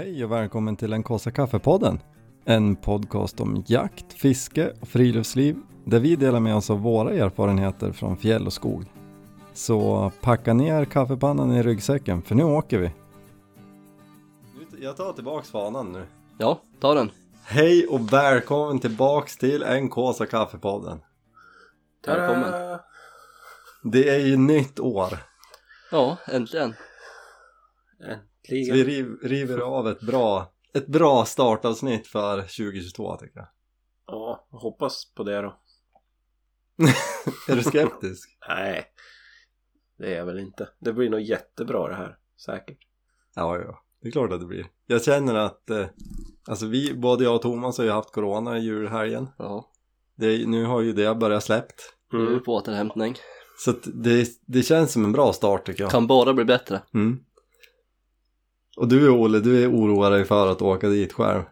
Hej 0.00 0.24
och 0.24 0.32
välkommen 0.32 0.76
till 0.76 0.90
den 0.90 1.02
kaffe 1.02 1.30
kaffepodden. 1.30 2.00
En 2.44 2.76
podcast 2.76 3.40
om 3.40 3.64
jakt, 3.66 4.12
fiske 4.12 4.72
och 4.80 4.88
friluftsliv 4.88 5.56
där 5.84 6.00
vi 6.00 6.16
delar 6.16 6.40
med 6.40 6.56
oss 6.56 6.70
av 6.70 6.80
våra 6.80 7.12
erfarenheter 7.12 7.92
från 7.92 8.16
fjäll 8.16 8.46
och 8.46 8.52
skog. 8.52 8.84
Så 9.52 10.12
packa 10.20 10.54
ner 10.54 10.84
kaffepannan 10.84 11.52
i 11.52 11.62
ryggsäcken 11.62 12.22
för 12.22 12.34
nu 12.34 12.44
åker 12.44 12.78
vi. 12.78 12.90
Jag 14.78 14.96
tar 14.96 15.12
tillbaks 15.12 15.50
fanan 15.50 15.92
nu. 15.92 16.06
Ja, 16.38 16.60
ta 16.80 16.94
den. 16.94 17.10
Hej 17.44 17.86
och 17.86 18.12
välkommen 18.12 18.78
tillbaks 18.78 19.38
till 19.38 19.62
en 19.62 19.88
Kåsa 19.88 20.26
kaffepodden. 20.26 21.00
Välkommen. 22.06 22.78
Det 23.82 24.08
är 24.08 24.26
ju 24.26 24.36
nytt 24.36 24.80
år. 24.80 25.18
Ja, 25.90 26.16
äntligen. 26.26 26.74
Så 28.48 28.54
vi 28.54 28.84
riv, 28.84 29.16
river 29.22 29.58
av 29.58 29.88
ett 29.88 30.00
bra, 30.00 30.52
ett 30.74 30.86
bra 30.86 31.24
startavsnitt 31.24 32.06
för 32.06 32.40
2022 32.40 33.16
tycker 33.16 33.38
jag. 33.38 33.48
Ja, 34.06 34.46
hoppas 34.50 35.12
på 35.14 35.24
det 35.24 35.40
då. 35.42 35.56
är 37.48 37.56
du 37.56 37.62
skeptisk? 37.62 38.36
Nej, 38.48 38.84
det 39.98 40.06
är 40.14 40.16
jag 40.18 40.26
väl 40.26 40.38
inte. 40.38 40.68
Det 40.78 40.92
blir 40.92 41.10
nog 41.10 41.20
jättebra 41.20 41.88
det 41.88 41.94
här, 41.94 42.18
säkert. 42.46 42.78
Ja, 43.34 43.58
ja, 43.58 43.82
det 44.02 44.08
är 44.08 44.12
klart 44.12 44.32
att 44.32 44.40
det 44.40 44.46
blir. 44.46 44.66
Jag 44.86 45.04
känner 45.04 45.34
att, 45.34 45.70
eh, 45.70 45.86
alltså 46.48 46.66
vi, 46.66 46.94
både 46.94 47.24
jag 47.24 47.34
och 47.34 47.42
Thomas 47.42 47.78
har 47.78 47.84
ju 47.84 47.90
haft 47.90 48.12
corona 48.12 48.58
i 48.58 48.60
julhelgen. 48.60 49.28
Ja, 49.38 49.70
Det, 50.16 50.46
nu 50.48 50.64
har 50.64 50.80
ju 50.80 50.92
det 50.92 51.14
börjat 51.14 51.44
släppt. 51.44 51.94
nu 52.12 52.18
är 52.18 52.22
vi 52.22 52.30
Mm. 52.32 52.42
på 52.44 52.54
återhämtning. 52.54 53.14
Så 53.58 53.72
det, 53.94 54.28
det 54.46 54.62
känns 54.62 54.92
som 54.92 55.04
en 55.04 55.12
bra 55.12 55.32
start 55.32 55.66
tycker 55.66 55.82
jag. 55.82 55.90
Kan 55.90 56.06
bara 56.06 56.32
bli 56.34 56.44
bättre. 56.44 56.82
Mm. 56.94 57.24
Och 58.76 58.88
du 58.88 59.10
Olle, 59.10 59.40
du 59.40 59.62
är 59.64 59.70
oroad 59.72 60.12
dig 60.12 60.24
för 60.24 60.46
att 60.46 60.62
åka 60.62 60.88
dit 60.88 61.12
själv. 61.12 61.42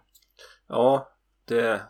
Ja, 0.68 1.08
det... 1.44 1.82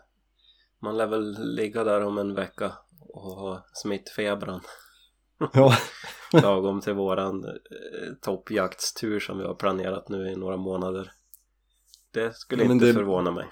Man 0.81 0.97
lär 0.97 1.07
väl 1.07 1.55
ligga 1.55 1.83
där 1.83 2.03
om 2.05 2.17
en 2.17 2.33
vecka 2.35 2.71
och 3.13 3.21
ha 3.21 3.65
smittfebran 3.73 4.61
Ja, 5.53 5.73
lagom 6.41 6.81
till 6.81 6.93
våran 6.93 7.45
eh, 7.45 8.13
toppjaktstur 8.21 9.19
som 9.19 9.37
vi 9.37 9.43
har 9.43 9.55
planerat 9.55 10.09
nu 10.09 10.27
i 10.31 10.35
några 10.35 10.57
månader. 10.57 11.11
Det 12.13 12.35
skulle 12.35 12.63
Men 12.63 12.71
inte 12.71 12.85
det- 12.85 12.93
förvåna 12.93 13.31
mig. 13.31 13.45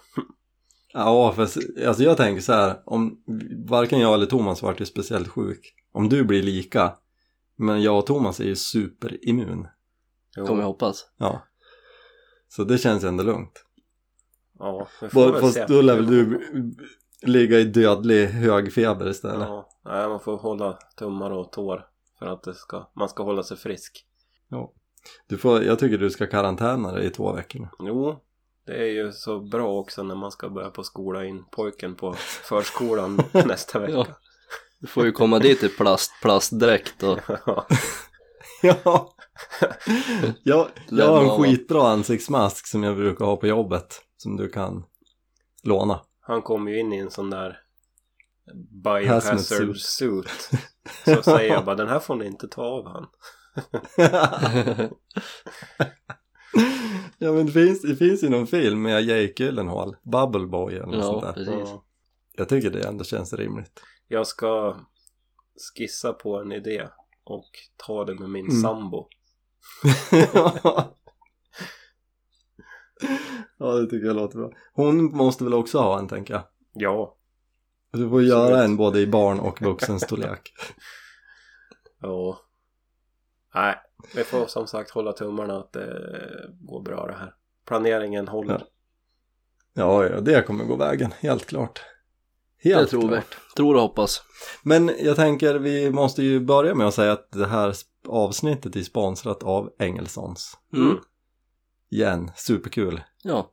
ja 0.94 1.32
för 1.34 1.42
alltså 1.88 2.04
jag 2.04 2.18
tänker 2.18 2.42
så 2.42 2.54
här, 2.54 2.82
om 2.86 3.24
varken 3.68 4.00
jag 4.00 4.14
eller 4.14 4.26
Thomas 4.26 4.62
vart 4.62 4.82
ju 4.82 4.86
speciellt 4.86 5.28
sjuk. 5.28 5.74
Om 5.92 6.10
du 6.10 6.24
blir 6.24 6.44
lika, 6.44 6.94
men 7.56 7.82
jag 7.82 7.98
och 7.98 8.06
Thomas 8.06 8.40
är 8.40 8.46
ju 8.46 8.56
superimmun. 8.56 9.68
Jo, 10.38 10.46
Kommer 10.46 10.62
jag 10.62 10.68
hoppas. 10.68 11.06
Ja. 11.18 11.47
Så 12.50 12.64
det 12.64 12.78
känns 12.78 13.04
ändå 13.04 13.24
lugnt. 13.24 13.64
Ja, 14.60 14.88
vi 15.02 15.10
får 15.10 15.32
väl 15.32 15.42
Fast 15.42 15.54
se. 15.54 15.66
då 15.68 15.82
lär 15.82 15.96
väl 15.96 16.08
du 16.08 16.42
ligga 17.22 17.60
i 17.60 17.64
dödlig 17.64 18.28
hög 18.28 18.74
feber 18.74 19.10
istället. 19.10 19.48
Ja, 19.48 19.70
nej, 19.86 20.08
man 20.10 20.20
får 20.20 20.38
hålla 20.38 20.74
tummar 20.98 21.32
och 21.32 21.52
tår 21.52 21.88
för 22.20 22.26
att 22.26 22.44
det 22.44 22.54
ska, 22.54 22.90
man 22.96 23.10
ska 23.10 23.24
hålla 23.24 23.44
sig 23.44 23.58
frisk. 23.58 24.04
Du 25.28 25.38
får, 25.38 25.64
jag 25.64 25.80
tycker 25.80 25.98
du 25.98 26.10
ska 26.10 26.28
karantäna 26.28 26.92
dig 26.92 27.06
i 27.06 27.10
två 27.10 27.34
veckor 27.34 27.60
nu. 27.60 27.68
Jo, 27.80 28.20
det 28.66 28.74
är 28.78 28.86
ju 28.86 29.12
så 29.12 29.40
bra 29.40 29.80
också 29.80 30.04
när 30.04 30.16
man 30.16 30.32
ska 30.32 30.50
börja 30.50 30.70
på 30.70 30.84
skola 30.84 31.26
in 31.26 31.46
pojken 31.52 31.96
på 31.96 32.14
förskolan 32.18 33.22
nästa 33.32 33.80
vecka. 33.80 33.94
Ja. 33.94 34.08
Du 34.80 34.88
får 34.88 35.06
ju 35.06 35.12
komma 35.12 35.40
dit 35.40 35.64
i 35.64 35.70
plast, 35.70 36.12
plastdräkt 36.22 37.04
och 37.04 37.20
Ja. 37.46 37.68
Ja. 38.62 39.14
jag, 40.44 40.68
jag 40.90 41.08
har 41.08 41.24
en 41.24 41.30
skitbra 41.44 41.90
ansiktsmask 41.90 42.68
som 42.68 42.84
jag 42.84 42.96
brukar 42.96 43.26
ha 43.26 43.38
på 43.38 43.48
jobbet. 43.48 44.02
Som 44.18 44.38
du 44.38 44.50
kan 44.50 44.84
låna. 45.64 46.02
Han 46.22 46.42
kom 46.42 46.68
ju 46.68 46.80
in 46.80 46.94
i 46.94 46.98
en 46.98 47.12
sån 47.12 47.30
där 47.30 47.60
biohazard 48.84 49.40
suit. 49.40 49.82
suit. 49.82 50.50
Så 51.06 51.24
säger 51.24 51.54
jag 51.54 51.66
bara 51.66 51.76
den 51.76 51.88
här 51.90 52.00
får 52.00 52.16
ni 52.16 52.26
inte 52.26 52.48
ta 52.48 52.62
av 52.64 52.88
han. 52.88 53.08
ja 57.18 57.32
men 57.34 57.46
det 57.46 57.52
finns, 57.52 57.82
det 57.82 57.96
finns 57.96 58.24
ju 58.24 58.30
någon 58.30 58.48
film 58.48 58.82
med 58.82 59.04
Jake 59.04 59.44
Gyllenhaal, 59.44 59.96
Bubble 60.04 60.48
Boy 60.48 60.76
eller 60.76 60.86
något 60.86 60.96
Ja, 60.96 61.02
sånt 61.04 61.22
där. 61.24 61.34
precis. 61.34 61.54
Ja. 61.70 61.84
Jag 62.38 62.50
tycker 62.50 62.70
det 62.70 62.88
ändå 62.88 63.04
känns 63.04 63.34
rimligt. 63.34 63.80
Jag 64.08 64.28
ska 64.28 64.78
skissa 65.76 66.14
på 66.14 66.40
en 66.42 66.52
idé 66.52 66.88
och 67.24 67.50
ta 67.78 68.06
det 68.06 68.16
med 68.20 68.30
min 68.30 68.46
Mm. 68.50 68.62
sambo. 68.62 69.08
ja 73.58 73.74
det 73.74 73.88
tycker 73.90 74.08
jag 74.08 74.16
låter 74.16 74.38
bra. 74.38 74.52
Hon 74.74 75.04
måste 75.18 75.44
väl 75.44 75.54
också 75.54 75.80
ha 75.80 76.00
en 76.00 76.08
tänker 76.08 76.34
jag. 76.34 76.44
Ja, 76.74 77.18
Du 77.94 78.10
får 78.10 78.24
göra 78.24 78.44
Absolut. 78.44 78.66
en 78.66 78.78
både 78.78 79.00
i 79.00 79.08
barn 79.08 79.40
och 79.40 79.62
vuxenstorlek. 79.62 80.54
ja. 82.02 82.40
Nej, 83.56 83.76
vi 84.16 84.24
får 84.24 84.46
som 84.48 84.68
sagt 84.68 84.92
hålla 84.92 85.14
tummarna 85.14 85.58
att 85.58 85.74
det 85.74 86.10
går 86.60 86.82
bra 86.82 87.08
det 87.08 87.16
här. 87.16 87.34
Planeringen 87.68 88.28
håller. 88.28 88.64
ja, 89.74 90.06
ja, 90.06 90.20
det 90.22 90.42
kommer 90.42 90.66
gå 90.66 90.76
vägen, 90.76 91.14
helt 91.20 91.46
klart. 91.46 91.82
Helt 92.64 92.92
det 92.92 92.98
är 92.98 93.00
trovärdigt. 93.00 93.38
Tror 93.56 93.76
och 93.76 93.82
hoppas. 93.82 94.24
Men 94.64 94.92
jag 95.00 95.16
tänker 95.16 95.56
vi 95.56 95.92
måste 95.92 96.24
ju 96.24 96.40
börja 96.40 96.76
med 96.76 96.88
att 96.88 96.94
säga 96.94 97.12
att 97.12 97.32
det 97.32 97.48
här 97.48 97.74
avsnittet 98.10 98.76
är 98.76 98.84
sponsrat 98.84 99.44
av 99.44 99.74
Engelsons. 99.80 100.58
Mm. 100.74 100.98
Igen, 101.90 102.32
superkul. 102.36 103.02
Ja, 103.24 103.52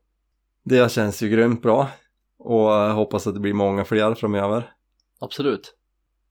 Det 0.65 0.93
känns 0.93 1.23
ju 1.23 1.29
grymt 1.29 1.63
bra 1.63 1.89
och 2.39 2.61
jag 2.61 2.95
hoppas 2.95 3.27
att 3.27 3.35
det 3.35 3.41
blir 3.41 3.55
många 3.55 3.85
fler 3.85 4.15
framöver. 4.15 4.73
absolut. 5.21 5.75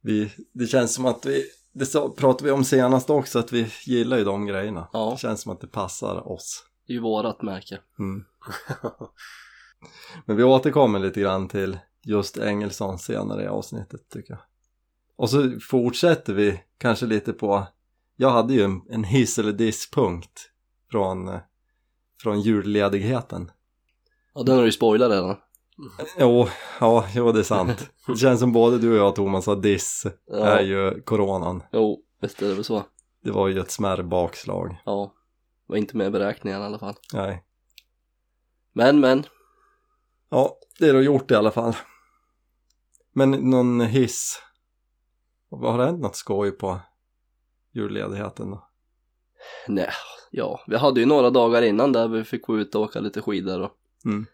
Vi, 0.02 0.32
det 0.54 0.68
känns 0.68 0.94
som 0.94 1.06
att 1.06 1.26
vi, 1.26 1.44
det 1.74 1.94
pratade 2.18 2.44
vi 2.44 2.52
om 2.52 2.64
senast 2.64 3.10
också, 3.10 3.40
att 3.40 3.52
vi 3.52 3.68
gillar 3.86 4.18
ju 4.18 4.24
de 4.24 4.46
grejerna. 4.46 4.90
Ja. 4.94 5.12
Det 5.12 5.18
känns 5.18 5.42
som 5.42 5.52
att 5.52 5.62
det 5.62 5.68
passar 5.68 6.28
oss. 6.32 6.64
Det 6.88 6.94
är 6.94 6.96
ju 6.96 7.02
vårat 7.02 7.42
märke. 7.42 7.80
Mm. 8.00 8.26
Men 10.26 10.38
vi 10.38 10.44
återkommer 10.44 11.00
lite 11.00 11.22
grann 11.22 11.48
till 11.48 11.78
just 12.04 12.38
Engelsson 12.38 13.00
senare 13.00 13.44
i 13.44 13.48
avsnittet 13.48 14.10
tycker 14.10 14.34
jag. 14.34 14.42
Och 15.16 15.30
så 15.30 15.60
fortsätter 15.70 16.34
vi 16.34 16.64
kanske 16.78 17.06
lite 17.06 17.34
på, 17.34 17.68
jag 18.24 18.30
hade 18.30 18.54
ju 18.54 18.64
en, 18.90 19.04
hiss 19.04 19.40
eller 19.40 19.52
disspunkt 19.52 20.50
från, 20.92 21.28
eh, 21.28 21.40
från 22.22 22.42
julledigheten. 22.42 23.52
Ja, 24.34 24.44
den 24.44 24.56
har 24.56 24.62
du 24.62 24.68
ju 24.68 24.72
spoilat 24.72 25.12
redan. 25.12 25.36
Jo, 26.20 26.48
ja, 26.80 27.06
jo 27.16 27.32
det 27.32 27.40
är 27.40 27.44
sant. 27.44 27.90
Det 28.08 28.16
känns 28.16 28.40
som 28.40 28.52
både 28.54 28.78
du 28.78 28.92
och 28.92 28.98
jag 28.98 29.16
Thomas 29.16 29.46
har 29.46 29.56
diss 29.56 30.06
Ja. 30.26 30.46
är 30.46 30.64
ju 30.64 31.02
coronan. 31.02 31.64
Jo, 31.72 32.04
visst 32.22 32.42
är 32.42 32.48
det 32.48 32.54
väl 32.54 32.64
så. 32.64 32.84
Det 33.24 33.32
var 33.32 33.48
ju 33.48 33.60
ett 33.60 33.72
smärre 33.72 34.04
bakslag. 34.04 34.82
Ja. 34.86 35.14
Var 35.68 35.78
inte 35.78 35.98
med 35.98 36.08
i 36.08 36.12
beräkningen 36.12 36.62
i 36.62 36.64
alla 36.64 36.80
fall. 36.80 36.96
Nej. 37.14 37.44
Men, 38.74 39.00
men. 39.00 39.24
Ja, 40.30 40.58
det 40.80 40.90
är 40.90 40.94
då 40.94 41.02
gjort 41.02 41.32
i 41.32 41.36
alla 41.36 41.52
fall. 41.52 41.76
Men 43.14 43.32
någon 43.32 43.82
hiss? 43.82 44.40
Vad 45.50 45.72
har 45.72 45.80
det 45.80 45.86
hänt 45.86 46.02
något 46.02 46.16
skoj 46.16 46.52
på 46.52 46.80
julledigheten 47.74 48.52
då? 48.52 48.70
Nej, 49.68 49.90
ja. 50.32 50.64
Vi 50.68 50.78
hade 50.78 51.00
ju 51.00 51.06
några 51.06 51.30
dagar 51.30 51.62
innan 51.62 51.92
där 51.92 52.08
vi 52.08 52.24
fick 52.24 52.42
gå 52.42 52.60
ut 52.60 52.76
och 52.76 52.82
åka 52.82 53.00
lite 53.00 53.22
skidor 53.22 53.62
och 53.62 53.72
Mm. 54.06 54.26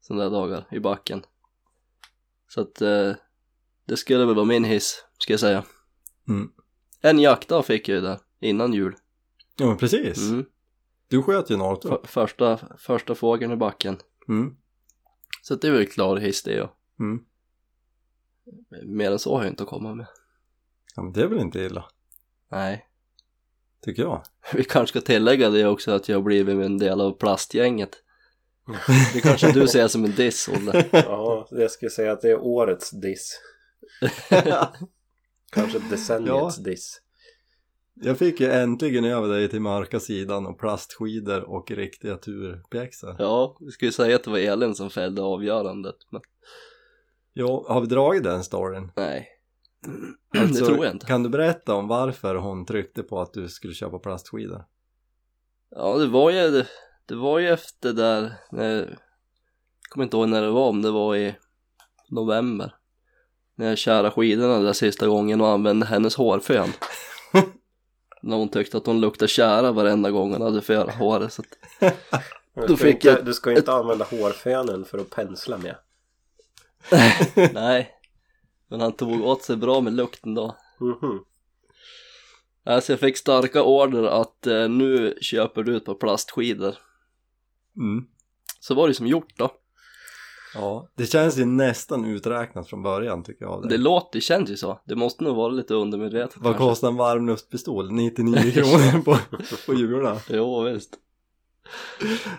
sådana 0.00 0.24
där 0.24 0.30
dagar 0.30 0.66
i 0.70 0.80
backen. 0.80 1.22
Så 2.48 2.60
att 2.60 2.80
eh, 2.82 3.12
det 3.84 3.96
skulle 3.96 4.24
väl 4.24 4.34
vara 4.34 4.44
min 4.46 4.64
hiss, 4.64 5.04
ska 5.18 5.32
jag 5.32 5.40
säga. 5.40 5.64
Mm. 6.28 6.52
En 7.00 7.18
jaktdag 7.18 7.62
fick 7.66 7.88
jag 7.88 7.96
ju 7.96 8.00
där, 8.00 8.18
innan 8.40 8.72
jul. 8.72 8.94
Ja 9.56 9.66
men 9.66 9.76
precis. 9.76 10.30
Mm. 10.30 10.44
Du 11.08 11.22
sköt 11.22 11.50
ju 11.50 11.56
något 11.56 11.84
F- 11.84 12.00
första, 12.10 12.58
första 12.78 13.14
fågeln 13.14 13.52
i 13.52 13.56
backen. 13.56 13.98
Mm. 14.28 14.56
Så 15.42 15.54
det 15.54 15.68
är 15.68 15.72
väl 15.72 15.86
klar 15.86 16.16
hiss 16.16 16.42
det 16.42 16.54
ja. 16.54 16.76
Mm. 17.00 17.24
Mer 18.84 19.10
än 19.12 19.18
så 19.18 19.36
har 19.36 19.42
jag 19.44 19.52
inte 19.52 19.62
att 19.62 19.68
komma 19.68 19.94
med. 19.94 20.06
Ja 20.96 21.02
men 21.02 21.12
det 21.12 21.22
är 21.22 21.26
väl 21.26 21.38
inte 21.40 21.58
illa, 21.60 21.84
Nej. 22.52 22.86
tycker 23.84 24.02
jag. 24.02 24.22
Vi 24.54 24.64
kanske 24.64 24.98
ska 25.00 25.06
tillägga 25.06 25.50
det 25.50 25.66
också 25.66 25.90
att 25.90 26.08
jag 26.08 26.16
har 26.16 26.22
blivit 26.22 26.64
en 26.64 26.78
del 26.78 27.00
av 27.00 27.12
plastgänget. 27.12 27.90
Det 29.14 29.20
kanske 29.20 29.52
du 29.52 29.68
ser 29.68 29.88
som 29.88 30.04
en 30.04 30.14
diss, 30.14 30.48
Olle. 30.48 30.84
Ja, 30.92 31.48
jag 31.50 31.70
skulle 31.70 31.90
säga 31.90 32.12
att 32.12 32.20
det 32.20 32.30
är 32.30 32.40
årets 32.40 32.90
diss. 32.90 33.40
Kanske 35.52 35.78
decenniets 35.78 36.56
diss. 36.56 37.00
jag 37.94 38.18
fick 38.18 38.40
ju 38.40 38.50
äntligen 38.50 39.04
över 39.04 39.28
dig 39.28 39.48
till 39.48 39.60
mörka 39.60 40.00
sidan 40.00 40.46
och 40.46 40.58
plastskidor 40.58 41.40
och 41.42 41.70
riktiga 41.70 42.16
turpjäxor. 42.16 43.16
Ja, 43.18 43.56
vi 43.60 43.70
skulle 43.70 43.88
ju 43.88 43.92
säga 43.92 44.16
att 44.16 44.24
det 44.24 44.30
var 44.30 44.38
Elin 44.38 44.74
som 44.74 44.90
fällde 44.90 45.22
avgörandet, 45.22 45.96
men 46.10 46.20
Ja, 47.32 47.64
har 47.68 47.80
vi 47.80 47.86
dragit 47.86 48.22
den 48.24 48.44
storyn? 48.44 48.92
nej. 48.96 49.28
Alltså, 50.38 50.64
det 50.64 50.66
tror 50.66 50.84
jag 50.84 50.94
inte. 50.94 51.06
Kan 51.06 51.22
du 51.22 51.28
berätta 51.28 51.74
om 51.74 51.88
varför 51.88 52.34
hon 52.34 52.66
tryckte 52.66 53.02
på 53.02 53.20
att 53.20 53.32
du 53.32 53.48
skulle 53.48 53.74
köpa 53.74 53.98
plastskidor? 53.98 54.64
Ja, 55.70 55.98
det 55.98 56.06
var 56.06 56.30
ju, 56.30 56.50
det, 56.50 56.66
det 57.06 57.14
var 57.14 57.38
ju 57.38 57.48
efter 57.48 57.92
där, 57.92 58.32
när, 58.50 58.78
jag 58.78 59.90
kommer 59.90 60.04
inte 60.04 60.16
ihåg 60.16 60.28
när 60.28 60.42
det 60.42 60.50
var, 60.50 60.68
om 60.68 60.82
det 60.82 60.90
var 60.90 61.16
i 61.16 61.34
november. 62.08 62.74
När 63.54 63.68
jag 63.68 63.78
kärade 63.78 64.10
skidorna 64.10 64.58
där 64.58 64.72
sista 64.72 65.06
gången 65.06 65.40
och 65.40 65.48
använde 65.48 65.86
hennes 65.86 66.16
hårfön. 66.16 66.68
när 68.22 68.36
hon 68.36 68.48
tyckte 68.48 68.76
att 68.76 68.86
hon 68.86 69.00
luktade 69.00 69.28
kära 69.28 69.72
varenda 69.72 70.10
gång 70.10 70.32
hon 70.32 70.42
hade 70.42 70.62
för 70.62 70.88
håret. 70.88 71.32
Så 71.32 71.42
att, 71.42 71.94
Du 72.68 72.76
ska, 72.76 72.88
inte, 72.88 73.08
jag 73.08 73.24
du 73.24 73.34
ska 73.34 73.52
inte 73.52 73.72
använda 73.72 74.04
hårfönen 74.04 74.84
för 74.84 74.98
att 74.98 75.10
pensla 75.10 75.58
med. 75.58 75.76
nej. 77.54 78.01
Men 78.72 78.80
han 78.80 78.92
tog 78.92 79.24
åt 79.24 79.42
sig 79.42 79.56
bra 79.56 79.80
med 79.80 79.92
lukten 79.92 80.34
då. 80.34 80.56
Mhm. 80.80 81.24
Alltså 82.64 82.92
jag 82.92 83.00
fick 83.00 83.16
starka 83.16 83.62
order 83.62 84.02
att 84.04 84.46
eh, 84.46 84.68
nu 84.68 85.18
köper 85.20 85.62
du 85.62 85.76
ett 85.76 85.84
par 85.84 85.94
plastskidor. 85.94 86.74
Mm. 87.76 88.04
Så 88.60 88.74
var 88.74 88.88
det 88.88 88.94
som 88.94 89.06
gjort 89.06 89.36
då. 89.38 89.50
Ja, 90.54 90.88
det 90.94 91.06
känns 91.06 91.38
ju 91.38 91.44
nästan 91.44 92.04
uträknat 92.04 92.68
från 92.68 92.82
början 92.82 93.22
tycker 93.24 93.44
jag 93.44 93.62
Det 93.62 93.68
dig. 93.68 93.78
låter, 93.78 94.08
det 94.18 94.20
känns 94.20 94.50
ju 94.50 94.56
så. 94.56 94.80
Det 94.84 94.94
måste 94.96 95.24
nog 95.24 95.36
vara 95.36 95.48
lite 95.48 95.74
undermedvetet 95.74 96.36
Vad 96.36 96.44
kanske. 96.52 96.68
kostar 96.70 96.88
en 96.88 96.96
varmluftspistol? 96.96 97.92
99 97.92 98.52
kronor 98.52 99.02
på, 99.04 99.16
på 99.66 99.74
Jula. 99.74 100.20
Jo 100.28 100.60
visst. 100.62 100.94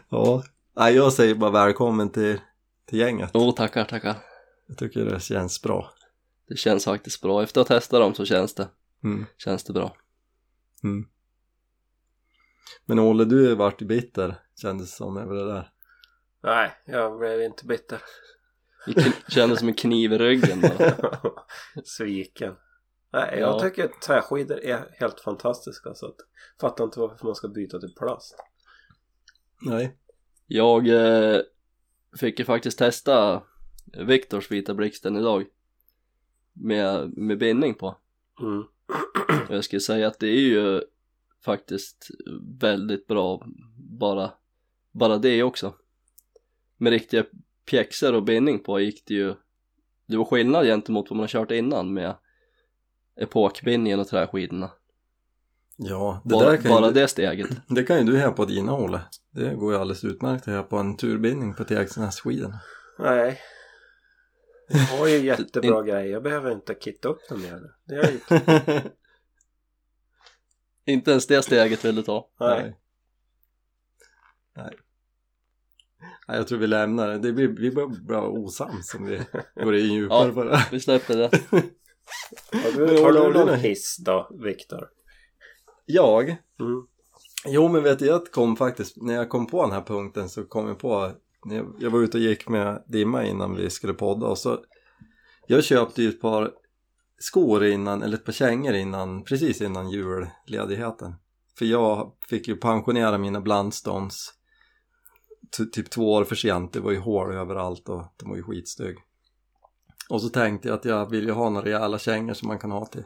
Ja, 0.10 0.44
Nej, 0.76 0.96
jag 0.96 1.14
säger 1.14 1.36
bara 1.36 1.52
välkommen 1.52 2.10
till, 2.10 2.40
till 2.90 3.00
gänget. 3.00 3.32
Jo 3.34 3.52
tackar, 3.52 3.86
tackar. 3.86 4.16
Jag 4.68 4.78
tycker 4.78 5.06
det 5.06 5.20
känns 5.24 5.62
bra. 5.62 5.90
Det 6.54 6.58
känns 6.58 6.86
faktiskt 6.86 7.22
bra. 7.22 7.44
Efter 7.44 7.62
att 7.62 7.70
ha 7.70 7.76
testat 7.76 8.00
dem 8.02 8.14
så 8.16 8.26
känns 8.26 8.54
det, 8.56 8.70
Mm. 9.04 9.26
känns 9.38 9.64
det 9.64 9.74
bra. 9.74 9.98
Mm. 10.84 11.08
Men 12.86 13.00
Olle, 13.00 13.26
du 13.26 13.50
har 13.50 13.56
varit 13.56 13.82
bitter 13.82 14.36
kändes 14.62 14.92
det 14.92 14.96
som 14.98 15.18
över 15.18 15.36
det 15.36 15.46
där. 15.54 15.70
Nej, 16.44 16.72
jag 16.86 17.20
blev 17.20 17.42
inte 17.42 17.66
bitter. 17.66 18.02
Det 18.86 19.14
kändes 19.32 19.60
som 19.60 19.68
en 19.68 19.74
kniv 19.74 20.14
i 20.14 20.18
ryggen 20.18 20.62
bara. 20.62 21.14
Sviken. 21.84 22.56
Nej, 23.14 23.40
jag 23.40 23.50
Ja. 23.56 23.60
tycker 23.60 23.86
att 23.86 24.02
träskidor 24.02 24.60
är 24.60 24.96
helt 25.00 25.20
fantastiska 25.20 25.94
så 25.94 26.06
att 26.08 26.16
fattar 26.62 26.84
inte 26.84 27.00
varför 27.00 27.26
man 27.26 27.36
ska 27.36 27.48
byta 27.48 27.80
till 27.80 27.94
plast. 27.96 28.36
Nej. 29.62 29.98
Jag 30.48 30.88
eh, 30.88 31.42
fick 32.20 32.40
ju 32.40 32.46
faktiskt 32.46 32.78
testa 32.78 33.44
Viktors 34.08 34.52
Vita 34.52 34.74
Blixten 34.74 35.18
idag. 35.18 35.46
Med, 36.54 37.18
med 37.18 37.38
bindning 37.38 37.74
på. 37.74 37.98
Mm. 38.42 38.64
Och 39.50 39.56
jag 39.56 39.64
skulle 39.64 39.80
säga 39.80 40.08
att 40.08 40.20
det 40.20 40.28
är 40.28 40.42
ju 40.42 40.82
faktiskt 41.46 42.12
väldigt 42.60 43.08
bra 43.08 43.46
bara, 43.76 44.32
bara 44.92 45.18
det 45.18 45.44
också. 45.44 45.74
Med 46.78 46.92
riktiga 46.92 47.26
pjäxor 47.66 48.14
och 48.14 48.24
bindning 48.24 48.60
på 48.60 48.80
gick 48.80 49.06
det 49.06 49.14
ju 49.14 49.36
det 50.06 50.18
var 50.18 50.26
skillnad 50.26 50.66
gentemot 50.66 51.10
vad 51.10 51.18
man 51.18 51.24
har 51.24 51.28
kört 51.28 51.52
innan 51.52 51.94
med 51.94 52.16
epokbindningen 53.16 54.00
och 54.00 54.08
träskidorna. 54.08 54.72
Ja, 55.78 56.22
det 56.24 56.30
Bara, 56.30 56.50
där 56.50 56.58
kan 56.58 56.72
bara 56.72 56.88
ju, 56.88 56.94
det 56.94 57.08
steget. 57.08 57.50
det 57.68 57.84
kan 57.84 57.98
ju 57.98 58.04
du 58.04 58.18
här 58.18 58.32
på 58.32 58.46
dina 58.46 58.78
Olle. 58.78 59.02
Det 59.32 59.56
går 59.56 59.74
ju 59.74 59.80
alldeles 59.80 60.04
utmärkt 60.04 60.48
att 60.48 60.54
ha 60.54 60.64
på 60.64 60.78
en 60.78 60.98
turbindning 60.98 61.54
på 61.54 61.64
TXNS-skidorna. 61.64 62.60
Nej. 63.00 63.40
Jag 64.74 64.98
har 64.98 65.08
ju 65.08 65.18
jättebra 65.18 65.82
grejer. 65.82 66.12
Jag 66.12 66.24
behöver 66.24 66.52
inte 66.52 66.76
kitta 66.82 67.08
upp 67.10 67.30
dem 67.30 67.42
mer. 67.42 67.62
Det 67.86 67.96
är 67.96 68.12
ju... 68.12 68.20
Inte 70.94 71.12
ens 71.12 71.28
det 71.28 71.42
steget 71.42 71.86
vill 71.86 71.96
du 71.96 72.02
ta. 72.04 72.30
Nej. 72.40 72.76
Nej. 74.56 74.78
Nej, 76.28 76.38
jag 76.38 76.48
tror 76.48 76.60
vi 76.60 76.68
lämnar 76.68 77.08
det. 77.08 77.20
det 77.20 77.34
blir, 77.34 77.48
vi 77.48 77.72
blir 77.72 78.06
bra 78.06 78.28
osams 78.28 78.96
om 78.96 79.06
vi 79.06 79.22
går 79.64 79.76
in 79.76 79.94
djupare 79.94 80.28
Ja. 80.28 80.34
på 80.34 80.44
det. 80.44 80.68
Vi 80.72 80.80
släpper 80.80 81.18
det. 81.18 81.30
Har 82.52 82.72
du, 82.72 83.02
har 83.04 83.12
du 83.14 83.20
har 83.20 83.32
någon 83.32 83.56
hiss 83.60 83.98
då, 83.98 84.32
Viktor? 84.44 84.90
Jag? 85.86 86.30
Mm. 86.60 86.88
Jo 87.46 87.68
men 87.68 87.84
vet 87.84 88.00
du, 88.00 88.06
jag 88.06 88.32
kom 88.32 88.56
faktiskt, 88.56 89.02
när 89.02 89.14
jag 89.14 89.30
kom 89.30 89.48
på 89.48 89.62
den 89.64 89.72
här 89.72 89.82
punkten 89.82 90.30
så 90.30 90.44
kom 90.44 90.68
jag 90.68 90.80
på, 90.80 91.12
jag, 91.80 91.90
var 91.90 92.00
ute 92.00 92.18
och 92.18 92.24
gick 92.24 92.50
med 92.50 92.84
Dimma 92.88 93.24
innan 93.26 93.56
vi 93.56 93.70
skulle 93.70 93.94
podda 93.94 94.28
och 94.28 94.38
så 94.38 94.60
jag 95.48 95.64
köpte 95.64 96.04
ju 96.04 96.10
ett 96.10 96.22
par 96.22 96.52
skor 97.18 97.66
innan, 97.66 98.04
eller 98.04 98.18
ett 98.18 98.26
par 98.26 98.34
kängor 98.34 98.74
innan, 98.74 99.24
precis 99.24 99.62
innan 99.62 99.90
julledigheten. 99.90 101.16
För 101.58 101.66
jag 101.66 102.14
fick 102.30 102.48
ju 102.48 102.56
pensionera 102.56 103.18
mina 103.18 103.42
blandstånds 103.42 104.34
typ 105.74 105.90
två 105.90 106.14
år 106.14 106.24
för 106.24 106.36
sent, 106.36 106.74
det 106.74 106.80
var 106.80 106.92
ju 106.92 107.00
hål 107.00 107.34
överallt 107.34 107.90
och 107.90 108.04
de 108.18 108.30
var 108.30 108.36
ju 108.36 108.44
skitstygg. 108.44 108.98
Och 110.10 110.22
så 110.22 110.30
tänkte 110.30 110.68
jag 110.68 110.76
att 110.76 110.86
jag 110.86 111.10
vill 111.10 111.26
ju 111.26 111.32
ha 111.32 111.50
några 111.50 111.66
rejäla 111.66 112.00
kängor 112.00 112.34
som 112.34 112.48
man 112.48 112.60
kan 112.60 112.72
ha 112.72 112.86
till, 112.86 113.04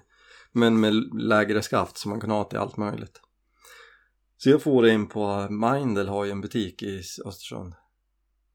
men 0.52 0.80
med 0.80 0.94
lägre 1.22 1.62
skaft 1.62 1.98
som 1.98 2.10
man 2.10 2.22
kan 2.22 2.30
ha 2.30 2.44
till 2.44 2.60
allt 2.60 2.78
möjligt. 2.78 3.22
Så 4.38 4.50
jag 4.50 4.62
får 4.62 4.88
in 4.88 5.08
på 5.08 5.48
Mindel 5.50 6.08
har 6.08 6.26
ju 6.26 6.32
en 6.32 6.42
butik 6.42 6.84
i 6.84 7.02
Östersund. 7.26 7.74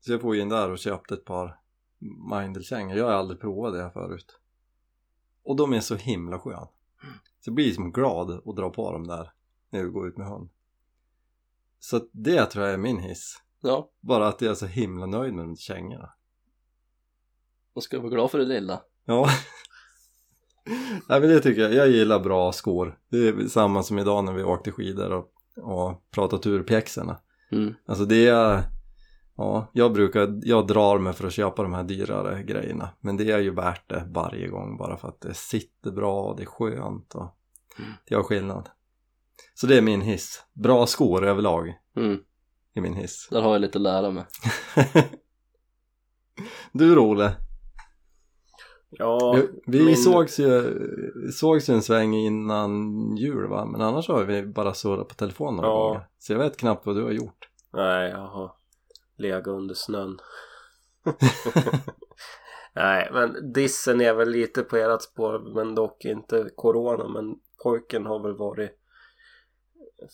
Så 0.05 0.13
jag 0.13 0.21
får 0.21 0.37
in 0.37 0.49
där 0.49 0.71
och 0.71 0.79
köpte 0.79 1.15
ett 1.15 1.25
par 1.25 1.59
Mindel-kängor. 2.31 2.97
Jag 2.97 3.05
har 3.05 3.13
aldrig 3.13 3.41
provat 3.41 3.73
det 3.73 3.91
förut. 3.91 4.39
Och 5.45 5.57
de 5.57 5.73
är 5.73 5.81
så 5.81 5.95
himla 5.95 6.39
skön. 6.39 6.67
Så 7.41 7.49
jag 7.51 7.55
blir 7.55 7.73
som 7.73 7.93
glad 7.93 8.31
att 8.31 8.57
dra 8.57 8.71
på 8.71 8.93
dem 8.93 9.07
där 9.07 9.33
när 9.71 9.83
vi 9.85 9.91
går 9.91 10.09
ut 10.09 10.17
med 10.17 10.27
hund. 10.27 10.51
Så 11.79 12.01
det 12.13 12.47
tror 12.47 12.65
jag 12.65 12.75
är 12.75 12.79
min 12.79 12.99
hiss. 12.99 13.43
Ja, 13.61 13.91
Bara 14.01 14.29
att 14.29 14.41
jag 14.41 14.51
är 14.51 14.55
så 14.55 14.67
himla 14.67 15.07
nöjd 15.07 15.35
med 15.35 15.45
de 15.45 15.57
kängorna. 15.57 16.13
då 17.75 17.81
ska 17.81 17.97
du 17.97 18.03
vara 18.03 18.13
glad 18.13 18.31
för 18.31 18.39
det 18.39 18.45
lilla. 18.45 18.83
Ja. 19.05 19.29
Nej 21.09 21.21
men 21.21 21.29
det 21.29 21.41
tycker 21.41 21.63
jag. 21.63 21.75
Jag 21.75 21.89
gillar 21.91 22.21
bra 22.21 22.53
skor. 22.53 22.99
Det 23.09 23.29
är 23.29 23.49
samma 23.49 23.83
som 23.83 23.99
idag 23.99 24.25
när 24.25 24.33
vi 24.33 24.43
åkte 24.43 24.73
skidor 24.73 25.13
och, 25.13 25.33
och 25.57 26.11
pratade 26.11 26.43
turpjäxorna. 26.43 27.21
Mm. 27.53 27.75
Alltså 27.87 28.05
det 28.05 28.27
är, 28.29 28.63
ja, 29.37 29.71
jag 29.73 29.93
brukar, 29.93 30.41
jag 30.43 30.67
drar 30.67 30.99
mig 30.99 31.13
för 31.13 31.27
att 31.27 31.33
köpa 31.33 31.63
de 31.63 31.73
här 31.75 31.83
dyrare 31.83 32.43
grejerna. 32.43 32.89
Men 33.01 33.17
det 33.17 33.31
är 33.31 33.39
ju 33.39 33.55
värt 33.55 33.89
det 33.89 34.05
varje 34.11 34.49
gång 34.49 34.77
bara 34.77 34.97
för 34.97 35.09
att 35.09 35.21
det 35.21 35.35
sitter 35.35 35.91
bra 35.91 36.23
och 36.23 36.37
det 36.37 36.43
är 36.43 36.47
skönt 36.47 37.15
och 37.15 37.39
Mm. 37.79 37.91
det 38.09 38.15
gör 38.15 38.23
skillnad. 38.23 38.69
Så 39.55 39.67
det 39.67 39.77
är 39.79 39.83
min 39.83 40.01
hiss. 40.01 40.45
Bra 40.53 40.87
skor 40.87 41.25
överlag 41.25 41.75
Mm. 41.97 42.19
är 42.75 42.81
min 42.81 42.95
hiss. 42.95 43.29
Där 43.31 43.43
har 43.43 43.53
jag 43.53 43.61
lite 43.61 43.79
att 43.79 43.83
lära 43.83 44.11
mig. 44.11 44.25
du 46.73 46.95
Role, 46.95 47.33
Ja, 48.91 49.37
vi, 49.67 49.85
min- 49.85 49.97
sågs, 49.97 50.39
ju, 50.41 50.79
sågs 51.33 51.71
ju 51.71 51.75
en 51.75 51.83
sväng 51.83 52.15
innan 52.15 52.71
jul 53.17 53.49
va? 53.49 53.65
Men 53.65 53.81
annars 53.81 54.09
har 54.09 54.25
vi 54.25 54.47
bara 54.47 54.75
surrat 54.75 55.09
på 55.09 55.15
telefon 55.15 55.57
några 55.57 55.69
Ja. 55.69 55.87
gånger. 55.89 56.07
Så 56.19 56.33
jag 56.33 56.39
vet 56.39 56.57
knappt 56.57 56.87
vad 56.87 56.97
du 56.97 57.03
har 57.03 57.11
gjort. 57.11 57.49
Nej, 57.73 58.11
jag 58.11 58.27
har 59.23 59.29
legat 59.29 59.47
under 59.47 59.75
snön. 59.75 60.19
Nej, 62.75 63.09
men 63.13 63.53
dissen 63.53 64.01
är 64.01 64.15
väl 64.15 64.31
lite 64.31 64.63
på 64.63 64.77
ert 64.77 65.03
spår, 65.03 65.55
men 65.55 65.75
dock 65.75 66.05
inte 66.05 66.51
corona. 66.57 67.09
Men 67.09 67.41
pojken 67.63 68.07
har 68.07 68.19
väl 68.19 68.37
varit 68.37 68.79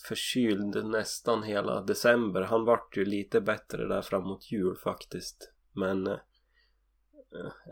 förkyld 0.08 0.86
nästan 0.86 1.42
hela 1.42 1.80
december. 1.80 2.42
Han 2.42 2.64
vart 2.64 2.96
ju 2.96 3.04
lite 3.04 3.40
bättre 3.40 3.88
där 3.88 4.02
framåt 4.02 4.52
jul 4.52 4.76
faktiskt. 4.76 5.52
Men 5.72 6.06
eh, 6.06 6.18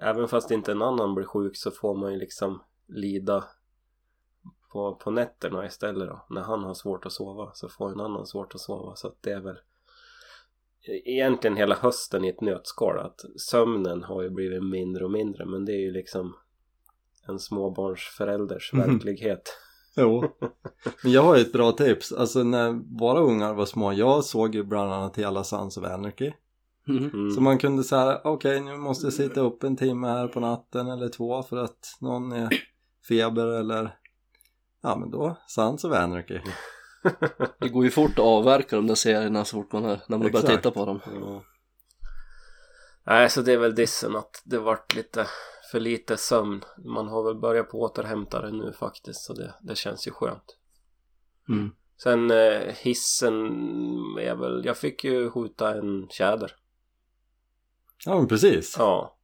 även 0.03 0.29
fast 0.29 0.51
inte 0.51 0.73
en 0.73 0.83
annan 0.83 1.15
blir 1.15 1.27
sjuk 1.27 1.57
så 1.57 1.71
får 1.71 1.97
man 1.97 2.13
ju 2.13 2.19
liksom 2.19 2.63
lida 2.87 3.45
på, 4.73 4.95
på 4.95 5.11
nätterna 5.11 5.67
istället 5.67 6.09
då. 6.09 6.27
När 6.31 6.43
han 6.43 6.65
har 6.65 6.75
svårt 6.75 7.07
att 7.07 7.13
sova 7.13 7.51
så 7.55 7.69
får 7.69 7.93
en 7.93 8.01
annan 8.01 8.27
svårt 8.27 8.55
att 8.55 8.61
sova. 8.61 8.97
Så 8.97 9.09
att 9.09 9.23
det 9.23 9.33
är 9.33 9.41
väl 9.41 9.59
egentligen 10.89 11.57
hela 11.57 11.75
hösten 11.75 12.25
i 12.25 12.29
ett 12.29 12.41
nötskal 12.41 12.99
att 12.99 13.21
sömnen 13.51 14.03
har 14.03 14.23
ju 14.23 14.31
blivit 14.31 14.63
mindre 14.65 15.05
och 15.05 15.11
mindre 15.11 15.47
men 15.47 15.65
det 15.65 15.73
är 15.73 15.81
ju 15.81 15.93
liksom 15.93 16.37
en 17.29 17.39
småbarnsförälders 17.39 18.73
Mhm. 18.73 18.83
verklighet. 18.93 19.43
Jo. 19.99 20.25
Men 21.03 21.13
jag 21.13 21.23
har 21.23 21.37
ju 21.37 21.43
ett 21.43 21.53
bra 21.53 21.73
tips. 21.73 22.13
Alltså 22.13 22.43
när 22.43 22.99
våra 22.99 23.21
ungar 23.21 23.55
var 23.55 23.65
små, 23.67 23.93
jag 23.93 24.25
såg 24.25 24.55
ju 24.55 24.63
bland 24.65 24.93
annat 24.93 25.17
hela 25.19 25.45
Sons 25.45 25.77
of 25.77 25.85
Anarchy. 25.85 26.33
Mm. 26.89 27.11
Mm. 27.11 27.31
Så 27.31 27.41
man 27.41 27.59
kunde 27.59 27.85
säga, 27.85 28.21
okej 28.25 28.61
nu 28.61 28.77
måste 28.77 29.07
jag 29.07 29.13
sitta 29.13 29.41
upp 29.41 29.63
en 29.63 29.77
timme 29.77 30.09
här 30.09 30.29
på 30.29 30.41
natten 30.41 30.87
eller 30.89 31.09
två 31.09 31.43
för 31.43 31.57
att 31.57 31.79
någon 32.01 32.33
är 32.33 32.49
feber 33.09 33.47
eller 33.47 33.99
Ja 34.83 34.97
men 34.97 35.11
då, 35.11 35.37
Sons 35.47 35.85
of 35.85 35.93
Anarchy. 35.93 36.39
Det 37.59 37.69
går 37.69 37.85
ju 37.85 37.91
fort 37.91 38.11
att 38.11 38.25
avverka 38.25 38.77
de 38.77 38.87
där 38.87 38.95
serierna 38.95 39.45
så 39.45 39.57
fort 39.57 39.73
man 39.73 39.85
är, 39.85 40.01
när 40.07 40.19
man 40.19 40.21
börjar 40.21 40.45
Exakt. 40.45 40.57
titta 40.57 40.71
på 40.71 40.87
dem. 40.87 41.01
Ja. 41.21 41.45
Nej, 43.07 43.31
så 43.31 43.43
det 43.43 43.53
är 43.53 43.59
väl 43.59 43.75
dissen 43.75 44.17
att 44.17 44.43
det 44.45 44.59
vart 44.59 44.95
lite 44.95 45.27
för 45.71 45.81
lite 45.81 46.17
sömn. 46.17 46.65
Man 46.79 47.09
har 47.09 47.23
väl 47.23 47.35
börjat 47.35 47.71
på 47.71 47.81
återhämta 47.81 48.43
det 48.43 48.53
nu 48.53 48.73
faktiskt 48.73 49.21
så 49.21 49.33
det, 49.33 49.55
det 49.61 49.77
känns 49.77 50.07
ju 50.07 50.11
skönt. 50.11 50.57
Mm. 51.49 51.71
Sen 52.03 52.31
eh, 52.31 52.75
hissen 52.75 53.45
är 54.21 54.35
väl, 54.35 54.65
jag 54.65 54.77
fick 54.77 55.05
ju 55.05 55.31
skjuta 55.31 55.75
en 55.79 56.09
tjäder. 56.09 56.57
Ja 58.05 58.19
men 58.19 58.29
precis. 58.29 58.75
Ja. 58.79 59.17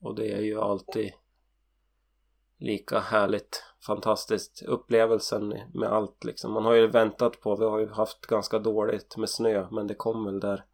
Och 0.00 0.14
det 0.14 0.32
är 0.32 0.40
ju 0.40 0.60
alltid 0.60 1.12
lika 2.58 3.00
härligt, 3.00 3.62
fantastiskt 3.86 4.62
upplevelsen 4.62 5.54
med 5.74 5.92
allt 5.92 6.24
liksom. 6.24 6.52
Man 6.52 6.64
har 6.64 6.72
ju 6.74 6.86
väntat 6.86 7.40
på, 7.40 7.56
vi 7.56 7.64
har 7.64 7.78
ju 7.78 7.88
haft 7.88 8.26
ganska 8.26 8.58
dåligt 8.58 9.16
med 9.16 9.30
snö 9.30 9.66
men 9.70 9.86
det 9.86 9.94
kom 9.94 10.24
väl 10.24 10.40
där 10.40 10.64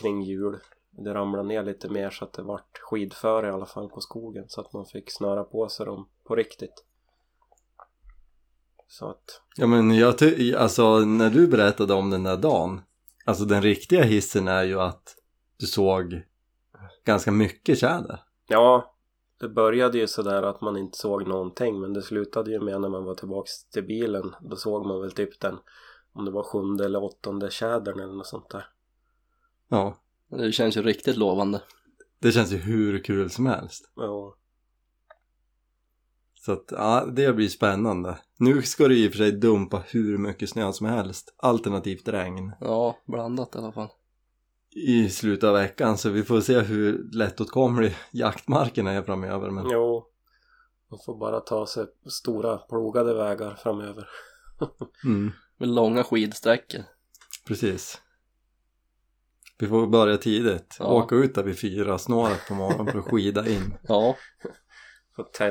kring 0.00 0.22
jul. 0.22 0.58
Det 0.90 1.14
ramlade 1.14 1.48
ner 1.48 1.62
lite 1.62 1.88
mer 1.88 2.10
så 2.10 2.24
att 2.24 2.32
det 2.32 2.42
vart 2.42 2.78
skidföre 2.78 3.48
i 3.48 3.50
alla 3.50 3.66
fall 3.66 3.88
på 3.88 4.00
skogen 4.00 4.44
så 4.48 4.60
att 4.60 4.72
man 4.72 4.86
fick 4.86 5.10
snöra 5.10 5.44
på 5.44 5.68
sig 5.68 5.86
dem 5.86 6.08
på 6.24 6.34
riktigt. 6.34 6.84
Så 8.88 9.08
att, 9.10 9.42
Ja 9.56 9.66
men 9.66 9.94
jag 9.94 10.18
ty- 10.18 10.54
alltså 10.54 10.98
när 10.98 11.30
du 11.30 11.46
berättade 11.46 11.94
om 11.94 12.10
den 12.10 12.22
där 12.22 12.36
dagen 12.36 12.80
Alltså 13.24 13.44
den 13.44 13.62
riktiga 13.62 14.02
hissen 14.02 14.48
är 14.48 14.62
ju 14.62 14.80
att 14.80 15.16
du 15.56 15.66
såg 15.66 16.22
ganska 17.04 17.30
mycket 17.30 17.78
tjäder 17.78 18.22
ja. 18.48 18.94
Det 19.40 19.48
började 19.48 19.98
ju 19.98 20.06
sådär 20.06 20.42
att 20.42 20.60
man 20.60 20.76
inte 20.76 20.98
såg 20.98 21.26
någonting 21.28 21.80
men 21.80 21.92
det 21.92 22.02
slutade 22.02 22.50
ju 22.50 22.60
med 22.60 22.80
när 22.80 22.88
man 22.88 23.04
var 23.04 23.14
tillbaks 23.14 23.64
till 23.68 23.84
bilen. 23.86 24.34
Då 24.40 24.56
såg 24.56 24.86
man 24.86 25.00
väl 25.00 25.12
typ 25.12 25.40
den, 25.40 25.58
om 26.12 26.24
det 26.24 26.30
var 26.30 26.42
sjunde 26.42 26.84
eller 26.84 27.02
åttonde 27.04 27.50
tjädern 27.50 28.00
eller 28.00 28.12
något 28.14 28.26
sånt 28.26 28.50
där. 28.50 28.66
Ja, 29.68 29.96
Det 30.30 30.52
känns 30.52 30.76
ju 30.76 30.82
riktigt 30.82 31.16
lovande. 31.16 31.62
det 32.18 32.32
känns 32.32 32.52
ju 32.52 32.56
hur 32.56 33.04
kul 33.04 33.30
som 33.30 33.46
helst 33.46 33.92
Ja. 33.96 34.34
Så 36.34 36.52
att 36.52 36.64
ja, 36.70 37.06
det 37.12 37.32
blir 37.32 37.48
spännande 37.48 38.18
Nu 38.38 38.62
ska 38.62 38.88
det 38.88 38.94
i 38.94 39.08
och 39.08 39.12
för 39.12 39.18
sig 39.18 39.32
dumpa 39.32 39.82
hur 39.86 40.18
mycket 40.18 40.50
snö 40.50 40.72
som 40.72 40.86
helst 40.86 41.34
Alternativt 41.36 42.08
regn 42.08 42.52
Ja, 42.60 42.98
blandat 43.06 43.54
i 43.54 43.58
alla 43.58 43.72
fall. 43.72 43.88
I 44.70 45.08
slutet 45.08 45.44
av 45.44 45.54
veckan 45.54 45.98
så 45.98 46.10
vi 46.10 46.22
får 46.22 46.40
se 46.40 46.60
hur 46.60 47.10
lättåtkomlig 47.12 47.96
jaktmarkerna 48.10 48.92
är 48.92 49.02
framöver 49.02 49.50
men 49.50 49.70
Jo. 49.70 50.04
Man 50.90 51.00
får 51.06 51.18
bara 51.18 51.40
ta 51.40 51.66
sig 51.66 51.86
stora 52.10 52.58
plogade 52.58 53.14
vägar 53.14 53.54
framöver. 53.62 54.08
mm, 55.04 55.30
Med 55.58 55.68
långa 55.68 56.04
skidsträckor. 56.04 56.80
precis 57.46 58.00
Vi 59.58 59.66
får 59.66 59.86
börja 59.86 60.16
tidigt, 60.16 60.76
Ja. 60.78 60.86
åka 60.86 61.14
ut 61.14 61.34
där 61.34 61.42
vid 61.42 61.60
fyra 61.60 61.98
snåret 61.98 62.48
på 62.48 62.54
morgonen 62.54 62.92
för 62.92 62.98
att 62.98 63.04
skida 63.04 63.48
in 63.48 63.74
Ja. 63.88 64.16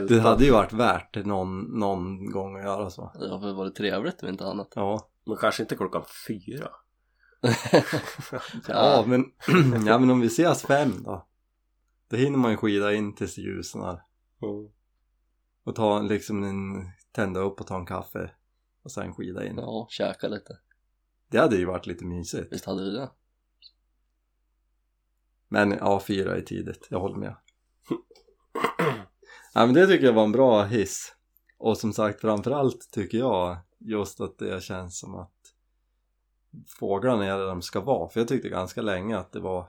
Det 0.07 0.19
hade 0.19 0.45
ju 0.45 0.51
varit 0.51 0.73
värt 0.73 1.13
det 1.13 1.23
någon, 1.23 1.79
någon 1.79 2.31
gång 2.31 2.57
att 2.57 2.63
göra 2.63 2.89
så 2.89 3.11
det 3.19 3.29
har 3.29 3.39
väl 3.39 3.55
varit 3.55 3.75
trevligt 3.75 4.23
om 4.23 4.29
inte 4.29 4.45
annat. 4.45 4.71
Ja, 4.75 5.09
Men 5.25 5.37
kanske 5.37 5.63
inte 5.63 5.75
klockan 5.75 6.03
fyra. 6.27 6.69
Ja 8.67 9.03
men, 9.07 9.25
ja 9.85 9.99
men 9.99 10.09
om 10.09 10.19
vi 10.19 10.27
ses 10.27 10.61
fem 10.61 11.03
då. 11.03 11.27
Då 12.09 12.17
hinner 12.17 12.37
man 12.37 12.51
ju 12.51 12.57
skida 12.57 12.93
in 12.93 13.15
tills 13.15 13.37
ljusnar 13.37 14.03
Mm. 14.43 14.69
och 15.63 15.75
ta 15.75 16.01
liksom 16.01 16.43
en, 16.43 16.89
tända 17.11 17.39
upp 17.39 17.61
och 17.61 17.67
ta 17.67 17.77
en 17.77 17.85
kaffe 17.85 18.31
och 18.83 18.91
sen 18.91 19.13
skida 19.13 19.45
in. 19.45 19.57
Ja, 19.57 19.87
käka 19.89 20.27
lite. 20.27 20.57
Det 21.27 21.37
hade 21.37 21.55
ju 21.57 21.65
varit 21.65 21.85
lite 21.87 22.05
mysigt. 22.05 22.53
Visst 22.53 22.65
hade 22.65 22.83
vi 22.83 22.89
det? 22.91 23.09
Men 25.47 25.71
ja, 25.71 25.99
fyra 26.07 26.35
är 26.35 26.41
tidigt, 26.41 26.87
jag 26.89 26.99
håller 26.99 27.17
med. 27.17 27.35
Ja 29.53 29.65
men 29.65 29.73
det 29.75 29.87
tycker 29.87 30.05
jag 30.05 30.13
var 30.13 30.23
en 30.23 30.31
bra 30.31 30.63
hiss. 30.63 31.15
Och 31.57 31.77
som 31.77 31.93
sagt 31.93 32.21
framförallt 32.21 32.91
tycker 32.91 33.17
jag 33.17 33.57
just 33.79 34.21
att 34.21 34.37
det 34.37 34.63
känns 34.63 34.99
som 34.99 35.15
att 35.15 35.33
fåglarna 36.79 37.25
är 37.25 37.37
där 37.37 37.47
de 37.47 37.61
ska 37.61 37.81
vara 37.81 38.09
för 38.09 38.19
jag 38.19 38.27
tyckte 38.27 38.49
ganska 38.49 38.81
länge 38.81 39.17
att 39.17 39.31
det 39.31 39.39
var 39.39 39.65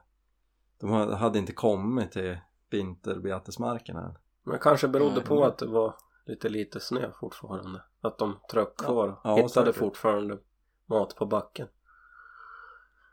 de 0.80 0.90
hade 1.12 1.38
inte 1.38 1.52
kommit 1.52 2.12
till 2.12 2.38
vinterbetesmarkerna 2.71 4.04
än. 4.07 4.14
Men 4.45 4.59
kanske 4.59 4.88
berodde 4.88 5.14
Nej, 5.14 5.25
på 5.25 5.45
att 5.45 5.59
det 5.59 5.66
var 5.66 5.95
lite 6.26 6.49
lite 6.49 6.80
snö 6.80 7.11
fortfarande. 7.21 7.83
Att 8.00 8.18
de 8.18 8.37
tröck 8.50 8.76
kvar. 8.76 9.21
Ja, 9.25 9.37
Hittade 9.37 9.49
säkert. 9.49 9.76
fortfarande 9.76 10.38
mat 10.87 11.16
på 11.16 11.26
backen. 11.26 11.68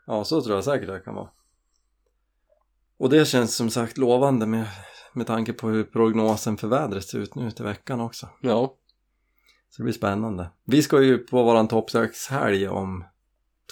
Ja, 0.06 0.24
så 0.24 0.42
tror 0.42 0.54
jag 0.54 0.64
säkert 0.64 0.88
det 0.88 1.00
kan 1.00 1.14
vara. 1.14 1.28
Och 2.98 3.10
det 3.10 3.24
känns 3.24 3.56
som 3.56 3.70
sagt 3.70 3.98
lovande 3.98 4.46
med, 4.46 4.66
med 5.12 5.26
tanke 5.26 5.52
på 5.52 5.68
hur 5.68 5.84
prognosen 5.84 6.56
för 6.56 6.68
vädret 6.68 7.04
ser 7.04 7.18
ut 7.18 7.34
nu 7.34 7.50
till 7.50 7.64
veckan 7.64 8.00
också. 8.00 8.28
Ja, 8.40 8.76
Så 9.68 9.82
det 9.82 9.84
blir 9.84 9.94
spännande. 9.94 10.50
Vi 10.64 10.82
ska 10.82 11.02
ju 11.02 11.18
på 11.18 11.42
våran 11.42 11.68
toppsökshelg 11.68 12.68
om 12.68 13.04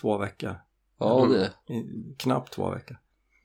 två 0.01 0.19
veckor. 0.19 0.57
ja 0.99 1.27
det 1.27 1.75
I, 1.75 1.85
knappt 2.19 2.53
två 2.53 2.71
veckor. 2.71 2.97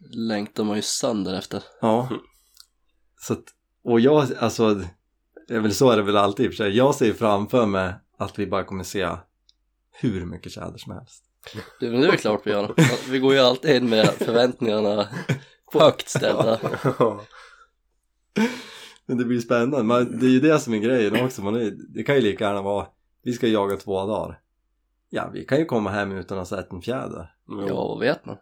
längtar 0.09 0.63
man 0.63 0.75
ju 0.75 0.81
sönder 0.81 1.33
efter. 1.33 1.63
Ja. 1.81 2.09
Så 3.17 3.33
att, 3.33 3.43
och 3.83 3.99
jag, 3.99 4.27
alltså, 4.39 4.83
väl 5.47 5.73
så 5.73 5.91
är 5.91 5.97
det 5.97 6.03
väl 6.03 6.17
alltid 6.17 6.45
i 6.45 6.49
och 6.49 6.53
för 6.53 6.57
sig. 6.57 6.77
Jag 6.77 6.95
ser 6.95 7.13
framför 7.13 7.65
mig 7.65 7.93
att 8.17 8.39
vi 8.39 8.47
bara 8.47 8.63
kommer 8.63 8.83
se 8.83 9.09
hur 9.91 10.25
mycket 10.25 10.51
tjäder 10.51 10.77
som 10.77 10.93
helst. 10.93 11.23
Det, 11.79 11.89
men 11.89 12.01
det 12.01 12.07
är 12.07 12.17
klart 12.17 12.41
vi 12.45 12.51
gör. 12.51 12.75
Vi 13.09 13.19
går 13.19 13.33
ju 13.33 13.39
alltid 13.39 13.75
in 13.75 13.89
med 13.89 14.07
förväntningarna 14.07 15.07
högt 15.73 16.09
ställda. 16.09 16.59
Men 19.05 19.17
det 19.17 19.25
blir 19.25 19.39
spännande, 19.39 19.83
Man, 19.83 20.19
det 20.19 20.25
är 20.25 20.29
ju 20.29 20.39
det 20.39 20.59
som 20.59 20.73
är 20.73 20.77
grejen 20.77 21.25
också, 21.25 21.41
Man 21.41 21.55
är, 21.55 21.71
det 21.71 22.03
kan 22.03 22.15
ju 22.15 22.21
lika 22.21 22.43
gärna 22.43 22.61
vara 22.61 22.87
vi 23.23 23.33
ska 23.33 23.47
jaga 23.47 23.77
två 23.77 24.05
dagar 24.05 24.39
Ja, 25.09 25.29
vi 25.33 25.45
kan 25.45 25.57
ju 25.57 25.65
komma 25.65 25.89
hem 25.89 26.11
utan 26.11 26.37
att 26.39 26.49
ha 26.49 26.57
sett 26.57 26.71
en 26.71 26.81
fjäder 26.81 27.33
Ja, 27.47 27.87
vad 27.87 27.99
vet 27.99 28.25
man? 28.25 28.37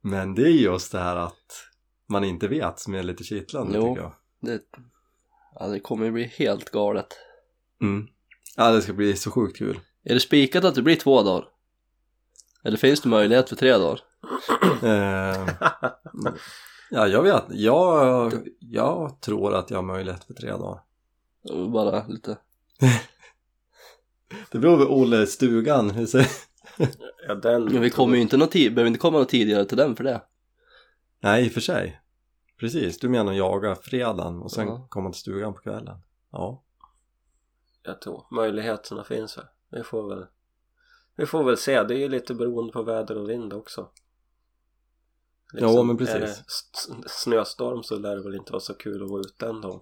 Men 0.00 0.34
det 0.34 0.42
är 0.42 0.48
just 0.52 0.92
det 0.92 0.98
här 0.98 1.16
att 1.16 1.64
man 2.08 2.24
inte 2.24 2.48
vet 2.48 2.78
som 2.78 2.94
är 2.94 3.02
lite 3.02 3.24
kittlande 3.24 3.76
Jo. 3.78 3.82
tycker 3.94 4.02
jag 4.02 4.12
Det, 4.40 4.60
ja, 5.54 5.66
det 5.68 5.80
kommer 5.80 6.04
ju 6.06 6.12
bli 6.12 6.24
helt 6.24 6.70
galet. 6.70 7.06
mm. 7.80 8.08
Ja, 8.56 8.70
det 8.70 8.82
ska 8.82 8.92
bli 8.92 9.16
så 9.16 9.30
sjukt 9.30 9.56
kul 9.58 9.80
Är 10.04 10.14
det 10.14 10.20
spikat 10.20 10.64
att 10.64 10.74
det 10.74 10.82
blir 10.82 10.96
två 10.96 11.22
dagar? 11.22 11.48
Eller 12.64 12.76
finns 12.76 13.00
det 13.00 13.08
möjlighet 13.08 13.48
för 13.48 13.56
tre 13.56 13.72
dagar? 13.72 14.00
eh, 14.82 15.48
Ja, 16.90 17.06
jag 17.06 17.22
vet, 17.22 17.44
jag, 17.48 18.32
jag 18.60 19.20
tror 19.20 19.54
att 19.54 19.70
jag 19.70 19.78
har 19.78 19.82
möjlighet 19.82 20.24
för 20.24 20.34
tre 20.34 20.50
dagar 20.50 20.80
Bara 21.72 22.06
lite 22.06 22.36
Det 24.50 24.58
beror 24.58 24.86
på 24.86 24.94
Olle 24.94 25.26
stugan, 25.26 25.90
hur 25.90 26.06
ser 26.06 26.26
ja, 27.28 27.34
den... 27.34 27.64
Men 27.64 27.80
vi 27.82 27.90
kommer 27.90 28.16
ju 28.16 28.22
inte 28.22 28.36
någon 28.36 28.48
tid, 28.48 28.74
behöver 28.74 28.88
inte 28.88 29.00
komma 29.00 29.18
något 29.18 29.28
tidigare 29.28 29.64
till 29.64 29.76
den 29.76 29.96
för 29.96 30.04
det. 30.04 30.22
Nej, 31.20 31.46
i 31.46 31.48
och 31.48 31.52
för 31.52 31.60
sig. 31.60 32.00
Precis, 32.60 32.98
du 32.98 33.08
menar 33.08 33.32
jaga 33.32 33.74
fredagen 33.74 34.42
och 34.42 34.50
sen 34.50 34.66
Ja. 34.66 34.86
komma 34.90 35.10
till 35.10 35.20
stugan 35.20 35.54
på 35.54 35.60
kvällen. 35.60 35.98
Ja. 36.32 36.64
Jag 37.82 38.00
tror 38.00 38.26
möjligheterna 38.30 39.04
finns 39.04 39.38
väl. 39.38 39.44
Vi 39.70 39.82
får 39.82 40.08
väl 40.08 40.26
Vi 41.16 41.26
får 41.26 41.44
väl 41.44 41.56
se, 41.56 41.82
det 41.82 41.94
är 41.94 41.98
ju 41.98 42.08
lite 42.08 42.34
beroende 42.34 42.72
på 42.72 42.82
väder 42.82 43.18
och 43.18 43.30
vind 43.30 43.52
också. 43.52 43.88
Ja, 45.52 45.82
men 45.82 45.96
precis. 45.96 46.14
Är 46.14 46.20
det 46.20 47.08
snöstorm 47.08 47.82
så 47.82 47.98
lär 47.98 48.16
det 48.16 48.22
väl 48.22 48.34
inte 48.34 48.52
vara 48.52 48.60
så 48.60 48.74
kul 48.74 49.02
att 49.02 49.10
vara 49.10 49.20
ute 49.20 49.46
den 49.46 49.60
dagen 49.60 49.80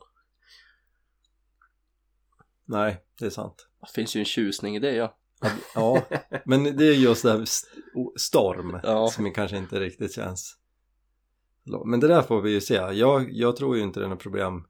Nej, 2.66 3.02
det 3.18 3.26
är 3.26 3.30
sant. 3.30 3.66
Det 3.80 3.92
finns 3.94 4.16
ju 4.16 4.18
en 4.18 4.24
tjusning 4.24 4.76
i 4.76 4.78
det 4.78 4.92
ja 4.94 5.14
Ja, 5.74 6.02
men 6.44 6.76
det 6.76 6.84
är 6.84 6.92
just 6.92 7.22
det 7.22 7.30
här 7.32 7.44
storm 8.18 8.80
Ja. 8.82 9.08
som 9.08 9.32
kanske 9.32 9.56
inte 9.56 9.80
riktigt 9.80 10.14
känns. 10.14 10.56
Men 11.84 12.00
det 12.00 12.08
där 12.08 12.22
får 12.22 12.40
vi 12.40 12.50
ju 12.50 12.60
se. 12.60 12.74
Jag, 12.74 13.32
jag 13.32 13.56
tror 13.56 13.76
ju 13.76 13.82
inte 13.82 14.00
det 14.00 14.06
är 14.06 14.10
något 14.10 14.18
problem. 14.18 14.64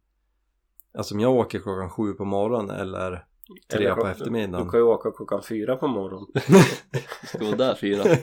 Alltså 0.99 1.15
om 1.15 1.21
jag 1.21 1.33
åker 1.35 1.59
klockan 1.59 1.91
sju 1.91 2.13
på 2.13 2.25
morgonen 2.25 2.77
eller 2.77 3.25
tre 3.73 3.85
Eller 3.87 3.95
på 3.95 4.07
eftermiddagen. 4.07 4.67
Du 4.67 4.71
kan 4.71 4.81
ju 4.81 4.85
åka 4.87 5.11
klockan 5.11 5.43
fyra 5.43 5.77
på 5.77 5.89
morgonen 5.89 6.27
Ska 7.29 7.39
gå 7.39 7.51
där 7.51 7.75
fyra 7.75 8.05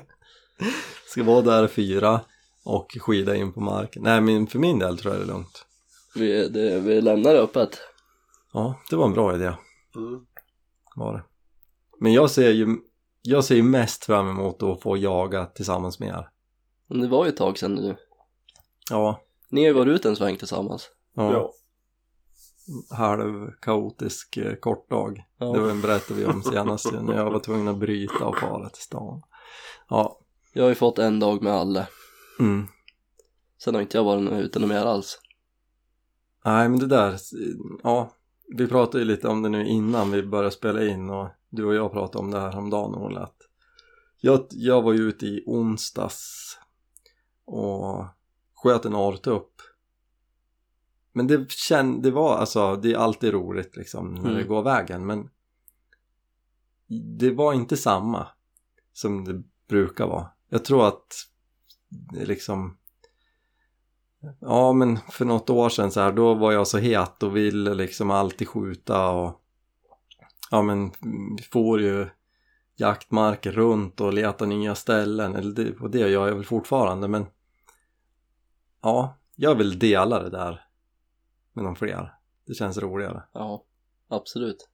Ska 1.07 1.23
vara 1.23 1.41
där 1.41 1.67
fyra 1.67 2.21
och 2.65 2.97
skida 2.99 3.35
in 3.35 3.53
på 3.53 3.61
marken. 3.61 4.03
Nej, 4.03 4.21
men 4.21 4.47
för 4.47 4.59
min 4.59 4.79
del 4.79 4.97
tror 4.97 5.13
jag 5.13 5.21
det 5.21 5.25
är 5.25 5.33
lugnt. 5.33 5.65
vi, 6.15 6.49
det, 6.49 6.79
vi 6.79 7.01
lämnar 7.01 7.33
det 7.33 7.39
öppet 7.39 7.79
Ja, 8.53 8.79
det 8.89 8.95
var 8.95 9.05
en 9.05 9.13
bra 9.13 9.35
idé. 9.35 9.53
mm. 9.95 10.25
Var 10.95 11.13
det. 11.13 11.23
Men 11.99 12.13
jag 12.13 12.31
ser 12.31 12.51
ju 12.51 12.77
jag 13.21 13.45
ser 13.45 13.55
ju 13.55 13.63
mest 13.63 14.05
fram 14.05 14.29
emot 14.29 14.63
att 14.63 14.81
få 14.81 14.97
jaga 14.97 15.45
tillsammans 15.45 15.99
med 15.99 16.09
er. 16.09 16.29
Men 16.87 17.01
det 17.01 17.07
var 17.07 17.25
ju 17.25 17.29
ett 17.29 17.37
tag 17.37 17.57
sedan 17.57 17.73
nu 17.73 17.95
Ja, 18.89 19.21
Ni 19.49 19.61
har 19.61 19.67
ju 19.67 19.73
varit 19.73 19.95
ute 19.95 20.09
en 20.09 20.15
sväng 20.15 20.37
tillsammans 20.37 20.89
ja. 21.15 21.31
Ja, 21.31 21.53
halv 22.97 23.51
kaotisk 23.61 24.37
eh, 24.37 24.55
kort 24.55 24.89
dag. 24.89 25.23
Ja. 25.37 25.45
Det 25.45 25.59
var 25.59 25.69
en 25.69 25.81
berättade 25.81 26.19
vi 26.19 26.25
om 26.25 26.43
senast 26.43 26.93
när 26.93 27.15
jag 27.15 27.31
var 27.31 27.39
tvungen 27.39 27.67
att 27.67 27.77
bryta 27.77 28.25
och 28.25 28.37
fara 28.37 28.69
till 28.69 28.83
stan. 28.83 29.21
Ja, 29.89 30.19
Jag 30.53 30.63
har 30.63 30.69
ju 30.69 30.75
fått 30.75 30.99
en 30.99 31.19
dag 31.19 31.43
med 31.43 31.53
alla 31.53 31.87
mm. 32.39 32.67
Sen 33.63 33.75
har 33.75 33.81
inte 33.81 33.97
jag 33.97 34.03
varit 34.03 34.31
ute 34.31 34.59
något 34.59 34.69
mer 34.69 34.85
alls 34.85 35.19
nej 36.45 36.69
men 36.69 36.79
det 36.79 36.87
där, 36.87 37.17
ja, 37.83 38.11
vi 38.47 38.67
pratade 38.67 38.99
ju 38.99 39.05
lite 39.05 39.27
om 39.27 39.41
det 39.41 39.49
nu 39.49 39.67
innan 39.67 40.11
vi 40.11 40.23
började 40.23 40.51
spela 40.51 40.85
in 40.85 41.09
och 41.09 41.29
du 41.49 41.65
och 41.65 41.75
jag 41.75 41.91
pratade 41.91 42.19
om 42.25 42.31
det 42.31 42.39
här 42.39 42.57
om 42.57 42.69
dagen 42.69 42.95
Olle 42.95 43.19
att 43.19 43.37
jag, 44.21 44.45
jag 44.49 44.81
var 44.81 44.93
ju 44.93 44.99
ute 44.99 45.25
i 45.25 45.43
onsdags 45.45 46.57
och 47.45 48.05
sköt 48.53 48.85
en 48.85 48.95
artupp 48.95 49.53
men 51.11 51.27
det 51.27 51.51
känd, 51.51 52.03
det 52.03 52.11
var 52.11 52.37
alltså, 52.37 52.75
det 52.75 52.93
är 52.93 52.97
alltid 52.97 53.33
roligt 53.33 53.75
liksom 53.75 54.13
när 54.13 54.21
Mm. 54.21 54.35
det 54.35 54.43
går 54.43 54.63
vägen 54.63 55.05
men 55.05 55.29
det 57.19 57.31
var 57.31 57.53
inte 57.53 57.77
samma 57.77 58.27
som 58.93 59.25
det 59.25 59.43
brukar 59.67 60.07
vara. 60.07 60.27
Jag 60.49 60.65
tror 60.65 60.87
att 60.87 61.13
liksom 62.11 62.77
Ja 64.39 64.73
men 64.73 64.97
för 64.97 65.25
något 65.25 65.49
år 65.49 65.69
sedan 65.69 65.91
så 65.91 65.99
här 65.99 66.11
då 66.11 66.33
var 66.33 66.51
jag 66.51 66.67
så 66.67 66.77
het 66.77 67.23
och 67.23 67.35
ville 67.35 67.73
liksom 67.73 68.11
alltid 68.11 68.47
skjuta 68.47 69.09
och 69.09 69.41
Ja 70.51 70.61
men 70.61 70.91
vi 71.37 71.43
får 71.51 71.81
ju 71.81 72.09
jaktmarker 72.75 73.51
runt 73.51 74.01
och 74.01 74.13
leta 74.13 74.45
nya 74.45 74.75
ställen 74.75 75.35
eller 75.35 75.51
det, 75.51 75.79
och 75.79 75.89
det 75.89 75.99
gör 75.99 76.27
jag 76.27 76.35
väl 76.35 76.45
fortfarande 76.45 77.07
men 77.07 77.25
Ja, 78.81 79.17
jag 79.35 79.55
vill 79.55 79.79
dela 79.79 80.23
det 80.23 80.29
där 80.29 80.65
med 81.53 81.63
någon 81.63 81.75
fler. 81.75 82.13
Det 82.45 82.53
känns 82.53 82.77
roligare. 82.77 83.23
Ja, 83.33 83.63
absolut. 84.07 84.69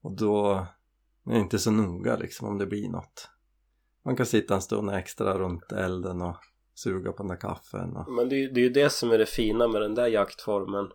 Och 0.00 0.16
då 0.16 0.66
är 1.26 1.32
det 1.32 1.38
inte 1.38 1.58
så 1.58 1.70
noga 1.70 2.16
liksom 2.16 2.48
om 2.48 2.58
det 2.58 2.66
blir 2.66 2.88
något. 2.88 3.30
Man 4.04 4.16
kan 4.16 4.26
sitta 4.26 4.54
en 4.54 4.62
stund 4.62 4.90
extra 4.90 5.38
runt 5.38 5.72
elden 5.72 6.22
och 6.22 6.36
suga 6.78 7.12
på 7.12 7.22
den 7.22 7.28
där 7.28 7.36
kaffen 7.36 7.96
och... 7.96 8.12
Men 8.12 8.28
det, 8.28 8.44
är 8.44 8.48
det 8.48 8.60
är 8.60 8.64
ju 8.64 8.70
det 8.70 8.90
som 8.90 9.10
är 9.10 9.18
det 9.18 9.26
fina 9.26 9.68
med 9.68 9.82
den 9.82 9.94
där 9.94 10.06
jaktformen 10.06 10.90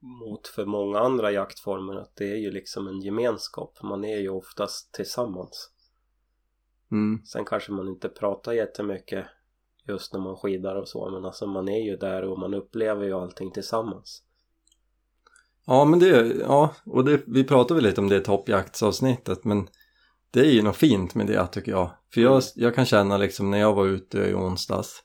mot 0.00 0.48
för 0.48 0.66
många 0.66 0.98
andra 0.98 1.32
jaktformer 1.32 1.94
att 1.94 2.16
det 2.16 2.32
är 2.32 2.36
ju 2.36 2.50
liksom 2.50 2.88
en 2.88 3.00
gemenskap. 3.00 3.82
Man 3.82 4.04
är 4.04 4.18
ju 4.18 4.28
oftast 4.28 4.92
tillsammans. 4.92 5.70
Mm, 6.90 7.22
Sen 7.24 7.44
kanske 7.44 7.72
man 7.72 7.88
inte 7.88 8.08
pratar 8.08 8.52
jättemycket 8.52 9.26
just 9.88 10.12
när 10.12 10.20
man 10.20 10.36
skidar 10.36 10.76
och 10.76 10.88
så 10.88 11.10
men 11.10 11.24
alltså 11.24 11.46
man 11.46 11.68
är 11.68 11.84
ju 11.84 11.96
där 11.96 12.24
och 12.24 12.38
man 12.38 12.54
upplever 12.54 13.04
ju 13.04 13.12
allting 13.12 13.50
tillsammans. 13.50 14.22
Ja 15.66 15.84
men 15.84 15.98
det, 15.98 16.36
ja 16.40 16.74
och 16.84 17.04
det, 17.04 17.22
vi 17.26 17.44
pratade 17.44 17.74
väl 17.74 17.84
lite 17.84 18.00
om 18.00 18.08
det 18.08 18.16
i 18.16 18.20
toppjaktsavsnittet 18.20 19.44
men 19.44 19.68
det 20.30 20.40
är 20.40 20.50
ju 20.50 20.62
något 20.62 20.76
fint 20.76 21.14
med 21.14 21.26
det 21.26 21.46
tycker 21.46 21.72
jag. 21.72 21.90
För 22.14 22.20
jag, 22.20 22.42
jag 22.54 22.74
kan 22.74 22.84
känna 22.84 23.16
liksom 23.16 23.50
när 23.50 23.58
jag 23.58 23.74
var 23.74 23.86
ute 23.86 24.18
i 24.18 24.34
onsdags 24.34 25.04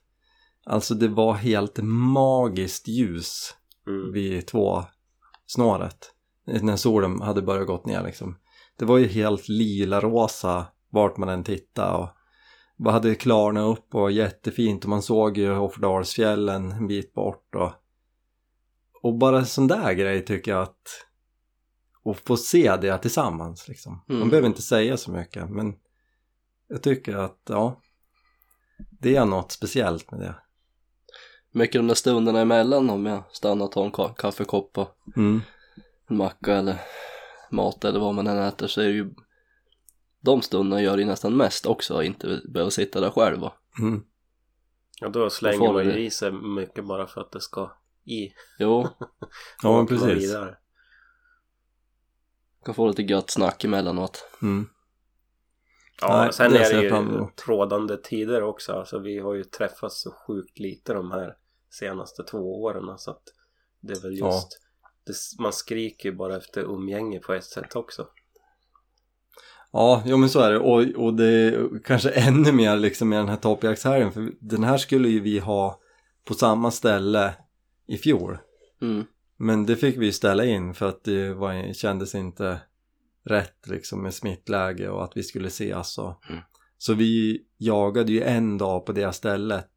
Alltså 0.65 0.93
det 0.93 1.07
var 1.07 1.33
helt 1.33 1.79
magiskt 1.81 2.87
ljus 2.87 3.55
Mm. 3.87 4.11
vid 4.11 4.47
två 4.47 4.83
snåret 5.45 6.11
när 6.45 6.75
solen 6.75 7.21
hade 7.21 7.41
börjat 7.41 7.67
gått 7.67 7.85
ner 7.85 8.03
liksom. 8.03 8.37
Det 8.77 8.85
var 8.85 8.97
ju 8.97 9.07
helt 9.07 9.49
lila 9.49 9.99
rosa 9.99 10.65
vart 10.89 11.17
man 11.17 11.29
än 11.29 11.43
tittade 11.43 11.97
och 11.97 12.09
vad 12.77 12.93
hade 12.93 13.15
klarnat 13.15 13.77
upp 13.77 13.95
och 13.95 14.11
jättefint 14.11 14.83
och 14.83 14.89
man 14.89 15.01
såg 15.01 15.37
ju 15.37 15.57
Offerdalsfjällen 15.57 16.71
en 16.71 16.87
bit 16.87 17.13
bort 17.13 17.55
och 17.55 17.71
och 19.01 19.17
bara 19.17 19.39
en 19.39 19.45
sån 19.45 19.67
där 19.67 19.93
grej 19.93 20.25
tycker 20.25 20.51
jag 20.51 20.61
att 20.61 20.87
och 22.03 22.17
få 22.17 22.37
se 22.37 22.75
det 22.81 22.97
tillsammans 22.97 23.67
liksom. 23.67 24.03
Man 24.07 24.17
Mm. 24.17 24.29
behöver 24.29 24.47
inte 24.47 24.61
säga 24.61 24.97
så 24.97 25.11
mycket 25.11 25.49
men 25.49 25.75
jag 26.67 26.81
tycker 26.83 27.15
att 27.15 27.41
ja 27.49 27.81
det 28.99 29.15
är 29.15 29.25
något 29.25 29.51
speciellt 29.51 30.11
med 30.11 30.19
det. 30.19 30.35
Mycket 31.51 31.79
de 31.79 31.87
där 31.87 31.95
stunderna 31.95 32.39
emellan 32.41 32.89
om 32.89 33.05
jag 33.05 33.23
stannar 33.31 33.65
och 33.65 33.71
tar 33.71 33.85
en 33.85 33.91
ka- 33.91 34.13
kaffekopp 34.15 34.77
och 34.77 34.97
Mm. 35.17 35.41
en 36.09 36.17
macka 36.17 36.55
eller 36.55 36.77
mat 37.51 37.85
eller 37.85 37.99
vad 37.99 38.15
man 38.15 38.27
än 38.27 38.37
äter 38.37 38.67
så 38.67 38.81
är 38.81 38.85
det 38.85 38.91
ju 38.91 39.13
de 40.21 40.41
stunderna 40.41 40.81
gör 40.81 40.97
ju 40.97 41.05
nästan 41.05 41.37
mest 41.37 41.65
också, 41.65 42.03
inte 42.03 42.41
behöva 42.49 42.71
sitta 42.71 42.99
där 43.01 43.09
själv 43.09 43.43
och 43.43 43.53
Mm. 43.79 44.03
Och 45.05 45.11
då 45.11 45.29
slänger 45.29 45.73
man 45.73 45.85
ju 45.85 45.91
det. 45.91 45.99
i 45.99 46.09
sig 46.11 46.31
mycket 46.31 46.85
bara 46.85 47.07
för 47.07 47.21
att 47.21 47.31
det 47.31 47.41
ska 47.41 47.71
i. 48.05 48.33
jo, 48.59 48.87
Ja 49.63 49.77
men 49.77 49.87
precis. 49.87 50.29
vidare. 50.29 50.57
Kan 52.65 52.73
få 52.75 52.87
lite 52.87 53.01
gött 53.03 53.29
snack 53.29 53.63
emellanåt 53.63 54.29
Mm. 54.41 54.69
Ja, 56.01 56.21
Nej, 56.21 56.33
sen 56.33 56.51
det 56.51 56.59
är 56.59 56.73
det 56.73 56.81
ju 56.81 56.87
emot. 56.87 57.43
rådande 57.47 57.97
tider 57.97 58.43
också. 58.43 58.71
Alltså 58.73 58.99
vi 58.99 59.19
har 59.19 59.33
ju 59.33 59.43
träffats 59.43 60.01
så 60.01 60.11
sjukt 60.27 60.59
lite 60.59 60.93
de 60.93 61.11
här 61.11 61.35
senaste 61.71 62.23
två 62.23 62.61
åren. 62.63 62.97
Så 62.97 63.11
att 63.11 63.23
det 63.81 63.93
är 63.93 64.01
väl 64.01 64.17
Ja. 64.19 64.33
just 64.33 64.59
det, 65.05 65.41
man 65.43 65.53
skriker 65.53 66.09
ju 66.09 66.15
bara 66.15 66.37
efter 66.37 66.61
umgänge 66.61 67.19
på 67.19 67.33
ett 67.33 67.43
sätt 67.43 67.75
också. 67.75 68.07
Ja, 69.71 70.03
jo 70.05 70.17
men 70.17 70.29
så 70.29 70.39
är 70.39 70.51
det 70.51 70.59
och, 70.59 71.05
och 71.05 71.13
det 71.13 71.25
är 71.25 71.79
kanske 71.83 72.09
ännu 72.09 72.51
mer 72.51 72.77
liksom 72.77 73.09
med 73.09 73.19
den 73.19 73.29
här 73.29 73.37
toppjaktshelgen 73.37 74.11
för 74.11 74.31
den 74.39 74.63
här 74.63 74.77
skulle 74.77 75.09
ju 75.09 75.19
vi 75.19 75.39
ha 75.39 75.79
på 76.25 76.33
samma 76.33 76.71
ställe 76.71 77.33
i 77.87 77.97
fjol 77.97 78.37
mm. 78.81 79.03
Men 79.37 79.65
det 79.65 79.75
fick 79.75 79.97
vi 79.97 80.05
ju 80.05 80.11
ställa 80.11 80.45
in 80.45 80.73
för 80.73 80.89
att 80.89 81.03
det 81.03 81.33
var, 81.33 81.73
kändes 81.73 82.15
inte 82.15 82.61
rätt 83.25 83.67
liksom 83.67 84.01
med 84.01 84.13
smittläge 84.13 84.89
och 84.89 85.03
att 85.03 85.17
vi 85.17 85.23
skulle 85.23 85.47
ses 85.47 85.97
och 85.97 86.23
Mm. 86.29 86.41
så 86.77 86.93
vi 86.93 87.41
jagade 87.57 88.11
ju 88.11 88.21
en 88.23 88.57
dag 88.57 88.85
på 88.85 88.91
det 88.91 89.13
stället. 89.13 89.69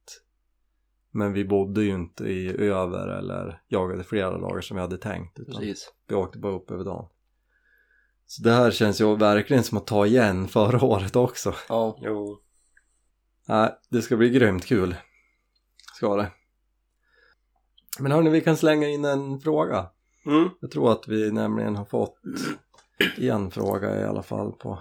Men 1.11 1.33
vi 1.33 1.45
bodde 1.45 1.83
ju 1.83 1.91
inte 1.95 2.25
i 2.25 2.63
över 2.63 3.09
eller 3.09 3.63
jagade 3.69 4.05
flera 4.05 4.39
dagar 4.39 4.61
som 4.61 4.75
vi 4.77 4.81
hade 4.81 4.99
tänkt 4.99 5.39
utan 5.39 5.55
precis. 5.55 5.93
vi 6.09 6.15
åkte 6.15 6.39
bara 6.39 6.53
upp 6.53 6.71
över 6.71 6.85
dagen. 6.85 7.09
Så 8.27 8.43
det 8.43 8.53
här 8.53 8.71
känns 8.71 9.01
ju 9.01 9.17
verkligen 9.17 9.63
som 9.63 9.79
att 9.79 9.87
ta 9.87 10.07
igen 10.07 10.49
förra 10.49 10.85
året 10.85 11.17
också. 11.17 11.55
Ja, 11.69 11.99
Jo, 12.03 12.41
Nej, 13.49 13.75
det 13.91 14.03
ska 14.03 14.17
bli 14.17 14.31
grymt 14.31 14.65
kul. 14.67 14.95
Ska 15.97 16.17
det. 16.17 16.33
Men 17.99 18.13
hörni, 18.13 18.31
vi 18.31 18.41
kan 18.41 18.57
slänga 18.57 18.89
in 18.89 19.05
en 19.05 19.41
fråga. 19.41 19.87
mm. 20.27 20.49
Jag 20.61 20.71
tror 20.71 20.93
att 20.93 21.09
vi 21.09 21.33
nämligen 21.33 21.77
har 21.77 21.85
fått 21.85 22.19
en 23.19 23.51
fråga 23.51 24.01
i 24.01 24.05
alla 24.05 24.23
fall 24.23 24.53
på 24.53 24.79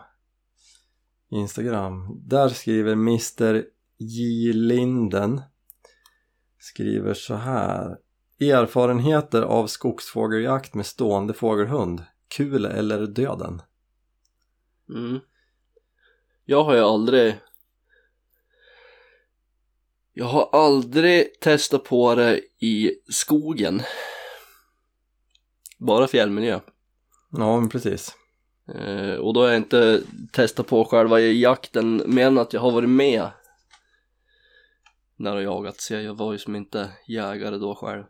Instagram. 1.32 2.22
Där 2.24 2.50
skriver 2.50 2.94
Mr 2.94 3.64
J 3.98 4.54
Linden 4.54 5.42
skriver 6.66 7.14
så 7.14 7.36
här. 7.36 7.98
Erfarenheter 8.40 9.42
av 9.42 9.68
skogsfågeljakt 9.68 10.74
med 10.74 10.86
stående 10.86 11.34
fågelhund. 11.34 12.04
Kul 12.28 12.66
eller 12.66 13.08
döden? 13.08 13.62
mm. 14.90 15.20
jag 16.46 16.64
har 16.64 16.76
ju 16.76 16.82
aldrig 16.82 17.36
jag 20.18 20.26
har 20.26 20.50
aldrig 20.52 21.40
testat 21.40 21.84
på 21.84 22.16
det 22.16 22.42
i 22.60 22.92
skogen 23.10 23.82
bara 25.78 26.08
fjällmiljö 26.08 26.60
Ja, 27.32 27.60
men 27.60 27.70
precis. 27.70 28.16
Eh, 28.76 29.14
och 29.14 29.34
då 29.34 29.42
har 29.42 29.48
jag 29.48 29.58
inte 29.58 30.04
testat 30.32 30.68
på 30.68 30.86
själva 30.86 31.20
jakten 31.20 32.04
mer 32.06 32.28
än 32.28 32.38
att 32.38 32.54
jag 32.54 32.62
har 32.62 32.72
varit 32.72 32.90
med 32.90 33.30
när 35.16 35.30
jag 35.30 35.36
har 35.36 35.42
jagat 35.42 35.82
så 35.82 35.94
jag 35.94 36.16
var 36.16 36.32
ju 36.32 36.38
som 36.38 36.56
inte 36.56 36.92
jägare 37.08 37.58
då 37.58 37.76
själv. 37.76 38.04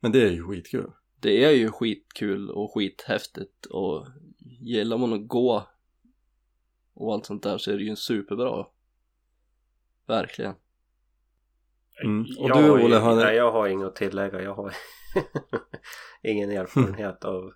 Men 0.00 0.12
det 0.12 0.22
är 0.22 0.30
ju 0.30 0.46
skitkul. 0.46 0.90
Det 1.20 1.44
är 1.44 1.50
ju 1.50 1.70
skitkul 1.70 2.50
och 2.50 2.74
skithäftigt 2.74 3.66
och 3.66 4.06
gillar 4.60 4.98
man 4.98 5.12
att 5.12 5.28
gå 5.28 5.68
och 6.94 7.14
allt 7.14 7.26
sånt 7.26 7.42
där 7.42 7.58
så 7.58 7.70
är 7.70 7.76
det 7.76 7.84
ju 7.84 7.96
superbra. 7.96 8.66
Verkligen. 10.06 10.54
Mm. 12.02 12.20
Och 12.38 12.48
jag 12.48 12.58
du, 12.58 12.70
har 12.70 12.84
Olle, 12.84 12.96
har- 12.96 13.16
Nej, 13.16 13.36
jag 13.36 13.52
har 13.52 13.66
inget 13.68 13.86
att 13.86 13.96
tillägga. 13.96 14.42
Jag 14.42 14.54
har 14.54 14.74
ingen 16.22 16.50
erfarenhet 16.50 17.24
av, 17.24 17.52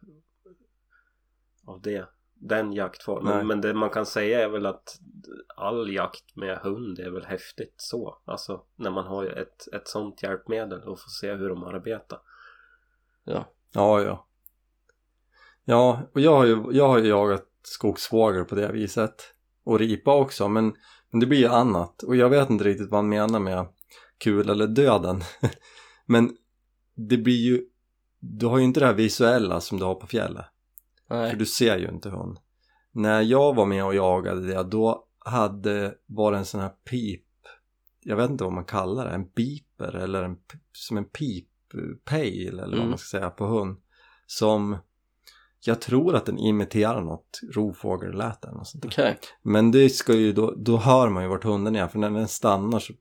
av 1.67 1.81
det. 1.83 2.09
Den 2.41 2.73
jaktformen. 2.73 3.37
Nej. 3.37 3.45
Men 3.45 3.61
det 3.61 3.75
man 3.75 3.91
kan 3.91 4.07
säga 4.07 4.41
är 4.45 4.49
väl 4.49 4.67
att 4.67 4.99
all 5.57 5.93
jakt 5.95 6.37
med 6.37 6.59
hund 6.59 6.99
är 6.99 7.11
väl 7.11 7.25
häftigt 7.25 7.75
så. 7.77 8.19
Alltså 8.25 8.63
när 8.77 8.91
man 8.91 9.07
har 9.07 9.25
ett, 9.27 9.69
ett 9.75 9.89
sånt 9.89 10.23
hjälpmedel 10.23 10.83
och 10.83 11.01
får 11.01 11.11
se 11.21 11.35
hur 11.35 11.49
de 11.49 11.65
arbetar. 11.65 12.19
Ja. 13.25 13.45
Ja, 13.73 14.03
ja. 14.03 14.27
Ja, 15.65 16.03
och 16.15 16.21
jag 16.21 16.33
har 16.33 16.47
ju, 16.47 16.65
jag 16.71 16.89
har 16.89 16.99
ju 16.99 17.09
jagat 17.09 17.47
skogsfågel 17.63 18.45
på 18.45 18.55
det 18.55 18.73
viset. 18.73 19.35
Och 19.65 19.79
ripa 19.79 20.15
också, 20.15 20.49
men, 20.49 20.75
men 21.11 21.21
det 21.21 21.27
blir 21.27 21.39
ju 21.39 21.49
annat. 21.49 22.03
Och 22.03 22.17
jag 22.17 22.29
vet 22.29 22.51
inte 22.51 22.65
riktigt 22.65 22.91
vad 22.91 22.99
han 22.99 23.09
menar 23.09 23.39
med 23.41 23.67
kul 24.19 24.49
eller 24.51 24.67
döden. 24.67 25.23
men 26.07 26.37
det 26.95 27.17
blir 27.17 27.45
ju, 27.47 27.63
du 28.21 28.47
har 28.47 28.59
ju 28.59 28.65
inte 28.65 28.81
det 28.81 28.87
här 28.87 28.95
visuella 28.95 29.61
som 29.61 29.79
du 29.79 29.85
har 29.85 29.95
på 29.95 30.07
fjället. 30.07 30.47
För 31.09 31.15
Nej. 31.19 31.37
du 31.39 31.47
ser 31.47 31.79
ju 31.79 31.89
inte 31.89 32.11
hund. 32.11 32.39
När 32.93 33.21
jag 33.23 33.55
var 33.55 33.67
med 33.67 33.85
och 33.85 33.95
jagade 33.95 34.47
det, 34.47 34.63
då 34.63 35.05
hade, 35.19 35.95
var 36.07 36.33
det 36.33 36.39
en 36.39 36.45
sån 36.45 36.61
här 36.61 36.69
pip, 36.91 37.25
jag 38.01 38.17
vet 38.17 38.31
inte 38.31 38.45
vad 38.45 38.53
man 38.53 38.65
kallar 38.65 39.05
det, 39.05 39.11
en 39.11 39.29
beeper 39.37 39.97
eller 39.97 40.23
en, 40.23 40.37
som 40.73 40.97
en 40.97 41.05
pip 41.05 41.45
pejl 42.05 42.49
eller 42.59 42.67
vad 42.67 42.75
Mm. 42.75 42.89
man 42.89 42.99
ska 42.99 43.19
säga 43.19 43.31
på 43.31 43.47
hund. 43.47 43.77
som 44.27 44.77
jag 45.61 45.81
tror 45.81 46.15
att 46.17 46.27
den 46.27 46.39
imiterar 46.39 47.01
något 47.01 47.41
rovfågelläte 47.55 48.49
eller 48.49 48.59
något 48.59 48.69
sånt 48.69 48.83
där. 48.83 48.91
Okej. 48.91 49.19
Men 49.43 49.71
det 49.71 49.89
ska 49.91 50.13
ju 50.15 50.33
då, 50.33 50.55
då 50.57 50.77
hör 50.77 51.09
man 51.09 51.23
ju 51.23 51.29
vart 51.29 51.45
hunden 51.45 51.77
är 51.77 51.89
för 51.89 51.99
när 51.99 52.11
den 52.11 52.29
stannar 52.29 52.79
så 52.79 52.93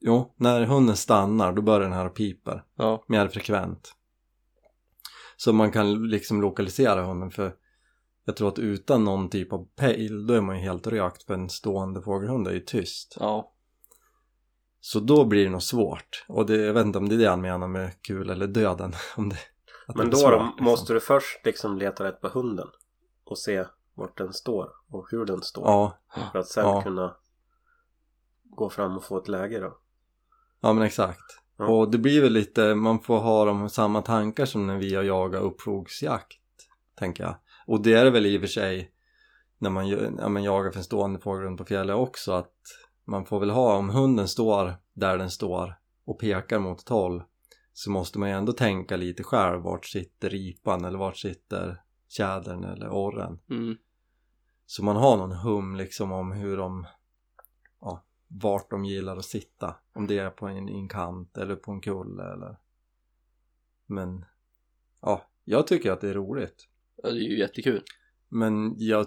Jo, 0.00 0.34
när 0.36 0.62
hunden 0.64 0.96
stannar 0.96 1.52
då 1.52 1.62
börjar 1.62 1.80
den 1.80 1.92
här 1.92 2.08
piper 2.08 2.64
Ja. 2.74 3.04
mer 3.08 3.28
frekvent. 3.28 3.94
Så 5.36 5.52
man 5.52 5.72
kan 5.72 6.08
liksom 6.08 6.40
lokalisera 6.40 7.02
hunden 7.04 7.30
för 7.30 7.54
jag 8.24 8.36
tror 8.36 8.48
att 8.48 8.58
utan 8.58 9.04
någon 9.04 9.30
typ 9.30 9.52
av 9.52 9.68
pejl 9.76 10.26
då 10.26 10.34
är 10.34 10.40
man 10.40 10.56
ju 10.56 10.62
helt 10.62 10.86
rökt 10.86 11.22
för 11.22 11.34
en 11.34 11.48
stående 11.48 12.02
fågelhund 12.02 12.48
är 12.48 12.52
ju 12.52 12.60
tyst. 12.60 13.16
Ja. 13.20 13.52
Så 14.80 15.00
då 15.00 15.24
blir 15.24 15.44
det 15.44 15.50
nog 15.50 15.62
svårt. 15.62 16.24
Och 16.28 16.46
det, 16.46 16.56
jag 16.56 16.74
vet 16.74 16.86
inte 16.86 16.98
om 16.98 17.08
det 17.08 17.14
är 17.14 17.18
det 17.18 17.28
han 17.28 17.40
menar 17.40 17.68
med 17.68 18.02
kul 18.02 18.30
eller 18.30 18.46
döden. 18.46 18.92
Om 19.16 19.28
det, 19.28 19.36
att 19.86 19.96
Men 19.96 20.10
då 20.10 20.16
svårt, 20.16 20.30
liksom. 20.32 20.64
måste 20.64 20.92
du 20.92 21.00
först 21.00 21.40
liksom 21.44 21.78
leta 21.78 22.04
rätt 22.04 22.20
på 22.20 22.28
hunden. 22.28 22.68
Och 23.24 23.38
se 23.38 23.64
vart 23.94 24.18
den 24.18 24.32
står 24.32 24.68
och 24.88 25.06
hur 25.10 25.24
den 25.24 25.42
står. 25.42 25.64
Ja, 25.66 25.98
För 26.32 26.38
att 26.38 26.48
sen 26.48 26.64
Ja. 26.64 26.82
kunna 26.82 27.16
gå 28.44 28.70
fram 28.70 28.96
och 28.96 29.04
få 29.04 29.18
ett 29.18 29.28
läge 29.28 29.58
då. 29.60 29.78
Ja 30.60 30.72
men 30.72 30.84
exakt. 30.84 31.40
Ja. 31.56 31.66
Och 31.66 31.90
det 31.90 31.98
blir 31.98 32.22
väl 32.22 32.32
lite, 32.32 32.74
man 32.74 33.00
får 33.00 33.18
ha 33.18 33.44
de 33.44 33.68
samma 33.68 34.02
tankar 34.02 34.44
som 34.44 34.66
när 34.66 34.78
vi 34.78 34.94
har 34.94 35.02
jagat 35.02 35.42
uppflogsjakt. 35.42 36.38
Tänker 36.98 37.24
jag. 37.24 37.34
Och 37.66 37.82
det 37.82 37.92
är 37.92 38.04
det 38.04 38.10
väl 38.10 38.26
i 38.26 38.36
och 38.36 38.40
för 38.40 38.48
sig 38.48 38.90
när 39.58 39.70
man 39.70 39.88
ja, 39.88 40.28
men 40.28 40.42
jagar 40.42 40.70
för 40.70 40.78
en 40.78 40.84
stående 40.84 41.20
fågelhund 41.20 41.58
på 41.58 41.64
fjället 41.64 41.96
också 41.96 42.32
att 42.32 42.54
man 43.04 43.24
får 43.24 43.40
väl 43.40 43.50
ha, 43.50 43.76
om 43.76 43.90
hunden 43.90 44.28
står 44.28 44.74
där 44.92 45.18
den 45.18 45.30
står 45.30 45.78
och 46.04 46.18
pekar 46.18 46.58
mot 46.58 46.80
ett 46.80 46.88
håll 46.88 47.22
så 47.72 47.90
måste 47.90 48.18
man 48.18 48.28
ju 48.28 48.34
ändå 48.34 48.52
tänka 48.52 48.96
lite 48.96 49.22
själv 49.22 49.62
vart 49.62 49.86
sitter 49.86 50.30
ripan 50.30 50.84
eller 50.84 50.98
vart 50.98 51.16
sitter 51.16 51.82
tjädern 52.08 52.64
eller 52.64 52.88
orren. 52.88 53.38
Mm. 53.50 53.76
Så 54.66 54.84
man 54.84 54.96
har 54.96 55.16
någon 55.16 55.32
hum 55.32 55.76
liksom 55.76 56.12
om 56.12 56.32
hur 56.32 56.56
de, 56.56 56.86
vart 58.32 58.70
de 58.70 58.84
gillar 58.84 59.16
att 59.16 59.24
sitta. 59.24 59.76
Om 59.92 60.06
det 60.06 60.18
är 60.18 60.30
på 60.30 60.46
en, 60.46 60.68
en 60.68 60.88
kant 60.88 61.36
eller 61.36 61.56
på 61.56 61.72
en 61.72 61.80
kulle 61.80 62.32
eller 62.32 62.56
Men, 63.86 64.24
ja, 65.00 65.26
jag 65.44 65.66
tycker 65.66 65.92
att 65.92 66.00
det 66.00 66.08
är 66.08 66.14
roligt. 66.14 66.68
Ja, 66.96 67.10
det 67.10 67.16
är 67.16 67.28
ju 67.28 67.38
jättekul. 67.38 67.84
Men 68.28 68.74
jag, 68.78 69.06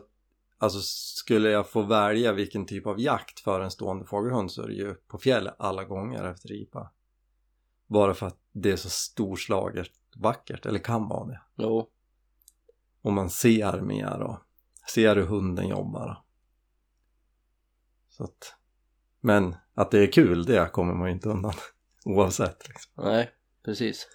alltså 0.58 0.80
skulle 1.18 1.50
jag 1.50 1.70
få 1.70 1.82
välja 1.82 2.34
vilken 2.34 2.66
typ 2.66 2.88
av 2.88 3.00
jakt 3.00 3.40
för 3.40 3.62
en 3.62 3.72
stående 3.72 4.06
fågelhund 4.06 4.52
så 4.52 4.62
är 4.62 4.68
det 4.68 4.74
ju 4.74 4.94
på 4.94 5.18
fjället 5.18 5.56
alla 5.60 5.84
gånger 5.84 6.24
efter 6.24 6.50
ripa. 6.50 6.92
Bara 7.88 8.14
för 8.14 8.28
att 8.28 8.40
det 8.52 8.72
är 8.72 8.76
så 8.76 8.90
storslaget 8.90 9.92
vackert, 10.16 10.66
eller 10.66 10.80
kan 10.80 11.08
vara 11.08 11.28
det. 11.28 11.42
Jo. 11.56 11.90
Och 13.02 13.14
man 13.14 13.30
ser 13.30 13.82
mer 13.82 14.20
och 14.20 14.38
ser 14.90 15.16
hur 15.16 15.26
hunden 15.26 15.68
jobbar. 15.68 16.24
Så 18.10 18.24
att, 18.24 18.56
men 19.24 19.56
att 19.74 19.92
det 19.92 20.00
är 20.00 20.12
kul, 20.12 20.46
det 20.46 20.72
kommer 20.72 20.94
man 20.94 21.08
ju 21.08 21.14
inte 21.14 21.30
undan. 21.30 21.54
Oavsett 22.06 22.68
liksom. 22.68 22.92
Nej, 22.96 23.32
precis. 23.66 24.08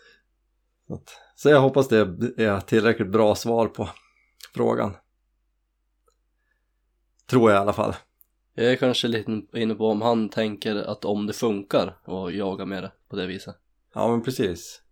Så, 0.87 0.94
att, 0.94 1.11
så 1.35 1.49
jag 1.49 1.61
hoppas 1.61 1.88
det 1.88 1.99
är 2.37 2.61
tillräckligt 2.61 3.11
bra 3.11 3.35
svar 3.35 3.68
på 3.68 3.88
frågan. 4.55 4.97
Tror 7.27 7.51
jag 7.51 7.59
i 7.59 7.61
alla 7.61 7.73
fall. 7.73 7.94
Jag 8.55 8.73
är 8.73 8.77
kanske 8.77 9.09
lite 9.09 9.42
inne 9.53 9.75
på 9.75 9.90
om 9.90 10.03
han 10.03 10.29
tänker 10.29 10.77
att 10.77 11.05
om 11.05 11.27
det 11.27 11.33
funkar 11.33 11.99
och 12.05 12.33
jaga 12.33 12.64
med 12.64 12.83
det 12.83 12.92
på 13.09 13.16
det 13.16 13.27
viset. 13.27 13.57
Ja 13.94 14.09
men 14.11 14.23
precis. 14.23 14.83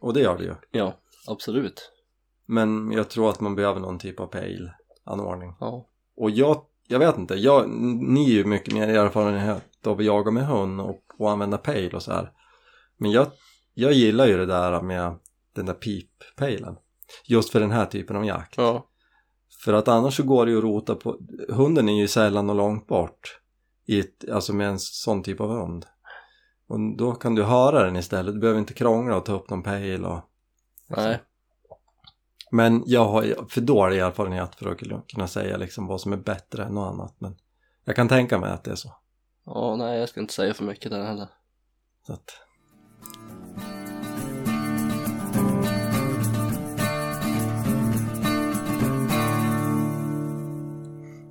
Och 0.00 0.14
det 0.14 0.20
gör 0.20 0.38
det 0.38 0.44
ju. 0.44 0.54
Ja, 0.70 1.00
absolut. 1.26 1.92
Men 2.46 2.92
jag 2.92 3.10
tror 3.10 3.30
att 3.30 3.40
man 3.40 3.54
behöver 3.54 3.80
någon 3.80 3.98
typ 3.98 4.20
av 4.20 4.26
pejlanordning. 4.26 5.54
Ja. 5.60 5.88
Och 6.16 6.30
jag, 6.30 6.64
jag 6.88 6.98
vet 6.98 7.18
inte, 7.18 7.34
jag, 7.34 7.70
ni 8.00 8.24
är 8.24 8.34
ju 8.34 8.44
mycket 8.44 8.74
mer 8.74 8.88
erfarenhet 8.88 9.86
av 9.86 9.98
att 9.98 10.04
jaga 10.04 10.30
med 10.30 10.46
hund 10.46 10.80
och, 10.80 11.02
och 11.18 11.30
använda 11.30 11.58
pejl 11.58 11.94
och 11.94 12.02
så 12.02 12.12
här. 12.12 12.32
Men 12.96 13.10
jag, 13.10 13.26
jag 13.74 13.92
gillar 13.92 14.26
ju 14.26 14.36
det 14.36 14.46
där 14.46 14.82
med 14.82 15.14
den 15.54 15.66
där 15.66 15.74
pippejlen. 15.74 16.76
Just 17.24 17.50
för 17.50 17.60
den 17.60 17.70
här 17.70 17.86
typen 17.86 18.16
av 18.16 18.24
jakt. 18.24 18.56
Ja. 18.56 18.86
För 19.64 19.72
att 19.72 19.88
annars 19.88 20.16
så 20.16 20.22
går 20.22 20.46
det 20.46 20.52
ju 20.52 20.58
att 20.58 20.64
rota 20.64 20.94
på, 20.94 21.18
hunden 21.48 21.88
är 21.88 22.00
ju 22.00 22.08
sällan 22.08 22.50
och 22.50 22.56
långt 22.56 22.86
bort. 22.86 23.40
I 23.86 24.00
ett, 24.00 24.30
alltså 24.32 24.52
med 24.52 24.68
en 24.68 24.78
sån 24.78 25.22
typ 25.22 25.40
av 25.40 25.50
hund. 25.50 25.86
Och 26.68 26.96
då 26.96 27.12
kan 27.12 27.34
du 27.34 27.42
höra 27.42 27.84
den 27.84 27.96
istället, 27.96 28.34
du 28.34 28.40
behöver 28.40 28.60
inte 28.60 28.74
krångla 28.74 29.16
och 29.16 29.24
ta 29.24 29.32
upp 29.32 29.50
någon 29.50 29.62
pejl 29.62 30.04
och 30.04 30.20
Nej. 30.86 31.20
Men 32.50 32.82
jag 32.86 33.04
har 33.08 33.48
för 33.48 33.60
dålig 33.60 33.98
erfarenhet 33.98 34.54
för 34.54 34.72
att 34.72 35.08
kunna 35.08 35.26
säga 35.26 35.56
liksom 35.56 35.86
vad 35.86 36.00
som 36.00 36.12
är 36.12 36.16
bättre 36.16 36.64
än 36.64 36.74
något 36.74 36.92
annat. 36.92 37.14
Men 37.18 37.36
jag 37.84 37.96
kan 37.96 38.08
tänka 38.08 38.38
mig 38.38 38.50
att 38.50 38.64
det 38.64 38.70
är 38.70 38.74
så. 38.74 38.92
Ja, 39.46 39.76
nej 39.76 39.98
jag 39.98 40.08
ska 40.08 40.20
inte 40.20 40.32
säga 40.34 40.54
för 40.54 40.64
mycket 40.64 40.90
där 40.90 41.04
heller. 41.04 41.28
så 42.06 42.12
att... 42.12 42.40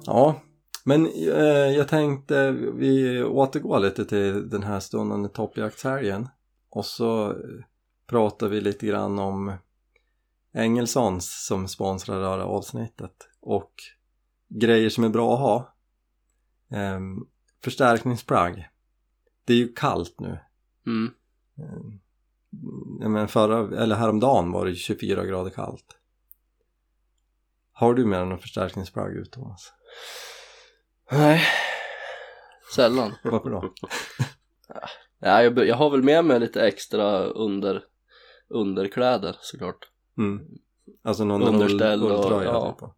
Ja, 0.05 0.41
men 0.83 1.05
eh, 1.05 1.75
jag 1.77 1.87
tänkte 1.87 2.51
vi 2.51 3.23
återgår 3.23 3.79
lite 3.79 4.05
till 4.05 4.49
den 4.49 4.63
här 4.63 4.79
stundande 4.79 5.29
toppjaktshelgen. 5.29 6.29
Och 6.69 6.85
så 6.85 7.29
eh, 7.29 7.35
pratar 8.09 8.47
vi 8.47 8.61
lite 8.61 8.85
grann 8.85 9.19
om 9.19 9.53
Engelsons 10.57 11.45
som 11.45 11.67
sponsrar 11.67 12.21
det 12.21 12.27
här 12.27 12.39
avsnittet 12.39 13.29
och 13.41 13.73
grejer 14.49 14.89
som 14.89 15.03
är 15.03 15.09
bra 15.09 15.33
att 15.33 15.39
ha. 15.39 15.75
Ehm, 16.77 17.27
förstärkningsplagg. 17.63 18.69
Det 19.45 19.53
är 19.53 19.57
ju 19.57 19.73
kallt 19.73 20.19
nu. 20.19 20.39
Mm. 20.85 21.13
Ja, 22.99 23.09
men 23.09 23.27
förra, 23.27 23.81
eller 23.83 23.95
häromdagen 23.95 24.51
var 24.51 24.65
det 24.65 24.75
24 24.75 25.25
grader 25.25 25.51
kallt. 25.51 25.97
Har 27.71 27.93
du 27.93 28.05
med 28.05 28.19
dig 28.19 28.27
någon 28.27 28.39
förstärkningsplagg 28.39 29.11
ut 29.11 29.31
Thomas? 29.31 29.73
Nej. 31.11 31.41
Sällan. 32.75 33.13
Varför 33.23 33.49
då? 33.49 33.73
Ja, 35.19 35.43
jag, 35.43 35.67
jag 35.67 35.75
har 35.75 35.89
väl 35.89 36.03
med 36.03 36.25
mig 36.25 36.39
lite 36.39 36.67
extra 36.67 37.23
under, 37.23 37.83
underkläder 38.47 39.35
såklart. 39.39 39.89
Mm. 40.17 40.47
Alltså 41.03 41.23
någon 41.25 41.43
Underställ 41.43 41.99
ull- 42.03 42.11
och- 42.11 42.19
ulltröja 42.25 42.49
ja. 42.49 42.77
typ. 42.79 42.89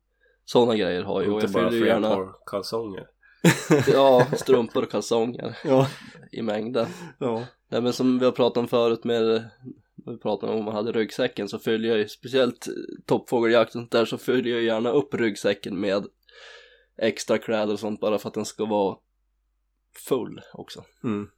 Sådana 0.46 0.76
grejer 0.76 1.04
har 1.04 1.22
jag 1.22 1.34
och 1.34 1.42
Inte 1.42 1.46
jag 1.46 1.54
bara 1.64 1.70
fyller 1.72 1.82
ju 1.86 1.88
gärna 1.92 2.10
par 2.16 2.34
kalsonger. 2.46 3.08
ja, 3.94 4.26
strumpor 4.38 4.84
och 4.84 4.92
kalsonger 4.92 5.58
Ja, 5.64 5.88
i 6.32 6.42
mängder. 6.42 6.88
ja. 7.20 7.44
Nej 7.70 7.82
men 7.82 7.94
som 7.94 8.20
vi 8.20 8.26
har 8.26 8.32
pratat 8.32 8.58
om 8.58 8.68
förut 8.68 9.04
med 9.04 9.50
när 9.96 10.14
vi 10.14 10.18
pratade 10.20 10.54
om 10.54 10.66
man 10.66 10.76
hade 10.76 10.92
ryggsäcken 10.92 11.50
så 11.50 11.60
fyller 11.60 11.90
jag 11.90 11.98
ju 11.98 12.08
speciellt 12.08 12.68
toppfågeljakt 13.06 13.70
och 13.70 13.74
sånt 13.74 13.92
där 13.92 14.06
så 14.06 14.18
fyller 14.18 14.52
jag 14.52 14.62
gärna 14.62 14.90
upp 14.90 15.14
ryggsäcken 15.14 15.80
med 15.80 16.06
extra 16.98 17.38
kläder 17.38 17.74
och 17.74 17.80
sånt 17.80 18.00
bara 18.00 18.18
för 18.20 18.28
att 18.28 18.34
den 18.34 18.46
ska 18.46 18.66
vara 18.66 18.98
full 20.08 20.42
också. 20.54 20.84
Mm. 21.04 21.30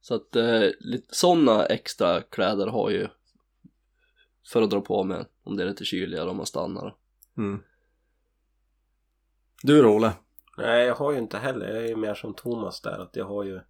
Så 0.00 0.14
att 0.14 0.36
eh, 0.36 0.62
sådana 1.10 1.66
extra 1.66 2.20
kläder 2.22 2.66
har 2.66 2.90
ju 2.90 3.08
för 4.52 4.62
att 4.62 4.70
dra 4.70 4.80
på 4.80 5.04
med 5.04 5.26
om 5.42 5.56
det 5.56 5.62
är 5.62 5.66
lite 5.66 5.84
kyligare 5.84 6.30
om 6.30 6.36
man 6.36 6.46
stannar. 6.46 6.94
Mm. 7.36 7.62
Du 9.62 9.82
då 9.82 9.88
Olle? 9.96 10.12
Nej, 10.58 10.86
jag 10.86 10.94
har 10.94 11.12
ju 11.12 11.18
inte 11.18 11.38
heller. 11.38 11.68
Jag 11.68 11.84
är 11.84 11.88
ju 11.88 11.96
mer 11.96 12.14
som 12.14 12.34
Thomas 12.34 12.80
där. 12.80 12.98
Att 12.98 13.16
jag 13.16 13.24
har 13.24 13.44
ju 13.44 13.60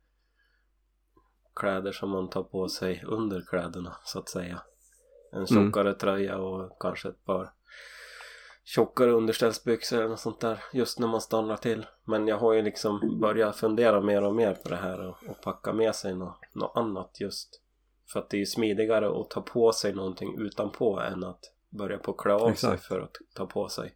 kläder 1.57 1.93
som 1.93 2.11
man 2.11 2.31
tar 2.31 2.43
på 2.43 2.69
sig 2.69 3.03
under 3.07 3.41
kläderna 3.41 3.97
så 4.05 4.19
att 4.19 4.29
säga. 4.29 4.62
En 5.33 5.47
Mm. 5.47 5.47
tjockare 5.47 5.95
tröja 5.95 6.39
och 6.39 6.81
kanske 6.81 7.09
ett 7.09 7.25
par 7.25 7.53
tjockare 8.65 9.11
underställsbyxor 9.11 9.97
eller 9.99 10.09
något 10.09 10.21
sånt 10.21 10.41
där. 10.41 10.65
Just 10.73 10.99
när 10.99 11.07
man 11.09 11.21
stannar 11.21 11.57
till. 11.57 11.87
Men 12.05 12.29
jag 12.29 12.39
har 12.39 12.53
ju 12.53 12.62
liksom 12.62 13.19
börjat 13.21 13.57
fundera 13.57 14.01
mer 14.01 14.23
och 14.23 14.35
mer 14.35 14.55
på 14.55 14.69
det 14.69 14.77
här 14.77 15.01
och, 15.01 15.17
och 15.29 15.41
packa 15.43 15.73
med 15.73 15.95
sig 15.95 16.15
något, 16.15 16.41
något 16.55 16.77
annat 16.77 17.21
just. 17.21 17.62
För 18.07 18.21
att 18.21 18.31
det 18.31 18.37
är 18.37 18.38
ju 18.38 18.47
smidigare 18.47 19.21
att 19.21 19.31
ta 19.31 19.40
på 19.40 19.73
sig 19.73 19.95
någonting 19.95 20.38
utanpå 20.38 21.01
än 21.01 21.25
att 21.25 21.40
börja 21.69 21.99
på 21.99 22.11
att 22.11 22.16
klä 22.19 22.33
av 22.33 22.55
sig 22.55 22.79
för 22.79 23.01
att 23.01 23.16
ta 23.35 23.47
på 23.47 23.69
sig. 23.69 23.95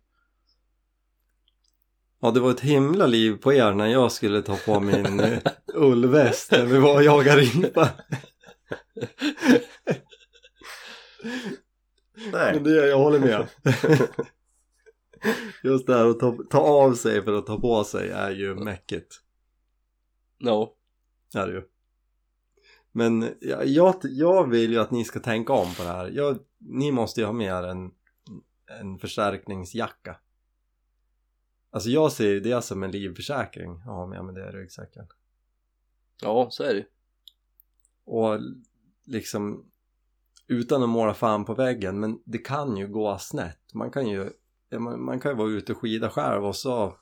Ja, 2.20 2.30
det 2.30 2.40
var 2.40 2.50
ett 2.50 2.60
himla 2.60 3.06
liv 3.06 3.36
på 3.36 3.52
er 3.52 3.72
när 3.72 3.86
jag 3.86 4.12
skulle 4.12 4.42
ta 4.42 4.56
på 4.56 4.80
min 4.80 5.20
eh, 5.20 5.38
ullväst 5.74 6.52
när 6.52 6.66
vi 6.66 6.78
var 6.78 6.94
och 6.94 7.02
jagade 7.02 7.40
ripa. 7.40 7.88
Nej. 12.32 12.54
Men 12.54 12.64
det, 12.64 12.88
jag 12.88 12.98
håller 12.98 13.18
med. 13.18 13.48
Just 15.62 15.86
det 15.86 15.94
här 15.94 16.06
att 16.06 16.20
ta, 16.20 16.38
ta 16.50 16.58
av 16.58 16.94
sig 16.94 17.24
för 17.24 17.32
att 17.32 17.46
ta 17.46 17.60
på 17.60 17.84
sig 17.84 18.10
är 18.10 18.30
ju 18.30 18.54
mäckigt. 18.54 19.20
No. 20.38 20.74
Är 21.34 21.46
det 21.46 21.52
ju. 21.52 21.62
Men 22.92 23.34
jag, 23.40 23.66
jag, 23.66 23.94
jag 24.02 24.50
vill 24.50 24.72
ju 24.72 24.78
att 24.78 24.90
ni 24.90 25.04
ska 25.04 25.20
tänka 25.20 25.52
om 25.52 25.74
på 25.74 25.82
det 25.82 25.88
här. 25.88 26.10
Jag, 26.10 26.38
ni 26.58 26.92
måste 26.92 27.20
ju 27.20 27.26
ha 27.26 27.32
med 27.32 27.46
er 27.46 27.68
en, 27.68 27.90
en 28.80 28.98
förstärkningsjacka. 28.98 30.16
Alltså 31.70 31.90
jag 31.90 32.12
ser 32.12 32.28
ju 32.28 32.40
det 32.40 32.62
som 32.62 32.82
en 32.82 32.90
livförsäkring 32.90 33.72
att 33.72 33.84
ha 33.84 34.06
med 34.06 34.24
mig 34.24 34.34
det 34.34 34.48
i 34.48 34.52
ryggsäcken. 34.52 35.06
Ja, 36.22 36.48
så 36.50 36.62
är 36.62 36.74
det. 36.74 36.86
Och 38.04 38.40
liksom 39.04 39.70
utan 40.46 40.82
att 40.82 40.88
måla 40.88 41.14
fan 41.14 41.44
på 41.44 41.54
väggen 41.54 42.00
men 42.00 42.22
det 42.24 42.38
kan 42.38 42.76
ju 42.76 42.88
gå 42.88 43.18
snett. 43.18 43.74
Man 43.74 43.90
kan 43.90 44.08
ju, 44.08 44.30
man, 44.78 45.04
man 45.04 45.20
kan 45.20 45.30
ju 45.30 45.36
vara 45.36 45.50
ute 45.50 45.72
och 45.72 45.78
skida 45.78 46.10
själv 46.10 46.44
och 46.44 46.56
så 46.56 46.96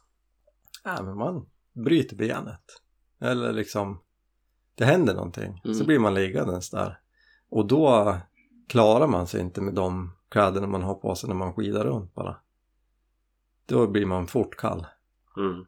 ja, 0.84 1.02
men 1.02 1.16
man 1.16 1.46
bryter 1.72 2.16
benet. 2.16 2.82
Eller 3.20 3.52
liksom 3.52 4.02
det 4.78 4.84
händer 4.84 5.14
någonting. 5.14 5.60
Så 5.64 5.70
Mm. 5.70 5.86
blir 5.86 5.98
man 5.98 6.14
liggandes 6.14 6.70
där. 6.70 6.98
Och 7.50 7.66
då 7.66 8.16
klarar 8.68 9.06
man 9.06 9.26
sig 9.26 9.40
inte 9.40 9.60
med 9.60 9.74
de 9.74 10.12
kläderna 10.28 10.66
man 10.66 10.82
har 10.82 10.94
på 10.94 11.14
sig 11.14 11.28
när 11.28 11.36
man 11.36 11.52
skidar 11.54 11.84
runt 11.84 12.14
bara. 12.14 12.36
Då 13.66 13.86
blir 13.86 14.06
man 14.06 14.26
fort 14.26 14.56
kall. 14.56 14.86
Mm. 15.36 15.64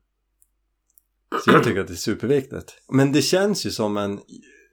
Så 1.45 1.51
jag 1.51 1.65
tycker 1.65 1.81
att 1.81 1.87
det 1.87 1.93
är 1.93 1.97
superviktigt. 1.97 2.83
Men 2.89 3.13
det 3.13 3.23
känns 3.23 3.67
ju 3.67 3.71
som 3.71 3.97
en, 3.97 4.21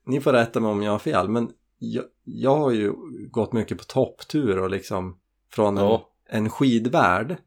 ni 0.06 0.22
får 0.22 0.34
rätta 0.34 0.60
mig 0.60 0.72
om 0.72 0.84
jag 0.84 0.92
har 0.92 1.00
fel, 1.00 1.30
men 1.30 1.52
jag, 1.80 2.04
jag 2.24 2.58
har 2.58 2.72
ju 2.72 2.94
gått 3.32 3.54
mycket 3.54 3.78
på 3.78 3.84
topptur 3.84 4.58
och 4.60 4.70
liksom 4.70 5.18
från 5.52 5.78
en, 5.78 5.84
Ja. 5.84 6.10
en 6.30 6.50
skidvärld. 6.50 7.38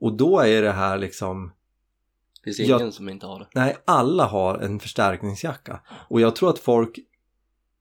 Och 0.00 0.16
då 0.16 0.40
är 0.40 0.62
det 0.62 0.72
här 0.72 0.98
liksom, 0.98 1.52
Det 2.44 2.52
finns 2.52 2.68
ingen 2.70 2.92
som 2.92 3.08
inte 3.08 3.26
har 3.26 3.38
det. 3.38 3.46
nej 3.54 3.76
alla 3.84 4.26
har 4.26 4.58
en 4.58 4.80
förstärkningsjacka. 4.80 5.80
Och 6.08 6.20
jag 6.20 6.36
tror 6.36 6.50
att 6.50 6.58
folk, 6.58 6.98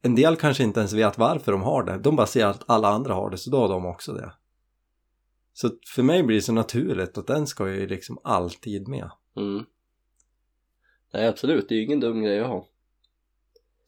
en 0.02 0.16
del 0.16 0.36
kanske 0.36 0.64
inte 0.64 0.80
ens 0.80 0.94
vet 0.94 1.18
varför 1.18 1.52
de 1.52 1.62
har 1.62 1.84
det. 1.84 1.98
De 1.98 2.16
bara 2.16 2.28
ser 2.28 2.46
att 2.46 2.64
alla 2.68 2.88
andra 2.88 3.14
har 3.14 3.30
det, 3.30 3.38
så 3.38 3.50
då 3.50 3.58
har 3.58 3.70
de 3.70 3.86
också 3.86 4.14
det. 4.14 4.34
Så 5.54 5.70
för 5.96 6.04
mig 6.04 6.24
blir 6.24 6.36
det 6.36 6.42
så 6.42 6.54
naturligt 6.54 7.18
att 7.18 7.28
den 7.28 7.48
ska 7.48 7.70
ju 7.70 7.88
liksom 7.88 8.20
alltid 8.24 8.88
med. 8.88 9.12
Mm. 9.38 9.66
Nej 11.14 11.28
absolut, 11.28 11.70
det 11.70 11.76
är 11.76 11.78
ju 11.78 11.86
ingen 11.86 12.00
dum 12.00 12.22
grej 12.22 12.40
att 12.40 12.48
ha. 12.48 12.68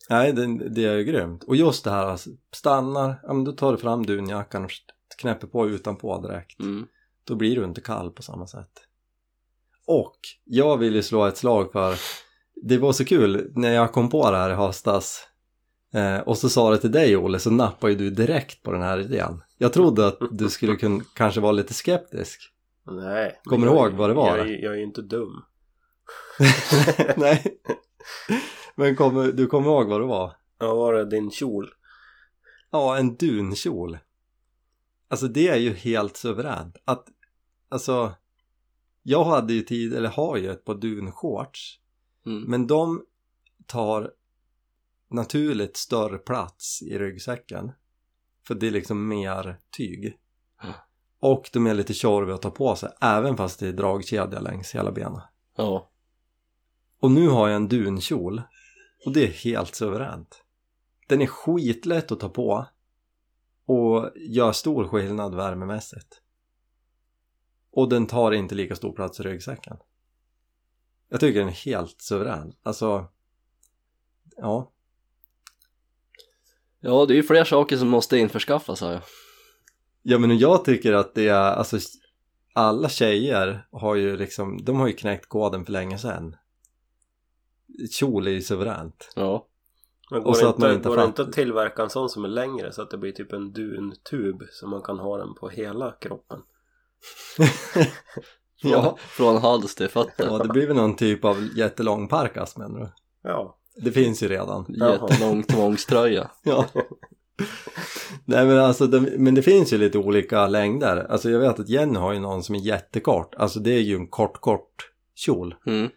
Nej, 0.10 0.34
det, 0.34 0.70
det 0.70 0.86
är 0.86 0.98
ju 0.98 1.04
grymt. 1.04 1.44
Och 1.44 1.56
just 1.56 1.84
det 1.84 1.92
här, 1.92 2.06
alltså, 2.06 2.30
stannar, 2.52 3.20
ja 3.24 3.34
men 3.34 3.44
då 3.44 3.52
tar 3.52 3.72
du 3.72 3.78
fram 3.78 4.06
dunjackan 4.06 4.66
och 4.66 4.72
knäpper 5.18 5.48
på 5.48 5.70
utanpå 5.70 6.22
direkt. 6.22 6.60
Mm. 6.60 6.88
Då 7.24 7.36
blir 7.36 7.56
du 7.56 7.64
inte 7.64 7.82
kall 7.82 8.12
på 8.12 8.22
samma 8.22 8.48
sätt. 8.48 8.88
Och 9.88 10.16
jag 10.44 10.78
vill 10.78 10.96
ju 10.96 11.04
slå 11.04 11.26
ett 11.26 11.38
slag 11.38 11.72
för, 11.72 11.96
det 12.56 12.78
var 12.78 12.94
så 12.94 13.06
kul 13.06 13.52
när 13.56 13.74
jag 13.74 13.92
kom 13.92 14.10
på 14.10 14.32
det 14.32 14.38
här 14.38 14.50
i 14.50 14.54
höstas 14.54 15.28
eh, 15.94 16.20
och 16.20 16.38
så 16.38 16.50
sa 16.50 16.72
det 16.72 16.78
till 16.78 16.92
dig 16.92 17.18
Olle 17.18 17.40
så 17.40 17.52
nappade 17.52 17.94
ju 17.94 17.98
du 18.00 18.10
direkt 18.10 18.64
på 18.64 18.72
den 18.72 18.82
här 18.82 19.00
idén. 19.00 19.42
Jag 19.58 19.74
trodde 19.74 20.08
att 20.08 20.18
du 20.32 20.50
skulle 20.50 20.76
kunna, 20.76 21.04
kanske 21.16 21.42
vara 21.42 21.52
lite 21.52 21.74
skeptisk. 21.74 22.50
Nej. 22.86 23.40
Kommer 23.44 23.68
du 23.68 23.74
ihåg 23.74 23.92
vad 23.94 24.10
det 24.10 24.14
var? 24.14 24.38
Jag, 24.38 24.50
är- 24.50 24.64
jag 24.64 24.74
är 24.74 24.78
ju 24.78 24.84
inte 24.84 25.02
dum. 25.02 25.42
Nej. 27.18 27.60
Men 28.76 28.96
kommer, 28.96 29.32
du 29.32 29.48
kommer 29.48 29.70
ihåg 29.70 29.88
vad 29.90 30.02
det 30.02 30.06
var? 30.08 30.36
Ja, 30.60 30.74
var 30.76 30.94
det 30.94 31.06
din 31.06 31.32
kjol? 31.32 31.70
Ja, 32.72 32.98
en 32.98 33.16
dunkjol. 33.16 33.98
Alltså 35.10 35.28
det 35.28 35.48
är 35.48 35.58
ju 35.58 35.74
helt 35.74 36.18
suveränt. 36.18 36.78
Att, 36.86 37.06
alltså, 37.70 38.14
jag 39.04 39.24
hade 39.24 39.54
ju 39.54 39.62
tid, 39.62 39.94
eller 39.94 40.10
har 40.10 40.38
ju 40.38 40.52
ett 40.52 40.66
par 40.66 40.76
dunshorts. 40.76 41.80
Mm. 42.26 42.44
Men 42.44 42.68
de 42.68 43.06
tar 43.66 44.12
naturligt 45.10 45.78
större 45.78 46.18
plats 46.18 46.82
i 46.82 46.98
ryggsäcken. 47.00 47.72
För 48.48 48.56
det 48.56 48.68
är 48.68 48.72
liksom 48.72 49.08
mer 49.08 49.60
tyg. 49.78 50.18
Mm. 50.64 50.76
Och 51.20 51.50
de 51.54 51.68
är 51.68 51.74
lite 51.74 51.94
tjorviga 51.94 52.36
att 52.36 52.42
ta 52.42 52.52
på 52.52 52.76
sig, 52.76 52.90
även 53.02 53.38
fast 53.38 53.60
det 53.60 53.68
är 53.68 53.74
dragkedja 53.74 54.40
längs 54.40 54.76
hela 54.76 54.92
benen. 54.92 55.22
Ja. 55.58 55.92
Och 57.00 57.12
nu 57.12 57.28
har 57.28 57.48
jag 57.48 57.56
en 57.56 57.68
dunkjol 57.68 58.42
och 59.06 59.14
det 59.14 59.24
är 59.24 59.32
helt 59.32 59.76
suveränt. 59.76 60.44
Den 61.08 61.22
är 61.22 61.28
skitlätt 61.28 62.12
att 62.12 62.20
ta 62.20 62.30
på 62.30 62.68
och 63.66 64.10
gör 64.16 64.52
stor 64.52 64.88
skillnad 64.88 65.36
värmemässigt. 65.36 66.23
Och 67.76 67.90
den 67.90 68.08
tar 68.08 68.32
inte 68.32 68.56
lika 68.56 68.76
stor 68.76 68.94
plats 68.94 69.20
i 69.20 69.24
ryggsäcken. 69.24 69.78
Jag 71.10 71.20
tycker 71.20 71.40
den 71.40 71.50
är 71.50 71.66
helt 71.66 72.02
suverän. 72.02 72.54
Alltså, 72.64 73.08
ja. 74.38 74.72
Ja, 76.80 77.06
det 77.06 77.14
är 77.14 77.16
ju 77.16 77.24
fler 77.24 77.44
saker 77.44 77.78
som 77.78 77.90
måste 77.90 78.18
införskaffas 78.18 78.82
här. 78.82 79.04
Ja 80.02 80.20
men 80.20 80.38
jag 80.38 80.66
tycker 80.66 80.94
att 80.94 81.16
det 81.16 81.28
är, 81.28 81.54
alltså 81.54 81.78
alla 82.54 82.90
tjejer 82.90 83.68
har 83.72 83.96
ju 83.96 84.18
liksom, 84.18 84.64
de 84.64 84.80
har 84.80 84.88
ju 84.88 84.94
knäckt 84.94 85.30
koden 85.30 85.66
för 85.66 85.72
länge 85.72 85.98
sedan. 85.98 86.36
Kjol 87.92 88.28
är 88.28 88.32
ju 88.32 88.42
suveränt. 88.42 89.14
Ja. 89.16 89.48
Men 90.12 90.20
Och 90.20 90.26
går, 90.26 90.34
så 90.34 90.42
det 90.42 90.50
att 90.50 90.58
man 90.58 90.70
inte, 90.70 90.78
inte 90.78 90.90
går 90.90 90.98
det 90.98 91.06
inte 91.06 91.22
att 91.22 91.32
tillverka 91.32 91.84
en 91.84 91.90
sån 91.90 92.10
som 92.10 92.26
är 92.26 92.30
längre 92.30 92.72
så 92.72 92.82
att 92.82 92.92
det 92.92 92.98
blir 92.98 93.12
typ 93.12 93.34
en 93.34 93.54
duntub 93.54 94.44
så 94.52 94.68
man 94.68 94.82
kan 94.82 95.00
ha 95.00 95.18
den 95.18 95.36
på 95.36 95.50
hela 95.50 95.92
kroppen? 95.92 96.40
Ja. 98.66 98.98
Från 99.00 99.38
hals 99.42 99.76
till 99.76 99.88
fötter. 99.90 100.26
Ja, 100.26 100.38
det 100.38 100.50
blir 100.50 100.68
väl 100.68 100.76
någon 100.76 100.96
typ 100.96 101.26
av 101.26 101.50
jättelång 101.58 102.08
parkas 102.08 102.58
menar 102.58 102.80
du? 102.80 102.90
Ja. 103.24 103.58
Det 103.76 103.92
finns 103.92 104.24
ju 104.24 104.28
redan. 104.28 104.66
Jättelång 104.70 105.44
tvångströja. 105.44 106.32
Ja. 106.44 106.66
Nej 108.26 108.46
men 108.46 108.58
alltså, 108.60 108.88
det, 108.88 109.00
men 109.18 109.36
det 109.36 109.42
finns 109.42 109.74
ju 109.74 109.78
lite 109.78 109.98
olika 109.98 110.48
längder. 110.48 111.08
Alltså 111.12 111.30
jag 111.30 111.40
vet 111.40 111.60
att 111.60 111.70
Jenny 111.70 112.00
har 112.00 112.14
ju 112.14 112.20
någon 112.20 112.44
som 112.44 112.56
är 112.56 112.60
jättekort. 112.60 113.36
Alltså 113.36 113.60
det 113.60 113.72
är 113.72 113.80
ju 113.82 113.96
en 113.96 114.08
kort, 114.08 114.42
kort 114.42 114.92
kjol. 115.16 115.56
Mm. 115.66 115.90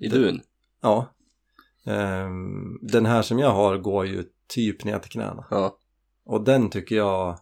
I 0.00 0.08
Det- 0.08 0.18
dun. 0.18 0.40
Ja. 0.82 1.06
Ehm, 1.86 2.78
den 2.82 3.06
här 3.06 3.22
som 3.22 3.38
jag 3.38 3.50
har 3.50 3.76
går 3.78 4.06
ju 4.06 4.24
typ 4.48 4.84
ner 4.84 4.98
till 4.98 5.10
knäna. 5.10 5.44
Ja. 5.50 5.78
Och 6.26 6.44
den 6.44 6.70
tycker 6.70 6.96
jag... 6.96 7.38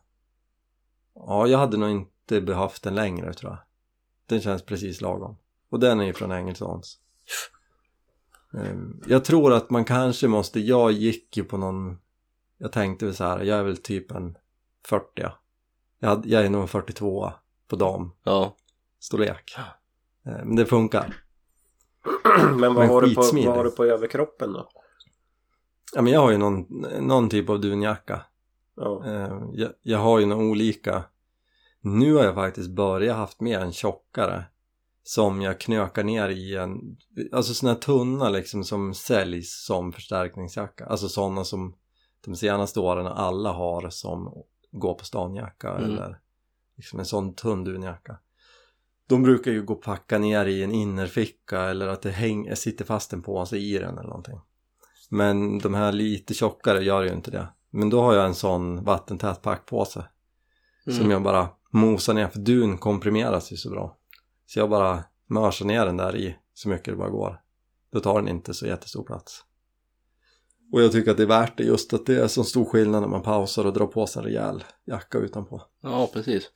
Ja, 1.14 1.46
jag 1.46 1.58
hade 1.58 1.76
nog 1.76 1.90
inte 1.90 2.11
behövt 2.40 2.82
den 2.82 2.94
längre 2.94 3.32
tror 3.32 3.52
jag. 3.52 3.58
Den 4.26 4.40
känns 4.40 4.62
precis 4.62 5.00
lagom. 5.00 5.36
Och 5.70 5.80
den 5.80 6.00
är 6.00 6.04
ju 6.04 6.12
från 6.12 6.32
Engelsons. 6.32 6.98
Ehm, 8.54 9.00
Jag 9.06 9.24
tror 9.24 9.52
att 9.52 9.70
man 9.70 9.84
kanske 9.84 10.28
måste, 10.28 10.60
jag 10.60 10.92
gick 10.92 11.36
ju 11.36 11.44
på 11.44 11.56
någon, 11.56 11.98
jag 12.58 12.72
tänkte 12.72 13.04
väl 13.04 13.14
så 13.14 13.24
här, 13.24 13.40
jag 13.40 13.58
är 13.58 13.62
väl 13.62 13.76
typ 13.76 14.10
en 14.10 14.38
40. 14.86 15.04
Jag, 15.98 16.08
hade, 16.08 16.28
jag 16.28 16.44
är 16.44 16.50
nog 16.50 16.62
en 16.62 16.68
42 16.68 17.32
på 17.68 17.76
damstorlek. 17.76 19.54
Ja. 19.56 19.62
Ehm, 20.30 20.46
Men 20.46 20.56
det 20.56 20.66
funkar. 20.66 21.16
Men 22.34 22.60
vad 22.60 22.74
Men 22.74 22.88
har, 22.88 23.02
du 23.02 23.14
på, 23.14 23.22
vad 23.22 23.56
har 23.56 23.64
du 23.64 23.70
på 23.70 23.84
överkroppen 23.84 24.52
då? 24.52 24.68
Ja 25.94 26.02
men 26.02 26.12
jag 26.12 26.20
har 26.20 26.30
ju 26.30 26.36
någon, 26.38 26.86
någon 27.00 27.28
typ 27.28 27.48
av 27.50 27.60
dunjacka. 27.60 28.20
Ja. 28.76 29.04
Eh, 29.06 29.42
jag, 29.52 29.70
jag 29.82 29.98
har 29.98 30.18
ju 30.18 30.26
några 30.26 30.44
olika 30.44 31.04
Nu 31.84 32.14
har 32.14 32.24
jag 32.24 32.34
faktiskt 32.34 32.70
börjat 32.70 33.16
haft 33.16 33.40
med 33.40 33.60
en 33.60 33.72
tjockare 33.72 34.44
Som 35.02 35.42
jag 35.42 35.60
knökar 35.60 36.04
ner 36.04 36.28
i 36.28 36.56
en 36.56 36.96
Alltså 37.32 37.54
såna 37.54 37.72
här 37.72 37.80
tunna 37.80 38.28
liksom 38.28 38.64
som 38.64 38.94
säljs 38.94 39.64
som 39.64 39.92
förstärkningsjacka. 39.92 40.86
Alltså 40.86 41.08
sådana 41.08 41.44
som 41.44 41.76
de 42.24 42.36
senaste 42.36 42.80
åren 42.80 43.06
alla 43.06 43.52
har 43.52 43.90
som 43.90 44.44
går 44.72 44.94
på 44.94 45.04
stanjacka 45.04 45.70
Mm. 45.70 45.84
eller 45.84 46.18
liksom 46.76 46.98
en 46.98 47.06
sån 47.06 47.34
tunn 47.34 47.64
dunjacka 47.64 48.18
De 49.08 49.22
brukar 49.22 49.50
ju 49.50 49.62
gå 49.62 49.74
och 49.74 49.82
packa 49.82 50.18
ner 50.18 50.46
i 50.46 50.62
en 50.62 50.72
innerficka 50.72 51.60
eller 51.60 51.88
att 51.88 52.02
det 52.02 52.10
häng, 52.10 52.56
sitter 52.56 52.84
fast 52.84 53.12
en 53.12 53.22
påse 53.22 53.56
i 53.56 53.78
den 53.78 53.98
eller 53.98 54.08
någonting. 54.08 54.40
Men 55.10 55.58
de 55.58 55.74
här 55.74 55.92
lite 55.92 56.34
tjockare 56.34 56.84
gör 56.84 57.02
ju 57.02 57.12
inte 57.12 57.30
det. 57.30 57.48
Men 57.70 57.90
då 57.90 58.00
har 58.00 58.14
jag 58.14 58.26
en 58.26 58.34
sån 58.34 58.84
vattentät 58.84 59.42
packpåse 59.42 60.04
Mm. 60.86 60.98
som 60.98 61.10
jag 61.10 61.22
bara 61.22 61.48
mosar 61.70 62.14
ner 62.14 62.28
för 62.28 62.38
dun 62.38 62.78
komprimeras 62.78 63.52
ju 63.52 63.56
så 63.56 63.70
bra. 63.70 63.96
Så 64.46 64.58
jag 64.58 64.70
bara 64.70 65.04
mörsar 65.26 65.66
ner 65.66 65.86
den 65.86 65.96
där 65.96 66.16
i 66.16 66.36
så 66.54 66.68
mycket 66.68 66.84
det 66.84 66.96
bara 66.96 67.10
går. 67.10 67.40
Då 67.92 68.00
tar 68.00 68.20
den 68.20 68.28
inte 68.28 68.54
så 68.54 68.66
jättestor 68.66 69.04
plats. 69.04 69.44
Och 70.72 70.82
jag 70.82 70.92
tycker 70.92 71.10
att 71.10 71.16
det 71.16 71.22
är 71.22 71.26
värt 71.26 71.58
det 71.58 71.64
just 71.64 71.92
att 71.92 72.06
det 72.06 72.16
är 72.16 72.28
så 72.28 72.44
stor 72.44 72.64
skillnad 72.64 73.02
när 73.02 73.08
man 73.08 73.22
pausar 73.22 73.64
och 73.64 73.72
drar 73.72 73.86
på 73.86 74.06
sig 74.06 74.20
en 74.20 74.24
rejäl 74.24 74.64
jacka 74.84 75.18
utanpå. 75.18 75.62
Ja, 75.82 76.10
precis. 76.12 76.50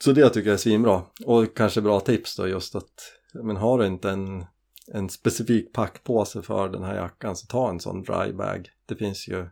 så 0.00 0.12
det 0.12 0.30
tycker 0.30 0.48
jag 0.48 0.54
är 0.54 0.58
svinbra. 0.58 1.02
Och 1.26 1.56
kanske 1.56 1.80
bra 1.80 2.00
tips 2.00 2.36
då 2.36 2.48
just 2.48 2.74
att 2.74 2.92
men 3.34 3.56
har 3.56 3.78
du 3.78 3.86
inte 3.86 4.10
en, 4.10 4.44
en 4.86 5.08
specifik 5.08 5.72
packpåse 5.72 6.42
för 6.42 6.68
den 6.68 6.82
här 6.82 6.94
jackan 6.94 7.36
så 7.36 7.46
ta 7.46 7.70
en 7.70 7.80
sån 7.80 8.02
dry 8.02 8.32
bag. 8.32 8.70
Det 8.86 8.96
finns 8.96 9.28
ju 9.28 9.48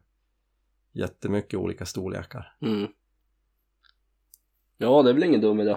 jättemycket 0.92 1.58
olika 1.60 1.86
storlekar 1.86 2.56
Mm. 2.62 2.88
Ja, 4.78 5.02
det 5.02 5.10
är 5.10 5.14
väl 5.14 5.24
ingen 5.24 5.40
dum 5.40 5.60
idé. 5.60 5.76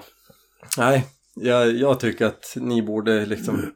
Nej, 0.78 1.08
jag, 1.36 1.71
jag 1.76 1.99
tycker 1.99 2.26
att 2.26 2.54
ni 2.56 2.82
borde 2.82 3.26
liksom 3.26 3.73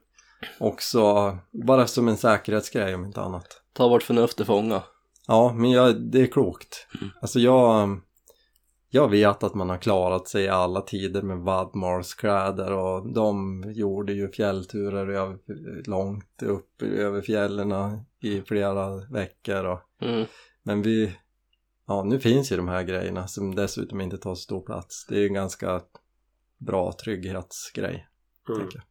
också, 0.60 1.38
bara 1.52 1.88
som 1.88 2.08
en 2.08 2.17
säkerhetsgrej 2.17 2.95
om 2.95 3.06
inte 3.06 3.21
annat, 3.21 3.62
Ta 3.73 3.88
vårt 3.88 4.04
förnuft 4.04 4.38
till 4.38 4.45
fånga. 4.45 4.84
Ja, 5.28 5.54
men 5.54 5.71
jag, 5.71 6.02
det 6.12 6.21
är 6.21 6.28
klokt. 6.28 6.88
Mm. 7.02 7.10
Alltså 7.21 7.39
jag, 7.39 8.00
jag 8.89 9.10
vet 9.10 9.43
att 9.43 9.54
man 9.54 9.69
har 9.69 9.78
klarat 9.78 10.28
sig 10.28 10.43
i 10.43 10.50
alla 10.50 10.82
tider 10.82 11.21
med 11.21 11.38
vadmalskläder 11.38 12.71
och 12.71 13.13
de 13.13 13.63
gjorde 13.67 14.13
ju 14.13 14.32
fjällturer 14.32 15.08
över, 15.08 15.38
långt 15.89 16.43
upp 16.43 16.82
över 16.82 17.21
fjällen 17.21 17.73
i 18.21 18.41
flera 18.41 18.95
veckor. 19.12 19.65
Och, 19.65 19.80
Mm. 20.02 20.26
men 20.63 20.82
vi, 20.82 21.15
ja 21.88 22.04
nu 22.04 22.19
finns 22.19 22.52
ju 22.52 22.58
de 22.58 22.67
här 22.67 22.84
grejerna 22.84 23.28
som 23.28 23.56
dessutom 23.56 24.02
inte 24.02 24.17
tar 24.17 24.36
så 24.36 24.41
stor 24.41 24.62
plats. 24.62 25.06
Det 25.10 25.15
är 25.15 25.19
ju 25.19 25.28
en 25.28 25.34
ganska 25.34 25.82
bra 26.58 26.91
trygghetsgrej. 26.91 28.08
Mm. 28.50 28.60
tänker 28.60 28.78
jag. 28.78 28.88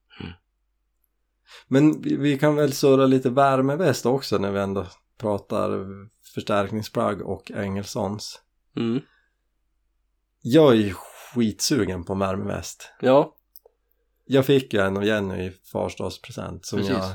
Men 1.68 2.02
vi, 2.02 2.16
vi 2.16 2.38
kan 2.38 2.56
väl 2.56 2.72
surra 2.72 3.06
lite 3.06 3.30
värmeväst 3.30 4.06
också 4.06 4.38
när 4.38 4.52
vi 4.52 4.60
ändå 4.60 4.86
pratar 5.18 5.86
förstärkningsplagg 6.34 7.22
och 7.22 7.50
Engelsons. 7.50 8.40
Mm. 8.76 9.00
Jag 10.40 10.72
är 10.72 10.76
ju 10.76 10.94
skitsugen 10.94 12.04
på 12.04 12.14
värmeväst. 12.14 12.92
Ja, 13.00 13.36
Jag 14.24 14.46
fick 14.46 14.74
ju 14.74 14.80
en 14.80 14.96
av 14.96 15.04
Jenny 15.04 15.46
i 15.46 15.50
farsdagspresent 15.72 16.66
som 16.66 16.78
Precis. 16.78 16.94
jag 16.94 17.10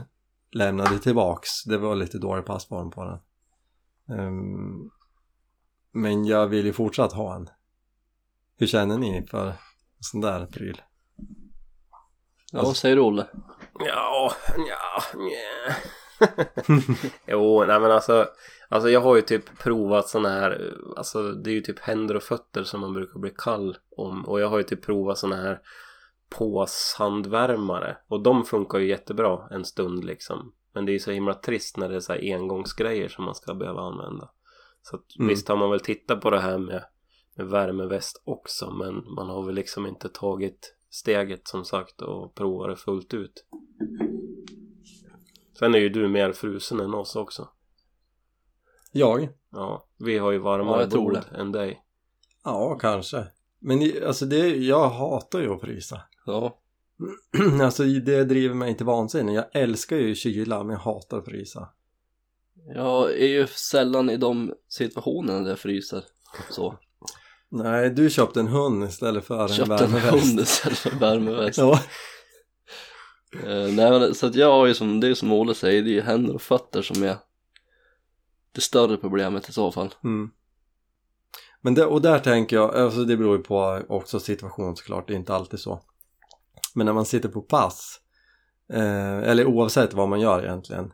lämnade 0.52 1.00
tillbaks. 1.00 1.64
Det 1.64 1.78
var 1.78 1.96
lite 1.96 2.18
dålig 2.18 2.46
passform 2.46 2.92
på 2.92 3.04
den. 3.04 3.20
Ehm, 4.20 4.90
men 5.92 6.26
jag 6.26 6.48
vill 6.48 6.66
ju 6.66 6.74
fortsatt 6.74 7.14
ha 7.14 7.36
en. 7.36 7.50
Hur 8.58 8.68
känner 8.68 8.98
ni 8.98 9.28
för 9.28 9.54
sån 10.00 10.22
där 10.22 10.46
pryl? 10.46 10.82
ja 12.52 12.60
Alltså- 12.60 12.74
säger 12.74 12.96
du 12.96 13.02
Olle. 13.02 13.28
Ja, 13.80 14.32
ja, 14.58 15.04
nja. 15.18 15.76
Jo, 17.28 17.64
nej 17.68 17.80
men 17.80 17.92
alltså 17.92 18.28
Alltså 18.70 18.90
jag 18.90 19.02
har 19.02 19.16
ju 19.16 19.22
typ 19.22 19.60
provat 19.60 20.08
såna 20.10 20.30
här 20.30 20.74
Alltså 20.98 21.32
det 21.32 21.50
är 21.50 21.54
ju 21.54 21.62
typ 21.62 21.80
händer 21.80 22.16
och 22.16 22.24
fötter 22.24 22.64
som 22.64 22.82
man 22.82 22.94
brukar 22.94 23.20
bli 23.20 23.34
kall 23.38 23.78
om 23.98 24.26
Och 24.26 24.42
jag 24.42 24.48
har 24.48 24.58
ju 24.58 24.64
typ 24.64 24.86
provat 24.86 25.18
såna 25.18 25.36
här 25.36 25.60
Påshandvärmare 26.30 27.98
Och 28.08 28.24
de 28.24 28.46
funkar 28.46 28.80
ju 28.80 28.88
jättebra 28.88 29.48
en 29.52 29.66
stund 29.66 30.06
liksom 30.06 30.54
Men 30.74 30.86
det 30.86 30.92
är 30.92 30.94
ju 30.94 31.00
så 31.00 31.12
himla 31.12 31.34
trist 31.34 31.78
när 31.78 31.90
det 31.90 31.96
är 31.96 32.00
så 32.00 32.14
här 32.14 32.34
engångsgrejer 32.36 33.10
som 33.10 33.26
man 33.26 33.36
ska 33.36 33.54
behöva 33.54 33.82
använda 33.82 34.30
Så 34.84 34.96
att, 34.96 35.16
Mm. 35.20 35.28
visst 35.28 35.48
har 35.48 35.58
man 35.58 35.72
väl 35.72 35.80
tittat 35.80 36.22
på 36.22 36.30
det 36.30 36.40
här 36.40 36.58
med, 36.58 36.84
med 37.36 37.48
värmeväst 37.48 38.22
också 38.26 38.72
Men 38.72 39.14
man 39.16 39.30
har 39.30 39.46
väl 39.46 39.56
liksom 39.56 39.88
inte 39.88 40.10
tagit 40.10 40.76
steget 40.90 41.48
som 41.48 41.66
sagt 41.66 42.02
och 42.02 42.36
provat 42.36 42.70
det 42.70 42.76
fullt 42.76 43.14
ut 43.14 43.46
Sen 45.60 45.76
är 45.76 45.80
ju 45.80 45.90
du 45.90 46.08
mer 46.08 46.32
frusen 46.34 46.80
än 46.80 46.94
oss 46.94 47.16
också 47.16 47.50
Jag? 48.92 49.30
Ja, 49.52 49.88
vi 49.98 50.18
har 50.18 50.32
ju 50.32 50.38
Ja, 50.38 50.44
varmare 50.44 50.88
bord 50.88 51.14
det. 51.14 51.38
än 51.38 51.52
dig 51.52 51.82
Ja, 52.44 52.78
kanske. 52.82 53.28
Men 53.60 53.80
alltså 54.08 54.26
det, 54.26 54.56
jag 54.58 54.90
hatar 54.90 55.40
ju 55.42 55.54
att 55.54 55.62
frysa. 55.62 56.02
Ja, 56.26 56.60
alltså 57.62 57.84
det 57.84 58.24
driver 58.24 58.56
mig 58.56 58.70
inte 58.70 58.84
vansinne. 58.84 59.34
Jag 59.34 59.46
älskar 59.54 59.98
ju 59.98 60.16
kyla 60.16 60.64
men 60.64 60.74
jag 60.74 60.80
hatar 60.80 61.18
att 61.18 61.26
frysa. 61.26 61.70
Jag 62.68 63.12
är 63.12 63.28
ju 63.28 63.48
sällan 63.48 64.10
i 64.10 64.18
de 64.18 64.54
situationerna 64.70 65.40
där 65.40 65.50
jag 65.50 65.60
fryser. 65.60 66.04
Så. 66.50 66.78
Nej, 67.50 67.90
du 67.90 68.10
köpte 68.10 68.40
en 68.40 68.48
hund 68.48 68.84
istället 68.84 69.26
för 69.26 69.42
en 69.42 69.50
Köpte 69.50 69.74
en 69.74 69.92
värmeväst. 69.92 70.26
hund 70.26 70.40
istället 70.40 70.78
för 70.78 71.00
värmeväst. 71.00 71.58
Ja. 71.58 71.80
Eh, 73.44 73.74
nej 73.74 73.92
men 73.92 74.16
så 74.16 74.28
att 74.28 74.36
jag 74.36 74.52
har 74.52 74.66
ju 74.66 74.74
som, 74.74 75.00
det 75.00 75.08
är 75.08 75.14
som 75.14 75.32
Olle 75.32 75.54
säger, 75.56 75.82
det 75.82 75.90
är 75.90 75.94
ju 75.94 76.02
händer 76.02 76.36
och 76.36 76.42
fötter 76.42 76.82
som 76.82 77.04
är 77.04 77.18
det 78.52 78.62
större 78.62 78.98
problemet 78.98 79.50
i 79.50 79.54
så 79.54 79.72
fall. 79.72 79.94
Mm. 80.04 80.32
Men 81.62 81.74
det, 81.74 81.86
och 81.86 82.02
där 82.02 82.20
tänker 82.20 82.56
jag, 82.56 82.76
alltså 82.76 83.04
det 83.04 83.18
beror 83.18 83.38
ju 83.38 83.44
på 83.44 83.82
också 83.90 84.20
situation 84.20 84.76
såklart, 84.76 85.08
det 85.08 85.14
är 85.14 85.18
inte 85.18 85.36
alltid 85.36 85.60
så. 85.60 85.82
Men 86.76 86.86
när 86.86 86.94
man 86.94 87.06
sitter 87.06 87.30
på 87.30 87.42
pass, 87.42 88.00
eh, 88.74 89.18
eller 89.18 89.46
oavsett 89.46 89.94
vad 89.94 90.10
man 90.10 90.20
gör 90.20 90.44
egentligen, 90.44 90.92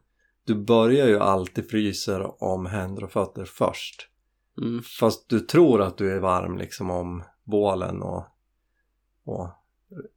du 0.47 0.55
börjar 0.55 1.07
ju 1.07 1.19
alltid 1.19 1.69
frysa 1.69 2.27
om 2.27 2.65
händer 2.65 3.03
och 3.03 3.11
fötter 3.11 3.45
först. 3.45 4.09
Mm. 4.61 4.81
Fast 4.99 5.29
du 5.29 5.39
tror 5.39 5.81
att 5.81 5.97
du 5.97 6.11
är 6.11 6.19
varm 6.19 6.57
liksom 6.57 6.91
om 6.91 7.23
bålen 7.43 8.01
och, 8.01 8.23
och 9.25 9.49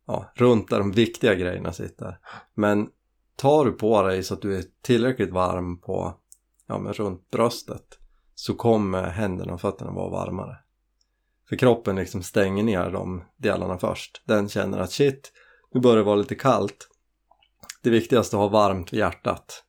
ja, 0.06 0.32
runt 0.34 0.70
där 0.70 0.78
de 0.78 0.92
viktiga 0.92 1.34
grejerna 1.34 1.72
sitter. 1.72 2.18
Men 2.54 2.88
tar 3.36 3.64
du 3.64 3.72
på 3.72 4.02
dig 4.02 4.22
så 4.22 4.34
att 4.34 4.42
du 4.42 4.58
är 4.58 4.64
tillräckligt 4.82 5.30
varm 5.30 5.80
på, 5.80 6.14
ja 6.66 6.78
men 6.78 6.92
runt 6.92 7.30
bröstet 7.30 7.98
så 8.34 8.54
kommer 8.54 9.02
händerna 9.02 9.52
och 9.52 9.60
fötterna 9.60 9.90
vara 9.90 10.10
varmare. 10.10 10.56
För 11.48 11.56
kroppen 11.56 11.96
liksom 11.96 12.22
stänger 12.22 12.62
ner 12.62 12.90
de 12.90 13.24
delarna 13.36 13.78
först. 13.78 14.22
Den 14.24 14.48
känner 14.48 14.78
att 14.78 14.92
shit, 14.92 15.32
nu 15.74 15.80
börjar 15.80 15.96
det 15.96 16.02
vara 16.02 16.16
lite 16.16 16.34
kallt. 16.34 16.88
Det 17.82 17.90
viktigaste 17.90 18.36
är 18.36 18.38
att 18.38 18.50
ha 18.50 18.58
varmt 18.60 18.92
vid 18.92 18.98
hjärtat. 18.98 19.64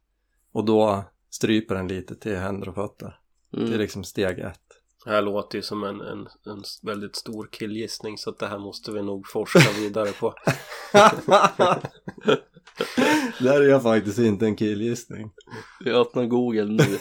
Och 0.51 0.65
då 0.65 1.03
stryper 1.29 1.75
den 1.75 1.87
lite 1.87 2.15
till 2.15 2.37
händer 2.37 2.69
och 2.69 2.75
fötter. 2.75 3.19
Det 3.51 3.57
är 3.57 3.65
Mm. 3.65 3.79
liksom 3.79 4.03
steg 4.03 4.39
ett. 4.39 4.59
Det 5.05 5.11
här 5.11 5.21
låter 5.21 5.57
ju 5.57 5.61
som 5.61 5.83
en, 5.83 6.01
en, 6.01 6.27
en 6.45 6.63
väldigt 6.81 7.15
stor 7.15 7.49
killgissning 7.51 8.17
så 8.17 8.29
att 8.29 8.39
det 8.39 8.47
här 8.47 8.59
måste 8.59 8.91
vi 8.91 9.01
nog 9.01 9.27
forska 9.27 9.71
vidare 9.79 10.11
på 10.11 10.33
det 13.39 13.49
här 13.49 13.61
är 13.61 13.79
faktiskt 13.79 14.19
inte 14.19 14.45
en 14.45 14.55
killgissning. 14.55 15.31
Vi 15.79 15.91
öppnar 15.91 16.25
google 16.25 16.63
nu. 16.65 16.77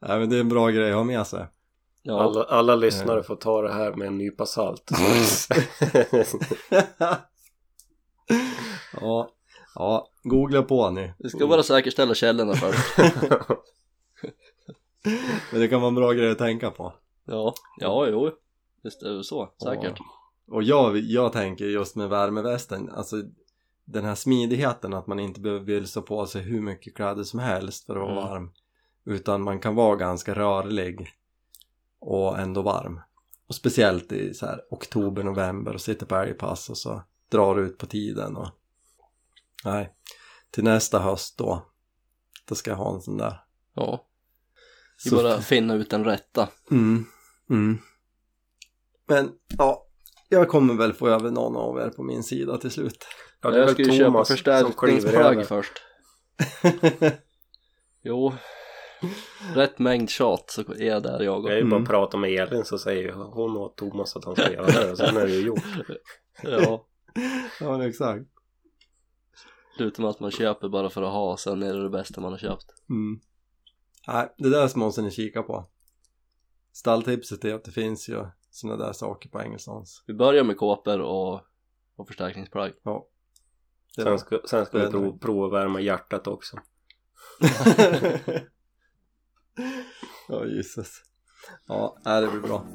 Nej 0.00 0.18
men 0.18 0.30
det 0.30 0.36
är 0.36 0.40
en 0.40 0.48
bra 0.48 0.68
grej 0.70 0.90
att 0.90 0.96
ha 0.96 1.04
med 1.04 1.26
sig. 1.26 1.46
Ja, 2.02 2.22
alla, 2.22 2.44
alla 2.44 2.74
lyssnare 2.76 3.22
får 3.22 3.36
ta 3.36 3.62
det 3.62 3.72
här 3.72 3.92
med 3.94 4.06
en 4.06 4.18
nypa 4.18 4.46
salt 4.46 4.90
ja, 9.00 9.30
ja, 9.74 10.09
googla 10.22 10.62
på 10.62 10.90
ni. 10.90 11.12
vi 11.18 11.28
ska 11.28 11.46
bara 11.46 11.62
säkerställa 11.62 12.14
källorna 12.14 12.54
först. 12.54 12.98
Men 15.52 15.60
det 15.60 15.68
kan 15.68 15.80
vara 15.80 15.88
en 15.88 15.94
bra 15.94 16.12
grej 16.12 16.30
att 16.30 16.38
tänka 16.38 16.70
på. 16.70 16.92
Ja, 17.24 17.54
ja, 17.78 18.06
jo. 18.08 18.30
Visst 18.82 19.02
är 19.02 19.10
det 19.10 19.24
så, 19.24 19.48
säkert. 19.62 19.96
Ja. 19.98 20.04
Och 20.54 20.62
jag, 20.62 20.96
jag 20.98 21.32
tänker 21.32 21.64
just 21.64 21.96
med 21.96 22.08
värmevästen, 22.08 22.90
alltså 22.90 23.16
den 23.84 24.04
här 24.04 24.14
smidigheten 24.14 24.94
att 24.94 25.06
man 25.06 25.20
inte 25.20 25.40
behöver 25.40 25.64
vilsa 25.64 26.02
på 26.02 26.26
sig 26.26 26.42
hur 26.42 26.60
mycket 26.60 26.94
kläder 26.94 27.22
som 27.22 27.40
helst 27.40 27.86
för 27.86 27.96
att 27.96 28.02
vara 28.02 28.10
Mm. 28.12 28.24
varm. 28.24 28.50
Utan 29.04 29.42
man 29.42 29.60
kan 29.60 29.74
vara 29.74 29.96
ganska 29.96 30.34
rörlig 30.34 31.08
och 31.98 32.38
ändå 32.38 32.62
varm. 32.62 33.00
Och 33.48 33.54
speciellt 33.54 34.12
i 34.12 34.34
så 34.34 34.46
här 34.46 34.60
oktober, 34.70 35.22
november 35.22 35.74
och 35.74 35.80
sitter 35.80 36.06
på 36.06 36.16
älgpass 36.16 36.70
och 36.70 36.76
så 36.78 37.02
drar 37.28 37.58
ut 37.60 37.78
på 37.78 37.86
tiden 37.86 38.36
och 38.36 38.48
nej, 39.64 39.92
till 40.50 40.64
nästa 40.64 40.98
höst 40.98 41.38
då 41.38 41.66
då 42.48 42.54
ska 42.54 42.70
jag 42.70 42.76
ha 42.78 42.94
en 42.94 43.00
sån 43.02 43.16
där. 43.16 43.40
Ja, 43.74 44.06
vi 45.04 45.10
Så- 45.10 45.16
bara 45.16 45.40
finna 45.40 45.74
ut 45.74 45.90
den 45.90 46.04
rätta. 46.04 46.48
Mm, 46.70 47.04
mm. 47.50 47.78
Men 49.08 49.30
ja, 49.58 49.86
jag 50.28 50.48
kommer 50.48 50.74
väl 50.74 50.92
få 50.92 51.08
över 51.08 51.30
någon 51.30 51.56
av 51.56 51.78
er 51.78 51.88
på 51.90 52.02
min 52.02 52.22
sida 52.22 52.58
till 52.58 52.70
slut. 52.70 53.06
Ja, 53.42 53.50
det 53.50 53.56
är 53.56 53.60
jag 53.60 53.70
ska 53.70 53.82
ju 53.82 53.98
köpa 53.98 54.24
förstärkningsplagg 54.24 55.46
först. 55.46 55.72
Jo, 58.02 58.32
rätt 59.54 59.78
mängd 59.78 60.10
tjat 60.10 60.50
så 60.50 60.60
är 60.60 60.84
jag 60.86 61.02
där 61.02 61.20
jag 61.22 61.44
Jag 61.44 61.52
är 61.52 61.56
ju 61.56 61.64
bara 61.64 61.76
Mm. 61.76 61.86
prata 61.88 62.16
med 62.16 62.30
Elin 62.30 62.64
så 62.64 62.78
säger 62.78 63.12
hon 63.12 63.56
åt 63.56 63.76
Thomas 63.76 64.16
att 64.16 64.24
han 64.24 64.36
ska 64.36 64.52
göra 64.52 64.66
det 64.66 64.90
och 64.90 64.98
sen 64.98 65.16
är 65.16 65.26
det 65.26 65.32
ju 65.32 65.46
gjort. 65.46 65.62
Ja, 66.42 66.86
ja, 67.60 67.86
exakt. 67.86 68.24
Slutar 69.80 70.02
med 70.02 70.10
att 70.10 70.20
man 70.20 70.30
köper 70.30 70.68
bara 70.68 70.90
för 70.90 71.02
att 71.02 71.12
ha, 71.12 71.36
sen 71.36 71.62
är 71.62 71.74
det 71.74 71.82
det 71.82 71.90
bästa 71.90 72.20
man 72.20 72.32
har 72.32 72.38
köpt. 72.38 72.66
Mm. 72.90 73.20
Nej, 74.06 74.34
det 74.38 74.50
där 74.50 74.78
måste 74.78 75.02
ni 75.02 75.10
kika 75.10 75.42
på. 75.42 75.70
Stalltipset 76.72 77.44
är 77.44 77.54
att 77.54 77.64
det 77.64 77.70
finns 77.70 78.08
ju 78.08 78.26
sådana 78.50 78.84
där 78.84 78.92
saker 78.92 79.28
på 79.28 79.42
Engelsons. 79.42 80.04
Vi 80.06 80.14
börjar 80.14 80.44
med 80.44 80.56
kåpor 80.56 81.00
och, 81.00 81.40
och 81.96 82.08
förstärkningsplagg. 82.08 82.72
Ja. 82.82 83.06
Det 83.96 84.02
Sen 84.02 84.18
ska, 84.18 84.40
sen 84.44 84.66
ska 84.66 84.78
vi 84.78 84.84
är 84.84 84.90
prova, 84.90 85.18
prova 85.18 85.46
att 85.46 85.52
värma 85.52 85.80
hjärtat 85.80 86.26
också. 86.26 86.56
ja, 90.28 90.46
gisses. 90.46 91.02
Ja, 91.66 91.96
nej, 92.04 92.20
det 92.20 92.30
blir 92.30 92.40
bra. 92.40 92.66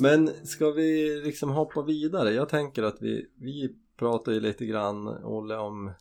Men 0.00 0.46
ska 0.46 0.70
vi 0.70 1.20
liksom 1.24 1.50
hoppa 1.50 1.82
vidare? 1.82 2.30
Jag 2.30 2.48
tänker 2.48 2.82
att 2.82 2.96
vi, 3.00 3.30
vi 3.36 3.76
pratar 3.98 4.32
ju 4.32 4.40
lite 4.40 4.66
grann, 4.66 5.08
Olle, 5.24 5.56
om 5.56 5.92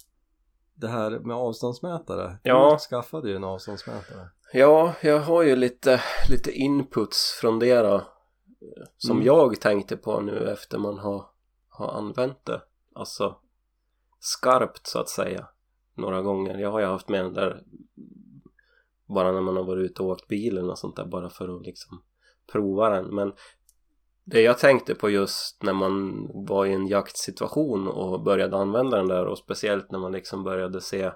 det 0.75 0.87
här 0.87 1.09
med 1.19 1.35
avståndsmätare. 1.37 2.37
Ja. 2.43 2.71
Du 2.73 2.79
skaffade 2.79 3.29
ju 3.29 3.35
en 3.35 3.43
avståndsmätare. 3.43 4.27
Ja, 4.53 4.93
jag 5.01 5.19
har 5.19 5.43
ju 5.43 5.55
lite, 5.55 6.01
lite 6.29 6.51
inputs 6.51 7.37
från 7.41 7.59
det 7.59 7.79
då. 7.81 8.01
som 8.97 9.11
Mm. 9.11 9.25
jag 9.25 9.61
tänkte 9.61 9.97
på 9.97 10.21
nu 10.21 10.49
efter 10.49 10.77
man 10.77 10.97
har, 10.97 11.25
har 11.69 11.91
använt 11.91 12.45
det. 12.45 12.61
Alltså 12.95 13.35
skarpt 14.19 14.87
så 14.87 14.99
att 14.99 15.09
säga. 15.09 15.47
Några 15.95 16.21
gånger. 16.21 16.57
Jag 16.57 16.71
har 16.71 16.79
ju 16.79 16.85
haft 16.85 17.09
med 17.09 17.23
den 17.25 17.33
där 17.33 17.63
bara 19.05 19.31
när 19.31 19.41
man 19.41 19.55
har 19.55 19.63
varit 19.63 19.91
ute 19.91 20.03
och 20.03 20.09
åkt 20.09 20.27
bilen 20.27 20.69
och 20.69 20.79
sånt 20.79 20.95
där 20.95 21.05
bara 21.05 21.29
för 21.29 21.55
att 21.55 21.65
liksom 21.65 22.01
prova 22.51 22.89
den. 22.89 23.15
Men 23.15 23.33
det 24.30 24.41
jag 24.41 24.57
tänkte 24.57 24.95
på 24.95 25.09
just 25.09 25.63
när 25.63 25.73
man 25.73 26.28
var 26.47 26.65
i 26.65 26.73
en 26.73 26.88
jaktsituation 26.88 27.88
och 27.88 28.23
började 28.23 28.57
använda 28.57 28.97
den 28.97 29.07
där 29.07 29.25
och 29.25 29.38
speciellt 29.38 29.91
när 29.91 29.99
man 29.99 30.11
liksom 30.11 30.43
började 30.43 30.82
se 30.82 31.11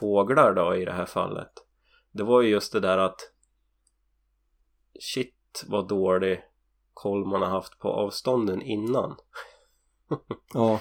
fåglar 0.00 0.54
då 0.54 0.76
i 0.76 0.84
det 0.84 0.92
här 0.92 1.06
fallet. 1.06 1.52
Det 2.12 2.22
var 2.22 2.42
ju 2.42 2.48
just 2.48 2.72
det 2.72 2.80
där 2.80 2.98
att 2.98 3.20
shit 5.00 5.64
vad 5.66 5.88
dålig 5.88 6.42
koll 6.94 7.26
man 7.26 7.42
har 7.42 7.48
haft 7.48 7.78
på 7.78 7.88
avstånden 7.88 8.62
innan. 8.62 9.16
Ja, 10.54 10.80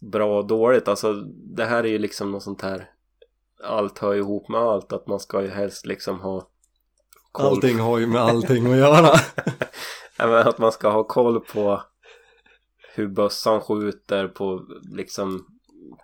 Bra 0.00 0.38
och 0.38 0.46
dåligt, 0.46 0.88
alltså 0.88 1.12
det 1.56 1.64
här 1.64 1.84
är 1.84 1.88
ju 1.88 1.98
liksom 1.98 2.32
något 2.32 2.42
sånt 2.42 2.62
här 2.62 2.90
allt 3.64 3.98
hör 3.98 4.14
ihop 4.14 4.48
med 4.48 4.60
allt 4.60 4.92
att 4.92 5.06
man 5.06 5.20
ska 5.20 5.42
ju 5.42 5.48
helst 5.48 5.86
liksom 5.86 6.20
ha 6.20 6.50
koll 7.32 7.46
allting 7.46 7.78
har 7.78 7.98
ju 7.98 8.06
med 8.06 8.20
allting 8.20 8.72
att 8.72 8.78
göra. 8.78 9.10
Men 10.18 10.48
att 10.48 10.58
man 10.58 10.72
ska 10.72 10.90
ha 10.90 11.04
koll 11.04 11.40
på 11.40 11.82
hur 12.94 13.08
bössan 13.08 13.60
skjuter 13.60 14.28
på 14.28 14.66
liksom 14.96 15.46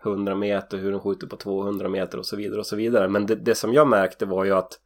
100 0.04 0.34
meter, 0.34 0.78
hur 0.78 0.90
den 0.90 1.00
skjuter 1.00 1.26
på 1.26 1.36
200 1.36 1.88
meter 1.88 2.18
och 2.18 2.26
så 2.26 2.36
vidare 2.36 2.58
och 2.58 2.66
så 2.66 2.76
vidare. 2.76 3.08
Men 3.08 3.26
det, 3.26 3.34
det 3.34 3.54
som 3.54 3.74
jag 3.74 3.88
märkte 3.88 4.26
var 4.26 4.44
ju 4.44 4.52
att 4.52 4.80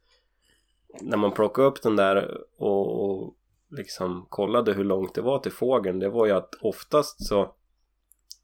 när 1.01 1.17
man 1.17 1.31
plockade 1.31 1.67
upp 1.67 1.81
den 1.81 1.95
där 1.95 2.37
och, 2.57 3.05
och 3.05 3.35
liksom 3.69 4.25
kollade 4.29 4.73
hur 4.73 4.83
långt 4.83 5.15
det 5.15 5.21
var 5.21 5.39
till 5.39 5.51
fågeln, 5.51 5.99
det 5.99 6.09
var 6.09 6.25
ju 6.25 6.31
att 6.31 6.55
oftast 6.61 7.27
så 7.27 7.55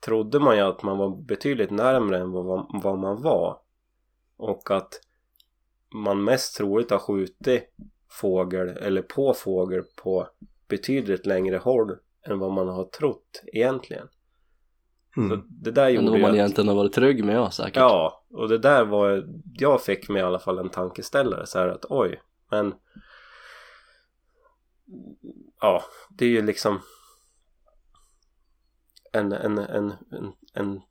trodde 0.06 0.40
man 0.40 0.56
ju 0.56 0.62
att 0.62 0.84
man 0.84 0.98
var 0.98 1.10
betydligt 1.10 1.72
närmare 1.72 2.18
än 2.20 2.32
vad, 2.32 2.82
vad 2.84 2.98
man 2.98 3.22
var. 3.22 3.58
Och 4.38 4.72
att 4.72 5.02
man 5.94 6.24
mest 6.24 6.58
troligt 6.58 6.92
har 6.92 7.00
skjutit 7.00 7.64
fågel 8.10 8.70
eller 8.70 9.02
på 9.02 9.34
fågel 9.34 9.84
på 10.04 10.28
betydligt 10.68 11.26
längre 11.26 11.58
håll 11.58 11.98
än 12.28 12.40
vad 12.40 12.52
man 12.52 12.68
har 12.68 12.86
trott 12.86 13.44
egentligen. 13.54 14.08
Så 15.16 15.22
Mm. 15.22 15.44
det 15.50 15.72
där 15.72 15.86
Men 15.86 15.94
gjorde 15.94 16.08
vad 16.10 16.18
ju 16.18 16.22
man 16.22 16.32
att, 16.32 16.36
egentligen 16.36 16.68
har 16.68 16.76
varit 16.76 16.94
trygg 16.94 17.24
med 17.24 17.36
ja, 17.36 17.52
säkert. 17.52 17.76
Ja, 17.76 18.26
och 18.30 18.50
det 18.50 18.58
där 18.58 18.86
var 18.86 19.28
jag 19.54 19.82
fick 19.84 20.10
mig 20.10 20.20
i 20.20 20.26
alla 20.26 20.40
fall 20.40 20.60
en 20.60 20.70
tankeställare 20.70 21.46
så 21.46 21.60
här 21.60 21.68
att 21.68 21.86
oj, 21.90 22.22
men 22.52 22.74
ja, 25.62 25.84
det 26.10 26.26
är 26.26 26.30
ju 26.30 26.42
liksom 26.42 26.80
en, 29.12 29.32
en, 29.32 29.58
en, 29.58 29.92
en, 30.12 30.34
en 30.54 30.82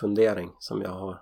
fundering 0.00 0.52
som 0.58 0.82
jag 0.82 0.90
har. 0.90 1.20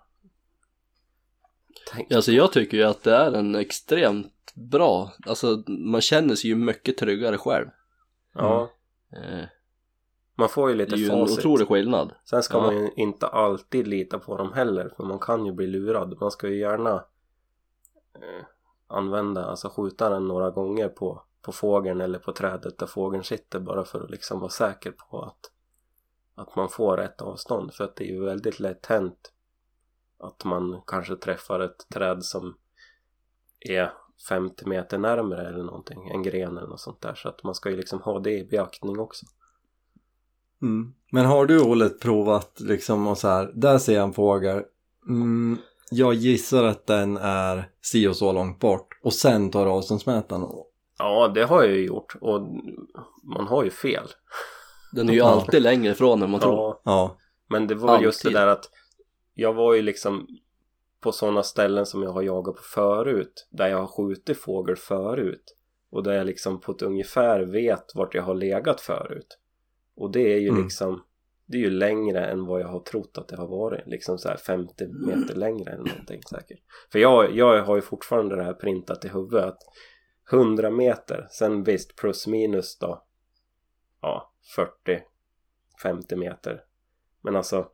Alltså 2.15 2.33
jag 2.33 2.53
tycker 2.53 2.77
ju 2.77 2.83
att 2.85 3.03
det 3.03 3.15
är 3.15 3.33
en 3.33 3.55
extremt 3.55 4.53
bra, 4.55 5.13
alltså 5.27 5.63
man 5.69 6.01
känner 6.01 6.35
sig 6.35 6.51
ju 6.51 6.57
mycket 6.57 6.99
tryggare 6.99 7.39
själv. 7.39 7.67
Ja, 8.35 8.71
Eh, 9.17 9.45
man 10.35 10.49
får 10.49 10.71
ju 10.71 10.77
Det 10.77 10.85
lite 10.85 10.97
är 10.97 10.99
ju 10.99 11.05
en 11.11 11.11
facit. 11.27 11.39
otrolig 11.39 11.69
skillnad. 11.69 12.13
Sen 12.25 12.43
ska 12.43 12.57
Ja. 12.59 12.63
man 12.63 12.77
ju 12.77 12.91
inte 12.97 13.27
alltid 13.27 13.87
lita 13.89 14.19
på 14.19 14.37
dem 14.37 14.53
heller 14.53 14.93
för 14.97 15.05
man 15.05 15.19
kan 15.19 15.47
ju 15.47 15.53
bli 15.53 15.67
lurad. 15.67 16.17
Man 16.21 16.31
ska 16.31 16.49
ju 16.49 16.59
gärna 16.59 16.95
eh, 18.15 18.45
använda, 18.87 19.45
alltså 19.45 19.69
skjuta 19.69 20.11
den 20.11 20.29
några 20.29 20.51
gånger 20.51 20.89
på, 20.89 21.23
på 21.43 21.53
fågeln 21.53 22.01
eller 22.01 22.19
på 22.19 22.33
trädet 22.33 22.79
där 22.79 22.87
fågeln 22.87 23.25
sitter 23.25 23.61
bara 23.61 23.85
för 23.85 24.01
att 24.05 24.11
liksom 24.11 24.41
vara 24.41 24.51
säker 24.51 24.91
på 25.11 25.23
att, 25.23 25.51
att 26.35 26.57
man 26.57 26.69
får 26.69 26.97
rätt 26.97 27.23
avstånd. 27.23 27.75
För 27.75 27.85
att 27.85 27.97
det 27.97 28.05
är 28.05 28.13
ju 28.15 28.25
väldigt 28.25 28.61
lätt 28.61 28.87
hänt 28.87 29.33
att 30.23 30.45
man 30.45 30.83
kanske 30.87 31.17
träffar 31.17 31.61
ett 31.61 31.87
träd 31.95 32.25
som 32.25 32.55
är 33.61 33.93
50 34.29 34.69
meter 34.69 34.99
närmare 34.99 35.49
eller 35.49 35.65
någonting, 35.65 36.09
en 36.11 36.23
gren 36.23 36.59
eller 36.59 36.69
något 36.69 36.81
sånt 36.81 37.01
där. 37.01 37.15
Så 37.15 37.29
att 37.29 37.45
man 37.45 37.55
ska 37.55 37.71
ju 37.71 37.77
liksom 37.77 38.01
ha 38.01 38.19
det 38.19 38.31
i 38.39 38.45
beaktning 38.45 38.99
också. 38.99 39.27
Mm. 40.63 40.95
Men 41.13 41.25
har 41.27 41.47
du 41.47 41.61
Olle 41.63 41.89
provat 41.89 42.61
liksom 42.61 43.07
och 43.07 43.19
så 43.19 43.29
här, 43.29 43.51
där 43.55 43.79
ser 43.79 43.95
jag 43.95 44.03
en 44.05 44.13
fågel. 44.13 44.63
Mm, 45.09 45.59
jag 45.91 46.15
gissar 46.15 46.65
att 46.65 46.87
den 46.87 47.17
är 47.17 47.69
si 47.81 48.09
och 48.09 48.17
så 48.17 48.33
långt 48.33 48.61
bort 48.61 48.89
och 49.03 49.13
sen 49.13 49.51
tar 49.51 49.67
avståndsmätaren. 49.67 50.47
Ja, 50.99 51.29
det 51.29 51.45
har 51.45 51.63
jag 51.63 51.73
ju 51.73 51.87
gjort 51.87 52.17
och 52.21 52.41
man 53.23 53.47
har 53.47 53.65
ju 53.65 53.71
fel. 53.71 54.07
Den 54.93 55.09
är 55.09 55.13
ju 55.13 55.19
Ja. 55.19 55.27
alltid 55.27 55.63
längre 55.63 55.93
ifrån 55.93 56.23
än 56.23 56.31
man 56.31 56.41
tror. 56.41 56.55
Ja, 56.57 56.81
Ja, 56.85 57.17
men 57.49 57.67
det 57.67 57.75
var 57.75 58.01
just 58.01 58.23
det 58.23 58.29
Alltid. 58.29 58.41
där 58.41 58.47
att 58.47 58.71
jag 59.35 59.53
var 59.53 59.75
ju 59.75 59.83
liksom 59.83 60.27
på 61.01 61.13
sådana 61.13 61.43
ställen 61.43 61.87
som 61.87 62.03
jag 62.03 62.11
har 62.11 62.23
jagat 62.23 62.57
på 62.57 62.63
förut 62.63 63.49
där 63.51 63.69
jag 63.69 63.79
har 63.79 63.87
skjutit 63.87 64.39
fågel 64.39 64.77
förut. 64.77 65.57
Och 65.91 66.03
där 66.03 66.13
jag 66.13 66.27
liksom 66.27 66.61
på 66.61 66.73
ett 66.73 66.83
ungefär 66.83 67.41
vet 67.41 67.95
vart 67.95 68.15
jag 68.15 68.23
har 68.23 68.35
legat 68.35 68.81
förut. 68.81 69.39
Och 69.97 70.11
det 70.13 70.33
är 70.33 70.39
ju 70.39 70.49
Mm. 70.49 70.63
liksom 70.63 71.03
det 71.47 71.57
är 71.57 71.61
ju 71.63 71.71
längre 71.71 72.27
än 72.27 72.47
vad 72.47 72.61
jag 72.61 72.69
har 72.69 72.81
trott 72.81 73.19
att 73.19 73.29
det 73.29 73.37
har 73.37 73.47
varit. 73.47 73.87
Liksom 73.87 74.19
så 74.19 74.29
här 74.29 74.37
50 74.37 74.87
meter 75.07 75.35
längre 75.35 75.71
eller 75.73 75.85
någonting 75.85 76.23
säkert. 76.23 76.59
För 76.93 76.99
jag, 76.99 77.37
jag 77.37 77.63
har 77.63 77.77
ju 77.77 77.83
fortfarande 77.83 78.37
det 78.37 78.45
här 78.45 78.53
printat 78.55 79.05
i 79.05 79.09
huvudet 79.09 79.45
att 79.45 79.59
100 80.33 80.71
meter 80.71 81.27
sen 81.31 81.65
visst 81.65 81.97
plus 81.97 82.27
minus 82.27 82.79
då. 82.79 83.05
Ja 84.01 84.33
40 84.57 85.03
50 85.83 86.17
meter. 86.17 86.65
Men 87.21 87.37
alltså 87.37 87.69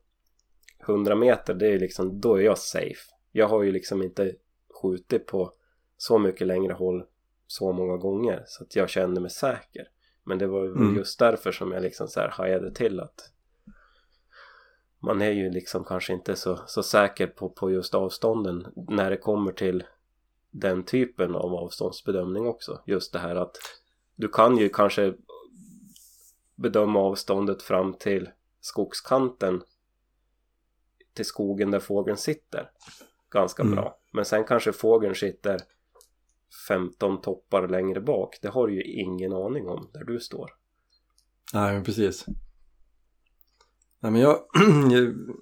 100 0.87 1.15
meter 1.15 1.55
det 1.55 1.67
är 1.67 1.79
liksom 1.79 2.21
då 2.21 2.35
är 2.35 2.43
jag 2.43 2.59
safe. 2.59 3.13
Jag 3.33 3.49
har 3.49 3.63
ju 3.63 3.73
liksom 3.73 4.03
inte 4.03 4.35
skjutit 4.83 5.27
på 5.27 5.53
så 5.97 6.19
mycket 6.19 6.47
längre 6.47 6.73
håll 6.73 7.05
så 7.47 7.73
många 7.73 7.97
gånger 7.97 8.43
så 8.47 8.65
att 8.65 8.77
jag 8.77 8.91
kände 8.91 9.21
mig 9.21 9.31
säker. 9.31 9.89
Men 10.25 10.39
det 10.39 10.47
var 10.47 10.65
ju 10.65 10.71
Mm. 10.71 10.97
just 10.97 11.19
därför 11.19 11.53
som 11.53 11.73
jag 11.73 11.83
liksom 11.83 12.09
så 12.09 12.21
här 12.21 12.29
hajade 12.29 12.75
till 12.75 13.01
att 13.01 13.33
man 15.01 15.23
är 15.23 15.31
ju 15.31 15.51
liksom 15.51 15.85
kanske 15.85 16.13
inte 16.13 16.37
så, 16.37 16.61
så 16.67 16.83
säker 16.83 17.27
på, 17.27 17.49
på 17.49 17.71
just 17.71 17.95
avstånden 17.95 18.67
när 18.77 19.11
det 19.11 19.17
kommer 19.17 19.53
till 19.53 19.85
den 20.51 20.85
typen 20.85 21.35
av 21.35 21.55
avståndsbedömning 21.55 22.47
också. 22.47 22.81
Just 22.87 23.13
det 23.13 23.19
här 23.19 23.37
att 23.37 23.57
du 24.17 24.29
kan 24.29 24.57
ju 24.57 24.69
kanske 24.69 25.15
bedöma 26.55 27.01
avståndet 27.01 27.63
fram 27.63 27.95
till 27.95 28.31
skogskanten 28.61 29.63
till 31.19 31.27
skogen 31.27 31.71
där 31.71 31.81
fågeln 31.81 32.17
sitter 32.17 32.71
ganska 33.31 33.63
Mm. 33.63 33.75
bra 33.75 33.99
men 34.13 34.25
sen 34.25 34.45
kanske 34.45 34.73
fågeln 34.73 35.15
sitter 35.15 35.61
15 36.69 37.21
toppar 37.21 37.69
längre 37.69 38.01
bak 38.01 38.39
det 38.43 38.49
har 38.49 38.67
du 38.67 38.75
ju 38.75 38.83
ingen 38.83 39.33
aning 39.33 39.69
om 39.69 39.91
där 39.93 40.05
du 40.05 40.21
står 40.21 40.51
nej 41.55 41.75
men 41.75 41.85
precis. 41.85 42.27
Nej 44.01 44.13
men 44.13 44.21
jag, 44.21 44.39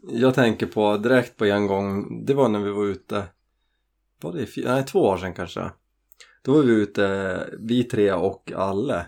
jag, 0.08 0.34
tänker 0.34 0.66
på 0.66 0.96
direkt 0.96 1.36
på 1.36 1.44
en 1.44 1.66
gång, 1.66 2.24
det 2.24 2.34
var 2.34 2.48
när 2.48 2.60
vi 2.60 2.70
var 2.70 2.84
ute, 2.84 3.24
var 4.20 4.32
det 4.32 4.48
nej 4.64 4.84
två 4.84 4.98
år 4.98 5.16
sedan 5.16 5.34
kanske. 5.34 5.70
Då 6.42 6.52
var 6.52 6.62
vi 6.62 6.72
ute, 6.72 7.56
vi 7.58 7.84
tre 7.84 8.12
och 8.12 8.52
Alle. 8.56 9.06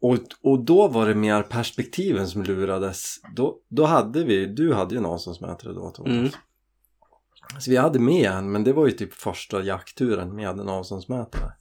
Och, 0.00 0.18
och 0.42 0.64
då 0.64 0.88
var 0.88 1.06
det 1.08 1.14
mer 1.14 1.42
perspektiven 1.42 2.28
som 2.28 2.42
lurades. 2.42 3.16
Då, 3.36 3.58
då 3.68 3.84
hade 3.84 4.24
vi, 4.24 4.46
du 4.46 4.74
hade 4.74 4.94
ju 4.94 4.98
en 4.98 5.06
avståndsmätare 5.06 5.72
då 5.72 5.90
Thomas. 5.90 6.12
Mm. 6.12 6.30
Så 7.58 7.70
vi 7.70 7.76
hade 7.76 7.98
med 7.98 8.30
en, 8.30 8.52
men 8.52 8.64
det 8.64 8.72
var 8.72 8.86
ju 8.86 8.92
typ 8.92 9.14
första 9.14 9.62
jaktturen 9.62 10.34
med 10.34 10.60
en 10.60 10.68
avståndsmätare. 10.68 11.52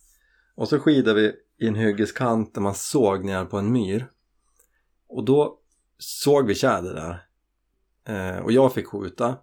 Och 0.56 0.70
så 0.70 0.80
skidade 0.80 1.22
vi 1.22 1.34
i 1.66 1.68
en 1.68 1.76
hyggeskant 1.76 2.54
där 2.54 2.62
man 2.62 2.76
såg 2.76 3.26
ner 3.26 3.46
på 3.46 3.58
en 3.58 3.72
myr. 3.72 4.10
Och 5.08 5.26
då 5.26 5.60
såg 5.98 6.48
vi 6.48 6.56
tjäder 6.56 6.94
där. 6.94 7.26
Eh, 8.06 8.40
och 8.40 8.52
jag 8.52 8.74
fick 8.74 8.88
skjuta. 8.88 9.38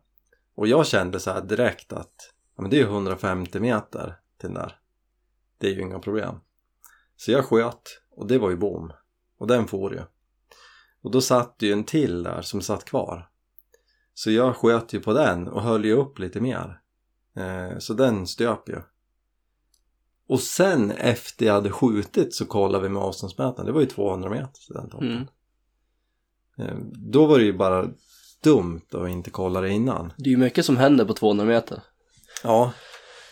Och 0.55 0.69
jag 0.69 0.87
kände 0.87 1.21
så 1.21 1.31
här 1.31 1.43
direkt 1.43 1.93
att 1.93 2.33
ja, 2.57 2.63
men 2.63 2.71
det 2.71 2.77
är 2.77 2.81
ju 2.81 2.87
150 2.87 3.61
meter 3.61 4.17
till 4.39 4.49
den 4.49 4.55
där. 4.55 4.79
Det 5.59 5.67
är 5.67 5.73
ju 5.73 5.81
inga 5.81 5.99
problem. 5.99 6.35
Så 7.17 7.33
jag 7.33 7.45
sköt 7.45 8.01
och 8.17 8.27
det 8.27 8.39
var 8.39 8.51
ju 8.51 8.57
bom. 8.57 8.93
Och 9.39 9.47
den 9.47 9.67
for 9.67 9.95
ju. 9.95 10.01
Och 11.03 11.11
då 11.11 11.21
satt 11.21 11.57
ju 11.59 11.73
en 11.73 11.85
till 11.85 12.23
där 12.23 12.43
som 12.43 12.61
satt 12.63 12.85
kvar. 12.85 13.29
Så 14.15 14.31
jag 14.31 14.57
sköt 14.57 14.93
ju 14.93 15.01
på 15.01 15.13
den 15.13 15.49
och 15.49 15.63
höll 15.63 15.85
ju 15.85 15.93
upp 15.93 16.19
lite 16.19 16.41
mer. 16.41 16.81
Eh, 17.37 17.79
så 17.79 17.95
den 17.95 18.27
stöp 18.27 18.69
ju. 18.69 18.81
Och 20.29 20.41
sen 20.41 20.91
efter 20.91 21.47
jag 21.47 21.55
hade 21.55 21.71
skjutit 21.71 22.35
så 22.35 22.47
kollade 22.47 22.83
vi 22.83 22.89
med 22.89 23.03
avståndsmätaren. 23.03 23.67
Det 23.67 23.73
var 23.73 23.81
ju 23.81 23.87
200 23.87 24.31
meter 24.31 24.61
till 24.67 24.75
den 24.75 24.91
toppen. 24.91 25.29
Mm. 26.59 26.69
Eh, 26.71 26.77
Då 26.93 27.27
var 27.27 27.39
det 27.39 27.45
ju 27.45 27.53
bara 27.53 27.89
dumt 28.43 28.83
att 28.93 29.09
inte 29.09 29.31
kolla 29.31 29.61
det 29.61 29.71
innan. 29.71 30.13
Det 30.17 30.29
är 30.29 30.33
ju 30.33 30.37
mycket 30.37 30.65
som 30.65 30.77
händer 30.77 31.05
på 31.05 31.15
200 31.15 31.45
meter. 31.45 31.83
Ja, 32.43 32.73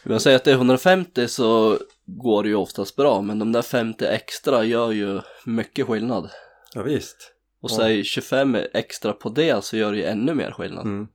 Om 0.04 0.12
jag 0.12 0.22
säger 0.22 0.36
att 0.36 0.44
det 0.44 0.50
är 0.50 0.54
150 0.54 1.28
så 1.28 1.78
går 2.06 2.42
det 2.42 2.48
ju 2.48 2.54
oftast 2.54 2.96
bra 2.96 3.20
men 3.22 3.38
de 3.38 3.52
där 3.52 3.62
50 3.62 4.04
extra 4.04 4.64
gör 4.64 4.92
ju 4.92 5.20
mycket 5.44 5.86
skillnad. 5.86 6.30
Ja, 6.74 6.82
visst. 6.82 7.32
Och 7.60 7.70
Ja. 7.70 7.76
säg 7.76 8.04
25 8.04 8.56
extra 8.72 9.12
på 9.12 9.28
det 9.28 9.64
så 9.64 9.76
gör 9.76 9.92
det 9.92 9.98
ju 9.98 10.04
ännu 10.04 10.34
mer 10.34 10.50
skillnad. 10.50 10.84
Mm. 10.86 11.08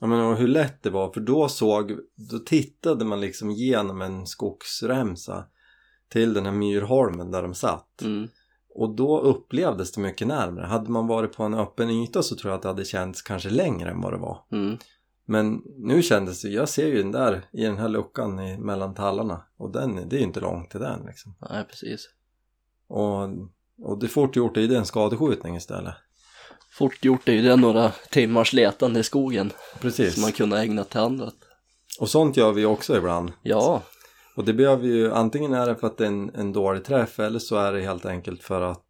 Ja 0.00 0.06
men 0.06 0.20
och 0.20 0.36
hur 0.36 0.48
lätt 0.48 0.82
det 0.82 0.90
var 0.90 1.12
för 1.12 1.20
då 1.20 1.48
såg, 1.48 1.92
då 2.30 2.38
tittade 2.38 3.04
man 3.04 3.20
liksom 3.20 3.50
genom 3.50 4.02
en 4.02 4.26
skogsremsa 4.26 5.44
till 6.08 6.34
den 6.34 6.44
här 6.44 6.52
myrholmen 6.52 7.30
där 7.30 7.42
de 7.42 7.54
satt. 7.54 8.02
Mm. 8.02 8.28
Och 8.74 8.94
då 8.96 9.20
upplevdes 9.20 9.92
det 9.92 10.00
mycket 10.00 10.26
närmare. 10.26 10.66
Hade 10.66 10.90
man 10.90 11.06
varit 11.06 11.32
på 11.32 11.42
en 11.42 11.54
öppen 11.54 11.90
yta 11.90 12.22
så 12.22 12.36
tror 12.36 12.50
jag 12.50 12.56
att 12.56 12.62
det 12.62 12.68
hade 12.68 12.84
känts 12.84 13.22
kanske 13.22 13.50
längre 13.50 13.90
än 13.90 14.00
vad 14.00 14.12
det 14.12 14.18
var. 14.18 14.44
Mm. 14.52 14.78
Men 15.28 15.62
nu 15.76 16.02
kändes 16.02 16.42
det, 16.42 16.48
jag 16.48 16.68
ser 16.68 16.86
ju 16.86 17.02
den 17.02 17.12
där 17.12 17.42
i 17.52 17.62
den 17.62 17.78
här 17.78 17.88
luckan 17.88 18.40
i, 18.40 18.58
mellan 18.58 18.94
tallarna 18.94 19.42
och 19.56 19.72
den, 19.72 20.08
det 20.08 20.16
är 20.16 20.18
ju 20.18 20.24
inte 20.24 20.40
långt 20.40 20.70
till 20.70 20.80
den 20.80 21.06
liksom. 21.06 21.34
Nej 21.50 21.64
precis. 21.64 22.08
Och, 22.88 23.28
och 23.82 23.98
det 23.98 24.08
fort 24.08 24.36
gjort, 24.36 24.54
det 24.54 24.60
är 24.60 24.68
ju 24.68 24.74
en 24.74 24.86
skadeskjutning 24.86 25.56
istället. 25.56 25.94
Fort 26.70 27.04
gjort 27.04 27.28
är 27.28 27.32
ju 27.32 27.42
det 27.42 27.56
några 27.56 27.92
timmars 28.10 28.52
letande 28.52 29.00
i 29.00 29.02
skogen 29.02 29.52
Precis. 29.80 30.14
som 30.14 30.22
man 30.22 30.32
kunde 30.32 30.60
ägna 30.60 30.84
till 30.84 31.00
annat. 31.00 31.34
Och 32.00 32.10
sånt 32.10 32.36
gör 32.36 32.52
vi 32.52 32.64
också 32.64 32.96
ibland. 32.96 33.32
Ja, 33.42 33.82
Och 34.36 34.44
det 34.44 34.52
behöver 34.52 34.86
ju, 34.86 35.12
antingen 35.12 35.54
är 35.54 35.66
det 35.66 35.76
för 35.76 35.86
att 35.86 35.98
det 35.98 36.04
är 36.04 36.08
en, 36.08 36.30
en 36.34 36.52
dålig 36.52 36.84
träff 36.84 37.18
eller 37.18 37.38
så 37.38 37.56
är 37.56 37.72
det 37.72 37.80
helt 37.80 38.06
enkelt 38.06 38.42
för 38.42 38.60
att 38.60 38.86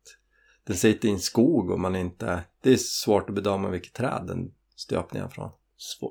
den 0.66 0.76
sitter 0.76 1.08
i 1.08 1.12
en 1.12 1.20
skog 1.20 1.70
och 1.70 1.80
man 1.80 1.96
inte, 1.96 2.40
det 2.62 2.72
är 2.72 2.76
svårt 2.76 3.28
att 3.28 3.34
bedöma 3.34 3.68
vilket 3.68 3.92
träd 3.92 4.24
den 4.26 4.52
stöp 4.76 5.12
ner 5.12 5.28
från. 5.28 5.50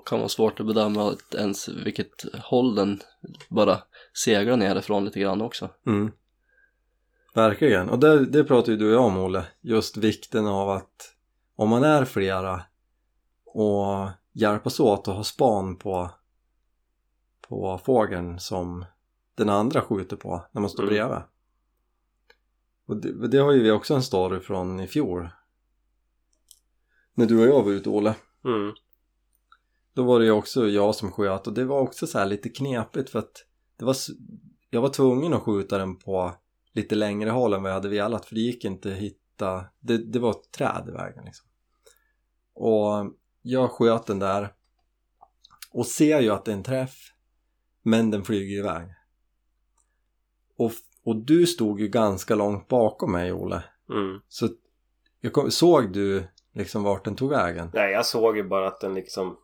Kan 0.06 0.20
vara 0.20 0.30
svårt 0.30 0.60
att 0.60 0.66
bedöma 0.66 1.16
ens 1.38 1.68
vilket 1.70 2.26
håll 2.44 2.76
den 2.76 3.02
bara 3.50 3.78
seglar 4.14 4.58
nerifrån 4.58 5.06
lite 5.06 5.20
grann 5.20 5.42
också. 5.42 5.70
Mm. 5.86 6.12
Verkligen, 7.34 7.90
och 7.90 8.00
det, 8.00 8.26
det 8.26 8.44
pratar 8.44 8.72
ju 8.72 8.78
du 8.78 8.88
och 8.88 8.94
jag 8.94 9.06
om 9.06 9.18
Olle, 9.18 9.46
just 9.62 9.98
vikten 9.98 10.48
av 10.48 10.70
att 10.70 11.16
om 11.56 11.70
man 11.70 11.84
är 11.84 12.06
flera 12.06 12.62
och 13.46 14.10
hjälpas 14.34 14.80
åt 14.80 15.08
och 15.08 15.14
ha 15.14 15.24
span 15.24 15.76
på, 15.76 16.12
på 17.48 17.78
fågeln 17.86 18.40
som 18.40 18.86
den 19.36 19.50
andra 19.50 19.82
skjuter 19.82 20.16
på 20.16 20.46
när 20.52 20.62
man 20.62 20.70
står 20.70 20.84
Mm. 20.84 20.94
bredvid. 20.94 21.24
Och 22.88 22.98
det, 22.98 23.28
det 23.28 23.38
har 23.38 23.52
ju 23.52 23.64
vi 23.64 23.72
också 23.72 23.94
en 23.94 24.04
story 24.04 24.40
från 24.40 24.80
i 24.80 24.88
fjol. 24.88 25.30
När 27.14 27.26
du 27.26 27.40
och 27.40 27.48
jag 27.48 27.64
var 27.64 27.72
ute 27.72 27.90
Olle. 27.90 28.16
Mm. 28.46 28.74
Då 29.96 30.04
var 30.04 30.20
det 30.20 30.26
ju 30.26 30.32
också 30.32 30.68
jag 30.68 30.96
som 30.96 31.12
sköt 31.12 31.48
och 31.48 31.54
det 31.54 31.66
var 31.66 31.80
också 31.80 32.08
så 32.08 32.20
här 32.20 32.26
lite 32.26 32.50
knepigt 32.50 33.10
för 33.10 33.20
att 33.20 33.46
det 33.78 33.86
var, 33.86 33.96
jag 34.70 34.82
var 34.82 34.90
tvungen 34.90 35.34
att 35.34 35.42
skjuta 35.42 35.78
den 35.78 35.98
på 35.98 36.36
lite 36.74 36.96
längre 36.96 37.30
håll 37.30 37.54
än 37.54 37.64
vad 37.64 37.72
jag 37.72 37.76
hade 37.76 37.90
velat 37.90 38.26
för 38.26 38.36
det 38.36 38.42
gick 38.42 38.66
inte 38.66 38.92
att 38.92 38.98
hitta, 38.98 39.66
det, 39.80 39.98
det 39.98 40.20
var 40.20 40.32
ett 40.32 40.52
träd 40.52 40.86
i 40.88 40.92
vägen 40.92 41.26
liksom. 41.26 41.48
Och 42.54 43.14
jag 43.42 43.72
sköt 43.72 44.06
den 44.06 44.20
där 44.20 44.54
och 45.72 45.86
ser 45.86 46.20
ju 46.20 46.30
att 46.30 46.46
det 46.46 46.52
är 46.52 46.56
en 46.56 46.64
träff 46.64 47.12
men 47.84 48.12
den 48.12 48.24
flyger 48.24 48.60
iväg. 48.60 48.88
Och, 50.58 50.72
och 51.04 51.16
du 51.16 51.48
stod 51.48 51.80
ju 51.80 51.88
ganska 51.88 52.36
långt 52.36 52.68
bakom 52.68 53.12
mig 53.12 53.34
Olle. 53.34 53.64
Mm. 53.90 54.22
Så 54.28 54.50
jag 55.22 55.34
kom, 55.34 55.52
såg 55.52 55.94
du 55.94 56.28
liksom 56.54 56.84
vart 56.84 57.06
den 57.06 57.16
tog 57.16 57.30
vägen? 57.30 57.70
Nej, 57.74 57.92
jag 57.92 58.06
såg 58.06 58.38
ju 58.38 58.44
bara 58.44 58.68
att 58.68 58.82
den 58.82 58.94
liksom 58.94 59.38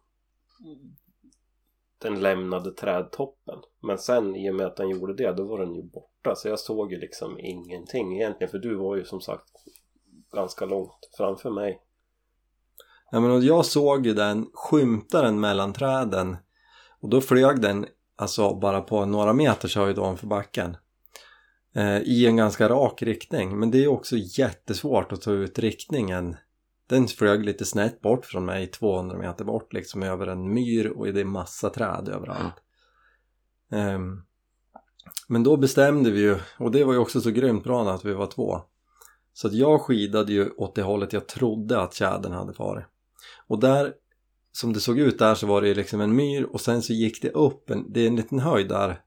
den 1.97 2.19
lämnade 2.19 2.71
trädtoppen. 2.71 3.59
Men 3.81 3.97
sen 3.97 4.35
i 4.35 4.51
och 4.51 4.55
med 4.55 4.65
att 4.65 4.77
den 4.77 4.89
gjorde 4.89 5.13
det, 5.13 5.31
då 5.31 5.43
var 5.43 5.59
den 5.59 5.75
ju 5.75 5.83
borta. 5.83 6.35
Så 6.35 6.47
jag 6.47 6.59
såg 6.59 6.91
ju 6.91 6.99
liksom 6.99 7.39
ingenting 7.39 8.15
egentligen. 8.15 8.51
För 8.51 8.57
du 8.57 8.75
var 8.75 8.95
ju 8.95 9.05
som 9.05 9.21
sagt 9.21 9.49
ganska 10.31 10.65
långt 10.65 11.09
framför 11.17 11.49
mig. 11.49 11.81
Ja, 13.11 13.19
men 13.19 13.41
jag 13.41 13.65
såg 13.65 14.05
ju 14.05 14.13
den 14.13 14.49
skymta 14.53 15.21
den 15.21 15.39
mellan 15.39 15.73
träden 15.73 16.37
och 16.99 17.09
då 17.09 17.21
flög 17.21 17.61
den 17.61 17.85
alltså 18.15 18.55
bara 18.55 18.81
på 18.81 19.05
några 19.05 19.33
meters 19.33 19.75
höjd 19.75 19.99
ovanför 19.99 20.27
backen 20.27 20.77
eh, 21.75 21.97
i 21.97 22.25
en 22.27 22.35
ganska 22.35 22.69
rak 22.69 23.01
riktning 23.01 23.59
men 23.59 23.71
det 23.71 23.83
är 23.83 23.87
också 23.87 24.15
jättesvårt 24.17 25.11
att 25.11 25.21
ta 25.21 25.31
ut 25.31 25.59
riktningen 25.59 26.35
den 26.91 27.07
flög 27.07 27.45
lite 27.45 27.65
snett 27.65 28.01
bort 28.01 28.25
från 28.25 28.45
mig 28.45 28.67
200 28.67 29.17
meter 29.17 29.45
bort 29.45 29.73
liksom 29.73 30.03
över 30.03 30.27
en 30.27 30.53
myr 30.53 30.87
och 30.87 31.13
det 31.13 31.19
är 31.19 31.25
massa 31.25 31.69
träd 31.69 32.09
överallt. 32.09 32.53
Ehm, 33.71 34.23
men 35.27 35.43
då 35.43 35.57
bestämde 35.57 36.11
vi 36.11 36.21
ju 36.21 36.37
och 36.57 36.71
det 36.71 36.83
var 36.83 36.93
ju 36.93 36.99
också 36.99 37.21
så 37.21 37.31
grymt 37.31 37.63
bra 37.63 37.91
att 37.91 38.05
vi 38.05 38.13
var 38.13 38.27
två. 38.27 38.61
Så 39.33 39.47
att 39.47 39.53
jag 39.53 39.81
skidade 39.81 40.33
ju 40.33 40.49
åt 40.49 40.75
det 40.75 40.81
hållet 40.81 41.13
jag 41.13 41.27
trodde 41.27 41.81
att 41.81 41.93
tjädern 41.93 42.31
hade 42.31 42.53
farit. 42.53 42.85
Och 43.47 43.59
där, 43.59 43.93
som 44.51 44.73
det 44.73 44.79
såg 44.79 44.99
ut 44.99 45.19
där 45.19 45.35
så 45.35 45.47
var 45.47 45.61
det 45.61 45.67
ju 45.67 45.73
liksom 45.73 46.01
en 46.01 46.15
myr 46.15 46.43
och 46.43 46.61
sen 46.61 46.81
så 46.81 46.93
gick 46.93 47.21
det 47.21 47.29
upp, 47.29 47.69
en, 47.69 47.93
det 47.93 48.01
är 48.01 48.07
en 48.07 48.15
liten 48.15 48.39
höjd 48.39 48.69
där 48.69 49.01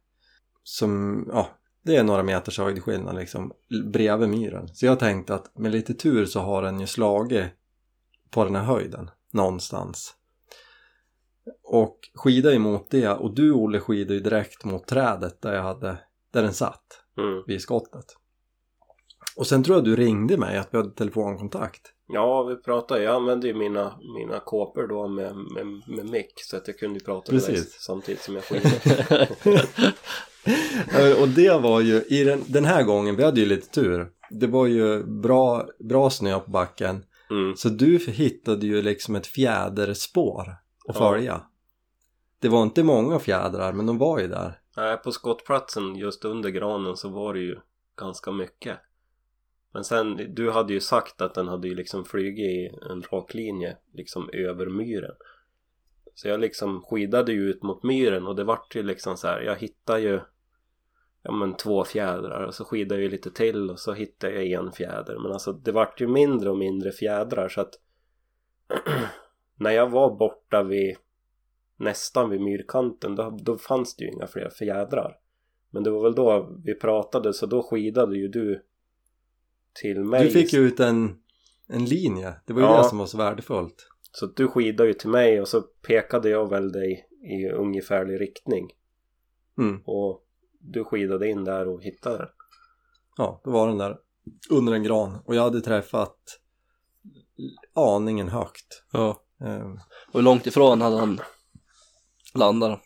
som, 0.63 1.25
ja, 1.33 1.49
det 1.83 1.97
är 1.97 2.05
några 2.05 2.23
meters 2.23 2.59
höjdskillnad 2.59 3.17
liksom 3.17 3.53
bredvid 3.85 4.29
myren. 4.29 4.69
Så 4.69 4.87
jag 4.87 4.99
tänkte 4.99 5.35
att 5.35 5.59
med 5.59 5.73
lite 5.73 5.95
tur 5.95 6.27
så 6.27 6.41
har 6.41 6.63
den 6.63 6.81
ju 6.81 6.87
slagit 6.87 7.45
på 8.31 8.45
den 8.45 8.57
här 8.57 8.65
höjden 8.65 9.11
någonstans. 9.33 10.15
Och 11.63 11.99
skida 12.15 12.55
emot 12.55 12.91
det 12.91 13.09
och 13.09 13.35
du 13.35 13.53
Olle 13.53 13.81
skidade 13.81 14.15
ju 14.15 14.21
direkt 14.21 14.65
mot 14.65 14.87
trädet 14.87 15.43
där 15.43 15.53
jag 15.55 15.63
hade, 15.63 15.99
där 16.33 16.43
den 16.43 16.55
satt 16.55 17.01
Mm. 17.19 17.43
vid 17.47 17.61
skottet. 17.61 18.05
Och 19.37 19.47
sen 19.47 19.63
tror 19.63 19.77
jag 19.77 19.85
du 19.85 19.97
ringde 19.97 20.37
mig 20.37 20.59
att 20.59 20.69
vi 20.73 20.79
hade 20.79 20.91
telefonkontakt. 20.91 21.81
Ja, 22.07 22.43
vi 22.43 22.57
pratade. 22.57 23.03
Jag 23.03 23.15
använde 23.15 23.47
ju 23.47 23.55
mina, 23.55 23.99
mina 24.19 24.41
kåpor 24.41 24.87
då 24.89 25.09
med, 25.09 25.37
med, 25.37 25.67
med 25.97 26.11
mick. 26.11 26.33
Så 26.37 26.57
att 26.57 26.69
jag 26.69 26.79
kunde 26.79 26.99
ju 26.99 27.05
prata 27.05 27.33
med 27.33 27.43
dig 27.43 27.51
Precis. 27.51 27.77
samtidigt 27.81 28.23
som 28.23 28.35
jag 28.35 28.45
skidade. 28.45 29.29
Och 31.21 31.29
det 31.29 31.61
var 31.63 31.81
ju, 31.81 32.03
i 32.03 32.25
den, 32.25 32.43
den 32.47 32.65
här 32.65 32.83
gången, 32.83 33.17
vi 33.17 33.25
hade 33.25 33.41
ju 33.41 33.47
lite 33.47 33.69
tur. 33.71 34.11
Det 34.31 34.47
var 34.47 34.67
ju 34.67 35.05
bra, 35.05 35.67
bra 35.79 36.11
snö 36.11 36.41
på 36.41 36.51
backen. 36.51 37.05
Mm. 37.31 37.57
Så 37.57 37.69
du 37.69 37.99
hittade 37.99 38.67
ju 38.67 38.83
liksom 38.83 39.17
ett 39.17 39.27
fjäderspår 39.27 40.49
att 40.89 40.95
Ja. 40.97 41.11
följa. 41.13 41.43
Det 42.39 42.49
var 42.49 42.63
inte 42.63 42.83
många 42.83 43.19
fjädrar, 43.19 43.73
men 43.73 43.87
de 43.87 43.99
var 43.99 44.19
ju 44.19 44.29
där. 44.29 44.59
Nej, 44.77 44.97
på 44.97 45.13
skottplatsen 45.13 45.97
just 45.97 46.25
under 46.25 46.51
granen 46.51 46.97
så 46.97 47.09
var 47.09 47.35
det 47.35 47.41
ju 47.41 47.59
ganska 47.97 48.33
mycket. 48.33 48.79
Men 49.73 49.85
sen, 49.85 50.35
du 50.35 50.51
hade 50.51 50.73
ju 50.73 50.81
sagt 50.81 51.21
att 51.21 51.35
den 51.35 51.49
hade 51.49 51.69
ju 51.69 51.75
liksom 51.75 52.05
flugit 52.05 52.39
i 52.39 52.79
en 52.91 53.03
rak 53.03 53.35
linje 53.35 53.77
liksom 53.93 54.31
över 54.33 54.67
myren. 54.67 55.15
Så 56.15 56.29
jag 56.29 56.41
liksom 56.41 56.83
skidade 56.83 57.33
ju 57.33 57.51
ut 57.51 57.63
mot 57.63 57.83
myren 57.83 58.27
och 58.27 58.37
det 58.37 58.45
vart 58.45 58.77
ju 58.77 58.83
liksom 58.83 59.17
så 59.17 59.27
här, 59.27 59.41
jag 59.41 59.57
hittade 59.57 60.01
ju 60.01 60.21
ja 61.25 61.33
men 61.33 61.57
två 61.57 61.85
fjädrar 61.85 62.45
och 62.45 62.55
så 62.55 62.65
skidade 62.65 63.03
jag 63.03 63.11
lite 63.11 63.31
till 63.31 63.71
och 63.71 63.81
så 63.81 63.93
hittade 63.93 64.45
jag 64.45 64.67
en 64.67 64.73
fjäder. 64.73 65.19
Men 65.19 65.33
alltså 65.33 65.53
det 65.53 65.73
vart 65.73 66.01
ju 66.01 66.09
mindre 66.09 66.51
och 66.51 66.59
mindre 66.59 66.93
fjädrar 66.93 67.49
så 67.49 67.61
att 67.61 67.75
när 69.57 69.71
jag 69.71 69.91
var 69.91 70.17
borta 70.17 70.63
vid 70.63 70.97
nästan 71.77 72.31
vid 72.31 72.41
myrkanten 72.41 73.17
då, 73.17 73.39
då 73.43 73.59
fanns 73.59 73.97
det 73.97 74.05
ju 74.05 74.11
inga 74.11 74.27
fler 74.27 74.51
fjädrar. 74.51 75.17
Men 75.71 75.83
det 75.83 75.91
var 75.91 76.03
väl 76.03 76.15
då 76.15 76.57
vi 76.65 76.75
pratade 76.75 77.35
så 77.35 77.47
då 77.47 77.63
skidade 77.63 78.17
ju 78.17 78.29
du 78.29 78.65
till 79.83 80.05
mig. 80.05 80.25
Du 80.25 80.31
fick 80.31 80.53
ju 80.53 80.61
ut 80.61 80.81
en, 80.81 81.17
en 81.69 81.85
linje. 81.85 82.35
Det 82.47 82.53
var 82.53 82.61
ju 82.61 82.67
Ja. 82.67 82.83
det 82.83 82.89
som 82.89 82.99
var 82.99 83.07
så 83.07 83.19
värdefullt. 83.19 83.89
Så 84.13 84.27
du 84.27 84.49
skidade 84.49 84.89
ju 84.89 84.95
till 84.95 85.11
mig 85.11 85.41
och 85.41 85.49
så 85.49 85.63
pekade 85.63 86.29
jag 86.29 86.51
väl 86.51 86.73
dig 86.73 87.09
i 87.23 87.49
ungefärlig 87.49 88.21
riktning. 88.21 88.71
Mm. 89.59 89.83
Och 89.85 90.24
du 90.65 90.85
skidade 90.85 91.29
in 91.29 91.45
där 91.45 91.69
och 91.69 91.83
hittade 91.83 92.19
den. 92.19 92.29
Ja, 93.17 93.41
då 93.45 93.51
var 93.51 93.69
den 93.69 93.79
där 93.79 93.99
under 94.51 94.73
en 94.73 94.83
gran. 94.83 95.21
Och 95.25 95.35
jag 95.35 95.43
hade 95.43 95.61
träffat 95.61 96.17
aningen 97.75 98.29
högt. 98.29 98.83
ja. 98.93 99.21
Eh, 99.45 99.67
Och 100.09 100.15
hur 100.15 100.23
långt 100.23 100.47
ifrån 100.47 100.81
hade 100.81 100.97
han 100.97 101.21
landat? 102.35 102.81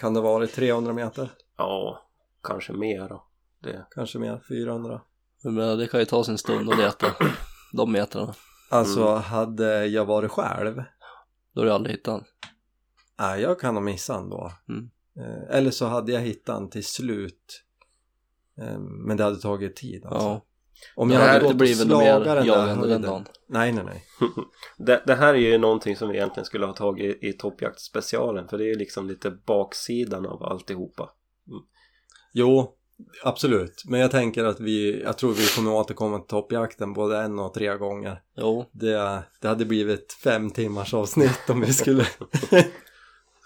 kan 0.00 0.14
det 0.14 0.20
varit 0.20 0.52
300 0.52 0.92
meter? 0.92 1.30
Ja, 1.56 2.00
kanske 2.42 2.72
mer 2.72 3.08
då. 3.08 3.24
Det. 3.62 3.86
Kanske 3.90 4.18
mer, 4.18 4.42
400? 4.48 5.00
Men 5.44 5.78
det 5.78 5.86
kan 5.86 6.00
ju 6.00 6.06
ta 6.06 6.24
sin 6.24 6.38
stund 6.38 6.70
att 6.70 6.78
leta 6.78 7.06
de 7.72 7.92
metrarna. 7.92 8.34
Alltså 8.70 9.00
Mm. 9.08 9.22
hade 9.22 9.86
jag 9.86 10.04
varit 10.04 10.30
själv 10.30 10.82
Då 11.52 11.60
har 11.60 11.66
du 11.66 11.72
aldrig 11.72 11.96
hittat 11.96 12.12
han. 12.12 12.24
Nej, 13.18 13.40
jag 13.42 13.60
kan 13.60 13.74
ha 13.76 13.80
missat 13.82 14.16
den 14.20 14.28
då. 14.30 14.52
Mm. 14.68 14.90
Eh, 15.18 15.56
eller 15.56 15.70
så 15.70 15.86
hade 15.86 16.12
jag 16.12 16.20
hittat 16.20 16.56
den 16.56 16.70
till 16.70 16.84
slut. 16.84 17.62
Eh, 18.58 18.78
men 18.78 19.16
det 19.16 19.24
hade 19.24 19.40
tagit 19.40 19.76
tid 19.76 20.06
alltså. 20.06 20.28
Ja. 20.28 20.44
Om 20.96 21.10
jag 21.10 21.20
hade 21.20 21.40
gått 21.40 21.50
och 21.50 21.60
mer 21.60 21.76
den 21.76 21.88
där 21.88 22.34
den 22.34 22.78
höjden. 22.78 23.02
dagen. 23.02 23.24
Nej, 23.46 23.72
nej, 23.72 23.84
nej. 23.84 24.04
det. 24.78 25.02
Det 25.06 25.14
här 25.14 25.34
är 25.34 25.38
ju 25.38 25.58
någonting 25.58 25.96
som 25.96 26.08
vi 26.08 26.16
egentligen 26.16 26.44
skulle 26.44 26.66
ha 26.66 26.72
tagit 26.72 27.24
i 27.24 27.32
toppjaktspecialen. 27.32 28.48
För 28.48 28.58
det 28.58 28.64
är 28.64 28.68
ju 28.68 28.78
liksom 28.78 29.08
lite 29.08 29.30
baksidan 29.30 30.26
av 30.26 30.42
alltihopa. 30.42 31.10
Jo, 32.32 32.76
Absolut, 33.22 33.82
men 33.86 34.00
jag 34.00 34.10
tänker 34.10 34.44
att 34.44 34.60
vi, 34.60 35.02
jag 35.02 35.18
tror 35.18 35.32
vi 35.32 35.46
kommer 35.46 35.72
återkomma 35.72 36.18
till 36.18 36.28
toppjakten 36.28 36.92
både 36.92 37.18
en 37.18 37.38
och 37.38 37.54
tre 37.54 37.76
gånger. 37.76 38.22
Jo, 38.36 38.70
Det, 38.72 39.22
det 39.40 39.48
hade 39.48 39.64
blivit 39.64 40.12
fem 40.12 40.50
timmars 40.50 40.94
avsnitt 40.94 41.50
om 41.50 41.60
vi 41.60 41.72
skulle... 41.72 42.06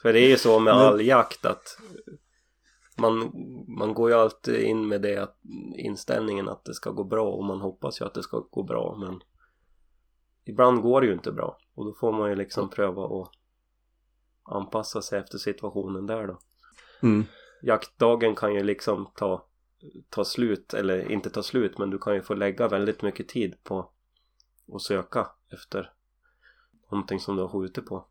För 0.02 0.12
det 0.12 0.20
är 0.20 0.28
ju 0.28 0.36
så 0.36 0.58
med 0.58 0.74
all 0.74 1.00
jakt 1.00 1.44
att 1.46 1.78
man, 2.96 3.32
man 3.68 3.94
går 3.94 4.10
ju 4.10 4.16
alltid 4.16 4.60
in 4.60 4.88
med 4.88 5.02
det 5.02 5.16
att, 5.16 5.38
inställningen 5.76 6.48
att 6.48 6.64
det 6.64 6.74
ska 6.74 6.90
gå 6.90 7.04
bra 7.04 7.30
och 7.30 7.44
man 7.44 7.60
hoppas 7.60 8.00
ju 8.00 8.04
att 8.04 8.14
det 8.14 8.22
ska 8.22 8.38
gå 8.50 8.62
bra 8.62 8.96
men 9.00 9.20
ibland 10.44 10.82
går 10.82 11.00
det 11.00 11.06
ju 11.06 11.12
inte 11.12 11.32
bra 11.32 11.58
och 11.74 11.84
då 11.84 11.94
får 11.94 12.12
man 12.12 12.30
ju 12.30 12.36
liksom 12.36 12.70
pröva 12.70 13.04
att 13.04 13.30
anpassa 14.42 15.02
sig 15.02 15.18
efter 15.18 15.38
situationen 15.38 16.06
där 16.06 16.26
då. 16.26 16.38
Mm. 17.02 17.24
Jaktdagen 17.62 18.34
kan 18.34 18.54
ju 18.54 18.62
liksom 18.62 19.10
ta, 19.16 19.46
ta 20.08 20.24
slut 20.24 20.74
eller 20.74 21.12
inte 21.12 21.30
ta 21.30 21.42
slut 21.42 21.78
men 21.78 21.90
du 21.90 21.98
kan 21.98 22.14
ju 22.14 22.22
få 22.22 22.34
lägga 22.34 22.68
väldigt 22.68 23.02
mycket 23.02 23.28
tid 23.28 23.64
på 23.64 23.90
att 24.72 24.82
söka 24.82 25.26
efter 25.52 25.92
någonting 26.90 27.20
som 27.20 27.36
du 27.36 27.42
har 27.42 27.48
skjutit 27.48 27.86
på. 27.86 28.06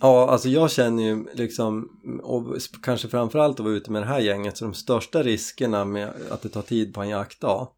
Ja, 0.00 0.30
alltså 0.30 0.48
jag 0.48 0.70
känner 0.70 1.02
ju 1.02 1.26
liksom, 1.32 1.88
och 2.22 2.56
kanske 2.82 3.08
framförallt 3.08 3.60
att 3.60 3.64
vara 3.64 3.74
ute 3.74 3.90
med 3.90 4.02
det 4.02 4.06
här 4.06 4.20
gänget, 4.20 4.56
så 4.56 4.64
de 4.64 4.74
största 4.74 5.22
riskerna 5.22 5.84
med 5.84 6.12
att 6.30 6.42
det 6.42 6.48
tar 6.48 6.62
tid 6.62 6.94
på 6.94 7.02
en 7.02 7.08
jaktdag, 7.08 7.68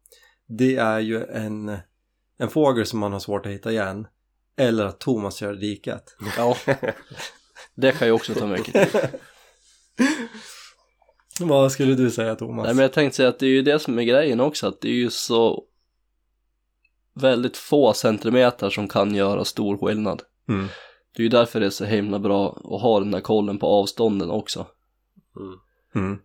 det 0.47 0.75
är 0.75 0.99
ju 0.99 1.23
en, 1.23 1.77
en 2.37 2.49
fågel 2.49 2.85
som 2.85 2.99
man 2.99 3.13
har 3.13 3.19
svårt 3.19 3.45
att 3.45 3.51
hitta 3.51 3.71
igen, 3.71 4.07
eller 4.57 4.85
att 4.85 4.99
Thomas 4.99 5.35
kör 5.35 5.53
diket. 5.53 6.15
ja. 6.37 6.57
Det 7.75 7.91
kan 7.91 8.07
ju 8.07 8.13
också 8.13 8.33
ta 8.33 8.47
mycket 8.47 8.91
tid. 8.91 9.09
Vad 11.39 11.71
skulle 11.71 11.95
du 11.95 12.11
säga 12.11 12.35
Thomas? 12.35 12.65
Nej 12.65 12.75
men 12.75 12.81
jag 12.81 12.93
tänkte 12.93 13.17
säga 13.17 13.29
att 13.29 13.39
det 13.39 13.45
är 13.45 13.49
ju 13.49 13.61
det 13.61 13.79
som 13.79 13.99
är 13.99 14.03
grejen 14.03 14.39
också, 14.39 14.67
att 14.67 14.81
det 14.81 14.89
är 14.89 14.93
ju 14.93 15.09
så 15.09 15.63
väldigt 17.13 17.57
få 17.57 17.93
centimeter 17.93 18.69
som 18.69 18.87
kan 18.87 19.15
göra 19.15 19.45
stor 19.45 19.77
skillnad. 19.77 20.21
Mm. 20.49 20.67
Det 21.17 21.21
är 21.21 21.23
ju 21.23 21.29
därför 21.29 21.59
det 21.59 21.65
är 21.65 21.69
så 21.69 21.85
himla 21.85 22.19
bra 22.19 22.49
att 22.63 22.81
ha 22.81 22.99
den 22.99 23.11
där 23.11 23.19
kollen 23.21 23.59
på 23.59 23.67
avstånden 23.67 24.29
också. 24.29 24.65
Mm. 25.35 25.59
Mm. 25.95 26.19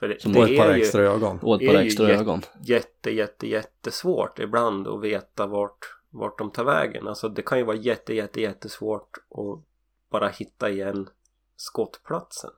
För 0.00 0.08
det, 0.08 0.22
Som 0.22 0.32
det 0.32 0.38
Och 0.38 0.48
ett 0.48 0.58
par 0.58 0.68
är 0.68 0.76
ju 0.76 0.82
extra 0.82 1.02
ögon. 1.02 1.38
Och 1.42 1.62
ett 1.62 1.68
par 1.68 1.74
är 1.74 1.82
extra 1.84 2.08
jätte- 2.08 2.20
ögon. 2.20 2.42
jätte, 2.62 3.10
jätte, 3.10 3.46
jättesvårt 3.48 4.38
ibland 4.38 4.88
att 4.88 5.00
veta 5.00 5.46
vart, 5.46 5.78
vart 6.10 6.38
de 6.38 6.50
tar 6.50 6.64
vägen. 6.64 7.08
Alltså 7.08 7.28
det 7.28 7.42
kan 7.42 7.58
ju 7.58 7.64
vara 7.64 7.76
jätte, 7.76 8.14
jätte, 8.14 8.40
jättesvårt 8.40 9.16
att 9.16 9.64
bara 10.10 10.28
hitta 10.28 10.70
igen 10.70 11.08
skottplatsen. 11.56 12.50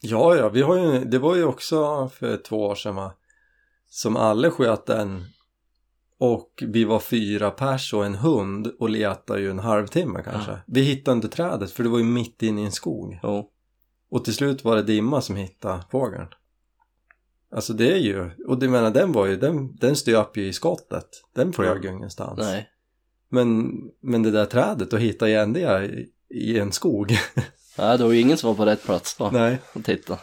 Ja, 0.00 0.36
ja, 0.36 0.48
vi 0.48 0.62
har 0.62 0.76
ju, 0.76 1.04
det 1.04 1.18
var 1.18 1.36
ju 1.36 1.44
också 1.44 2.08
för 2.08 2.36
två 2.36 2.66
år 2.66 2.74
sedan 2.74 2.94
va, 2.94 3.12
som 3.88 4.16
alla 4.16 4.50
sköt 4.50 4.88
en 4.88 5.24
och 6.18 6.62
vi 6.66 6.84
var 6.84 7.00
fyra 7.00 7.50
pers 7.50 7.94
och 7.94 8.06
en 8.06 8.14
hund 8.14 8.66
och 8.78 8.90
letade 8.90 9.40
ju 9.40 9.50
en 9.50 9.58
halvtimme 9.58 10.22
kanske. 10.24 10.50
Ja. 10.50 10.58
Vi 10.66 10.80
hittade 10.80 11.16
inte 11.16 11.28
trädet 11.28 11.70
för 11.70 11.82
det 11.82 11.88
var 11.88 11.98
ju 11.98 12.04
mitt 12.04 12.42
inne 12.42 12.62
i 12.62 12.64
en 12.64 12.72
skog. 12.72 13.18
Jo. 13.22 13.50
Och 14.10 14.24
till 14.24 14.34
slut 14.34 14.64
var 14.64 14.76
det 14.76 14.82
Dimma 14.82 15.20
som 15.20 15.36
hittade 15.36 15.82
fågeln. 15.90 16.26
Alltså 17.50 17.72
det 17.72 17.92
är 17.92 17.98
ju, 17.98 18.30
och 18.46 18.58
det 18.58 18.68
menar 18.68 18.90
den 18.90 19.12
var 19.12 19.26
ju, 19.26 19.36
den, 19.36 19.76
den 19.76 19.96
stöp 19.96 20.36
ju 20.36 20.46
i 20.46 20.52
skottet. 20.52 21.08
Den 21.34 21.52
flög 21.52 21.84
ju 21.84 21.90
ingenstans. 21.90 22.38
Nej. 22.38 22.68
Men, 23.28 23.72
men 24.00 24.22
det 24.22 24.30
där 24.30 24.46
trädet, 24.46 24.92
att 24.92 25.00
hitta 25.00 25.28
igen 25.28 25.52
det 25.52 25.84
i, 25.84 26.08
i 26.28 26.58
en 26.58 26.72
skog. 26.72 27.10
Nej, 27.78 27.98
det 27.98 28.04
var 28.04 28.12
ju 28.12 28.20
ingen 28.20 28.36
som 28.36 28.48
var 28.48 28.54
på 28.54 28.70
rätt 28.70 28.84
plats 28.84 29.16
då. 29.16 29.30
Nej. 29.30 29.58
Och 29.72 29.84
titta. 29.84 30.18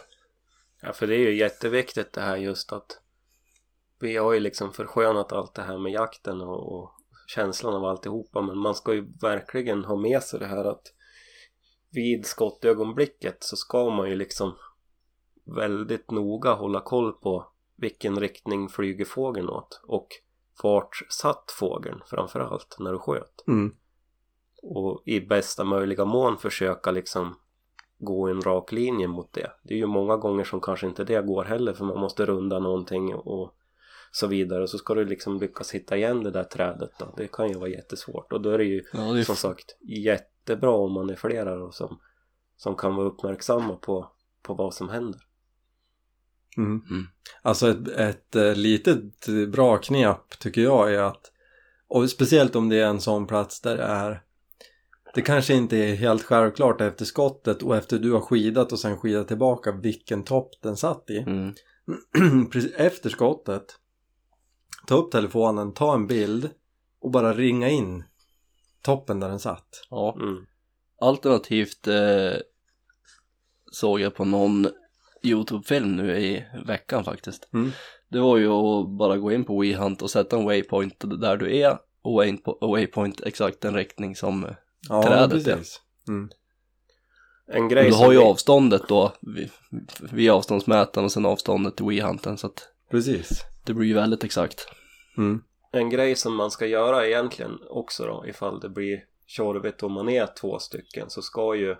Ja, 0.82 0.92
för 0.92 1.06
det 1.06 1.14
är 1.14 1.18
ju 1.18 1.38
jätteviktigt 1.38 2.12
det 2.12 2.20
här 2.20 2.36
just 2.36 2.72
att 2.72 3.01
vi 4.02 4.16
har 4.16 4.32
ju 4.32 4.40
liksom 4.40 4.72
förskönat 4.72 5.32
allt 5.32 5.54
det 5.54 5.62
här 5.62 5.78
med 5.78 5.92
jakten 5.92 6.40
och, 6.40 6.72
och 6.72 6.90
känslan 7.26 7.74
av 7.74 7.84
alltihopa 7.84 8.42
men 8.42 8.58
man 8.58 8.74
ska 8.74 8.94
ju 8.94 9.12
verkligen 9.20 9.84
ha 9.84 9.96
med 9.96 10.22
sig 10.22 10.40
det 10.40 10.46
här 10.46 10.64
att 10.64 10.92
vid 11.90 12.26
skottögonblicket 12.26 13.36
så 13.40 13.56
ska 13.56 13.90
man 13.90 14.08
ju 14.08 14.16
liksom 14.16 14.52
väldigt 15.44 16.10
noga 16.10 16.52
hålla 16.52 16.80
koll 16.80 17.12
på 17.12 17.46
vilken 17.76 18.20
riktning 18.20 18.68
flyger 18.68 19.04
fågeln 19.04 19.48
åt 19.48 19.80
och 19.86 20.08
vart 20.62 20.96
satt 21.08 21.50
fågeln 21.58 22.00
framförallt 22.06 22.76
när 22.78 22.92
du 22.92 22.98
sköt 22.98 23.44
Mm. 23.48 23.74
och 24.62 25.02
i 25.04 25.20
bästa 25.20 25.64
möjliga 25.64 26.04
mån 26.04 26.38
försöka 26.38 26.90
liksom 26.90 27.36
gå 27.98 28.28
en 28.28 28.42
rak 28.42 28.72
linje 28.72 29.08
mot 29.08 29.32
det. 29.32 29.52
Det 29.62 29.74
är 29.74 29.78
ju 29.78 29.86
många 29.86 30.16
gånger 30.16 30.44
som 30.44 30.60
kanske 30.60 30.86
inte 30.86 31.04
det 31.04 31.26
går 31.26 31.44
heller 31.44 31.72
för 31.72 31.84
man 31.84 32.00
måste 32.00 32.26
runda 32.26 32.58
någonting 32.58 33.14
och 33.14 33.54
så 34.14 34.26
vidare. 34.26 34.68
Så 34.68 34.78
ska 34.78 34.94
du 34.94 35.04
liksom 35.04 35.40
lyckas 35.40 35.74
hitta 35.74 35.96
igen 35.96 36.22
det 36.22 36.30
där 36.30 36.44
trädet 36.44 36.90
då. 36.98 37.14
Det 37.16 37.32
kan 37.32 37.48
ju 37.48 37.54
vara 37.54 37.68
jättesvårt 37.68 38.32
och 38.32 38.40
då 38.40 38.50
är 38.50 38.58
det 38.58 38.64
ju 38.64 38.84
Ja, 38.92 39.00
det 39.00 39.20
är 39.20 39.24
som 39.24 39.36
sagt 39.36 39.76
jättebra 39.80 40.70
om 40.70 40.92
man 40.92 41.10
är 41.10 41.16
flera 41.16 41.64
och 41.64 41.74
som, 41.74 42.00
som 42.56 42.76
kan 42.76 42.96
vara 42.96 43.06
uppmärksamma 43.06 43.76
på, 43.76 44.10
på 44.42 44.54
vad 44.54 44.74
som 44.74 44.88
händer. 44.88 45.20
Mm. 46.56 46.82
Mm. 46.90 47.06
Alltså 47.42 47.68
ett, 47.68 47.88
ett 47.88 48.36
eh, 48.36 48.54
litet 48.54 49.26
bra 49.52 49.76
knep 49.76 50.38
tycker 50.38 50.60
jag 50.60 50.94
är 50.94 50.98
att 50.98 51.32
och 51.88 52.10
speciellt 52.10 52.56
om 52.56 52.68
det 52.68 52.80
är 52.80 52.86
en 52.86 53.00
sån 53.00 53.26
plats 53.26 53.60
där 53.60 53.76
det 53.76 53.82
är 53.82 54.22
det 55.14 55.22
kanske 55.22 55.54
inte 55.54 55.76
är 55.76 55.94
helt 55.94 56.22
självklart 56.22 56.80
efter 56.80 57.04
skottet 57.04 57.62
och 57.62 57.76
efter 57.76 57.98
du 57.98 58.12
har 58.12 58.20
skidat 58.20 58.72
och 58.72 58.78
sen 58.78 58.96
skidat 58.96 59.28
tillbaka 59.28 59.72
vilken 59.72 60.24
topp 60.24 60.50
den 60.62 60.76
satt 60.76 61.10
i. 61.10 61.18
Mm. 61.18 61.54
Precis 62.50 62.72
efter 62.76 63.10
skottet 63.10 63.78
ta 64.86 64.94
upp 64.94 65.10
telefonen, 65.10 65.72
ta 65.74 65.94
en 65.94 66.06
bild 66.06 66.50
och 67.00 67.10
bara 67.10 67.32
ringa 67.32 67.68
in 67.68 68.04
toppen 68.82 69.20
där 69.20 69.28
den 69.28 69.38
satt. 69.40 69.86
Ja. 69.90 70.16
Mm. 70.20 70.46
Alternativt 71.00 71.88
eh, 71.88 72.32
såg 73.72 74.00
jag 74.00 74.14
på 74.14 74.24
någon 74.24 74.66
YouTube-film 75.24 75.96
nu 75.96 76.18
i 76.18 76.44
veckan 76.66 77.04
faktiskt. 77.04 77.48
Mm. 77.54 77.70
Det 78.08 78.20
var 78.20 78.36
ju 78.36 78.48
att 78.48 78.88
bara 78.98 79.16
gå 79.18 79.32
in 79.32 79.44
på 79.44 79.60
WeHunt 79.60 80.02
och 80.02 80.10
sätta 80.10 80.36
en 80.36 80.44
waypoint 80.44 81.20
där 81.20 81.36
du 81.36 81.56
är 81.56 81.78
och 82.02 82.22
waypo- 82.22 82.58
och 82.60 82.68
waypoint 82.70 83.20
exakt 83.20 83.60
den 83.60 83.74
riktning 83.74 84.16
som 84.16 84.46
Ja, 84.88 85.02
Trädet, 85.02 85.44
precis. 85.44 85.80
Mm. 86.08 86.30
En 87.46 87.68
grej 87.68 87.90
du 87.90 87.96
har 87.96 88.12
ju 88.12 88.18
vi- 88.18 88.24
avståndet 88.24 88.82
då 88.88 89.12
vid, 89.20 89.50
vid 90.00 90.30
avståndsmätaren 90.30 91.04
och 91.04 91.12
sen 91.12 91.26
avståndet 91.26 91.76
till 91.76 91.86
WeHunten 91.86 92.38
så 92.38 92.46
att 92.46 92.68
Precis. 92.90 93.42
Det 93.64 93.74
blir 93.74 93.86
ju 93.88 93.94
väldigt 93.94 94.24
exakt. 94.24 94.66
Mm. 95.16 95.42
En 95.72 95.90
grej 95.90 96.16
som 96.16 96.36
man 96.36 96.50
ska 96.50 96.66
göra 96.66 97.06
egentligen 97.06 97.58
också 97.68 98.06
då 98.06 98.26
ifall 98.26 98.60
det 98.60 98.68
blir 98.68 99.04
tjorvigt 99.26 99.82
om 99.82 99.92
man 99.92 100.08
är 100.08 100.26
två 100.26 100.58
stycken 100.58 101.10
så 101.10 101.22
ska 101.22 101.54
ju 101.54 101.76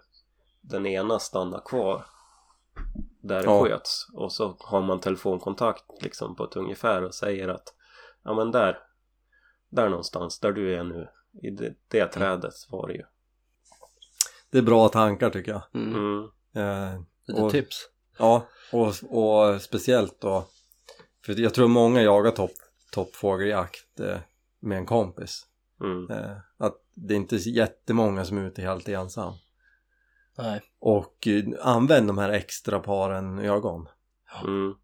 den 0.61 0.87
ena 0.87 1.19
stanna 1.19 1.61
kvar 1.61 2.05
där 3.23 3.39
det 3.39 3.45
Ja. 3.45 3.65
sköts 3.65 4.07
och 4.15 4.33
så 4.33 4.57
har 4.61 4.83
man 4.83 5.01
telefonkontakt 5.01 5.85
liksom 6.03 6.37
på 6.37 6.45
ett 6.45 6.57
ungefär 6.57 7.03
och 7.05 7.15
säger 7.15 7.49
att 7.49 7.75
ja 8.23 8.35
men 8.35 8.51
där 8.51 8.79
där 9.69 9.89
någonstans 9.89 10.39
där 10.41 10.53
du 10.53 10.75
är 10.75 10.85
nu 10.85 11.09
i 11.43 11.51
det, 11.51 11.75
det 11.89 12.07
trädet 12.07 12.55
var 12.71 12.89
det 12.89 12.95
ju 12.95 13.05
Det 14.51 14.59
är 14.59 14.63
bra 14.63 14.89
tankar 14.89 15.31
tycker 15.31 15.53
jag. 15.53 15.63
Mm. 15.75 15.95
mm. 15.95 16.25
Eh, 16.55 17.01
Lite 17.27 17.43
Och- 17.43 17.51
tips. 17.51 17.89
Ja, 18.19 18.47
och, 18.73 18.93
och 19.11 19.63
speciellt 19.63 20.21
då 20.21 20.45
för 21.27 21.41
jag 21.41 21.55
tror 21.55 21.69
många 21.69 22.03
jagar 22.03 22.31
topp, 22.31 22.53
toppfågeljakt 22.93 24.01
eh, 24.01 24.19
med 24.61 24.79
en 24.79 24.87
kompis. 24.87 25.47
Mm. 25.81 26.11
Eh, 26.11 26.37
att 26.59 26.77
det 26.95 27.15
är 27.15 27.17
inte 27.17 27.37
jättemånga 27.37 28.25
som 28.25 28.39
är 28.39 28.47
ute 28.47 28.63
helt 28.63 28.89
ensam. 28.89 29.35
Nej. 30.39 30.61
Och 30.79 31.27
eh, 31.27 31.45
använd 31.61 32.07
de 32.07 32.19
här 32.19 32.31
extra 32.31 32.81
paren 32.81 33.39
ögon. 33.39 33.89
Mm. 34.45 34.75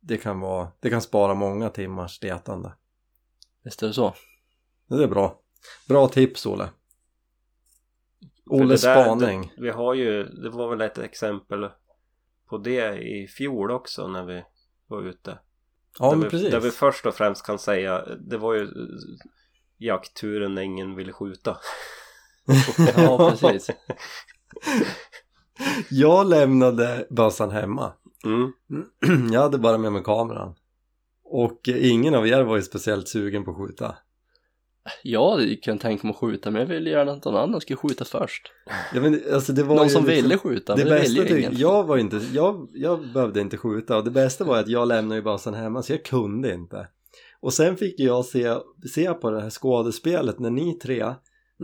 Det 0.00 0.18
kan, 0.18 0.40
vara, 0.40 0.68
det 0.80 0.90
kan 0.90 1.02
spara 1.02 1.34
många 1.34 1.70
timmars 1.70 2.22
letande. 2.22 2.72
Visst 3.64 3.82
är 3.82 3.86
det 3.86 3.92
så? 3.92 4.14
Det 4.88 5.02
är 5.02 5.08
bra. 5.08 5.40
Bra 5.88 6.08
tips 6.08 6.46
Olle. 6.46 6.68
Olles 8.46 8.80
spaning. 8.80 9.52
Det, 9.56 9.62
vi 9.62 9.70
har 9.70 9.94
ju, 9.94 10.24
det 10.24 10.50
var 10.50 10.70
väl 10.70 10.80
ett 10.80 10.98
exempel 10.98 11.68
på 12.48 12.58
det 12.58 12.98
i 12.98 13.28
fjol 13.28 13.70
också 13.70 14.08
när 14.08 14.24
vi 14.24 14.44
var 14.86 15.02
ute. 15.02 15.38
Ja 15.98 16.10
där, 16.10 16.16
vi, 16.16 16.30
precis. 16.30 16.50
där 16.50 16.60
vi 16.60 16.70
först 16.70 17.06
och 17.06 17.14
främst 17.14 17.46
kan 17.46 17.58
säga, 17.58 18.04
det 18.20 18.36
var 18.36 18.54
ju 18.54 18.62
eh, 18.62 18.68
jaktturen 19.78 20.54
när 20.54 20.62
ingen 20.62 20.94
ville 20.94 21.12
skjuta. 21.12 21.56
Ja, 22.96 23.30
precis. 23.30 23.70
Jag 25.90 26.26
lämnade 26.26 27.06
bössan 27.10 27.50
hemma. 27.50 27.92
Mm. 28.24 28.52
Jag 29.32 29.40
hade 29.40 29.58
bara 29.58 29.78
med 29.78 29.92
mig 29.92 30.02
kameran. 30.02 30.54
Och 31.24 31.68
eh, 31.68 31.90
ingen 31.90 32.14
av 32.14 32.28
er 32.28 32.42
var 32.42 32.56
ju 32.56 32.62
speciellt 32.62 33.08
sugen 33.08 33.44
på 33.44 33.50
att 33.50 33.56
skjuta. 33.56 33.96
Ja, 35.02 35.36
det 35.36 35.56
kan 35.56 35.74
jag 35.74 35.80
tänka 35.80 36.06
mig 36.06 36.10
att 36.14 36.20
skjuta 36.20 36.50
men 36.50 36.60
jag 36.60 36.68
vill 36.68 36.86
gärna 36.86 37.12
att 37.12 37.24
någon 37.24 37.36
annan 37.36 37.60
ska 37.60 37.76
skjuta 37.76 38.04
först. 38.04 38.52
Ja, 38.94 39.00
men, 39.00 39.20
alltså, 39.32 39.52
Någon 39.52 39.76
som 39.76 39.84
liksom, 39.84 40.04
ville 40.04 40.38
skjuta, 40.38 40.76
Det 40.76 40.84
men 40.84 40.92
det 40.92 41.00
bästa 41.00 41.22
ville 41.22 41.34
ju 41.34 41.40
ingen. 41.40 41.56
jag 41.56 41.84
var 41.84 41.96
inte, 41.96 42.20
jag, 42.32 42.68
jag 42.74 43.12
behövde 43.14 43.40
inte 43.40 43.56
skjuta 43.56 43.96
och 43.96 44.04
det 44.04 44.10
bästa 44.10 44.44
var 44.44 44.58
att 44.58 44.68
jag 44.68 44.88
lämnade 44.88 45.16
ju 45.16 45.22
bössan 45.22 45.54
hemma 45.54 45.82
så 45.82 45.92
jag 45.92 46.04
kunde 46.04 46.54
inte. 46.54 46.88
Och 47.40 47.52
sen 47.52 47.76
fick 47.76 48.00
jag 48.00 48.24
se, 48.24 48.54
se 48.94 49.12
på 49.12 49.30
det 49.30 49.40
här 49.40 49.50
skådespelet 49.50 50.38
när 50.38 50.50
ni 50.50 50.72
tre 50.78 51.14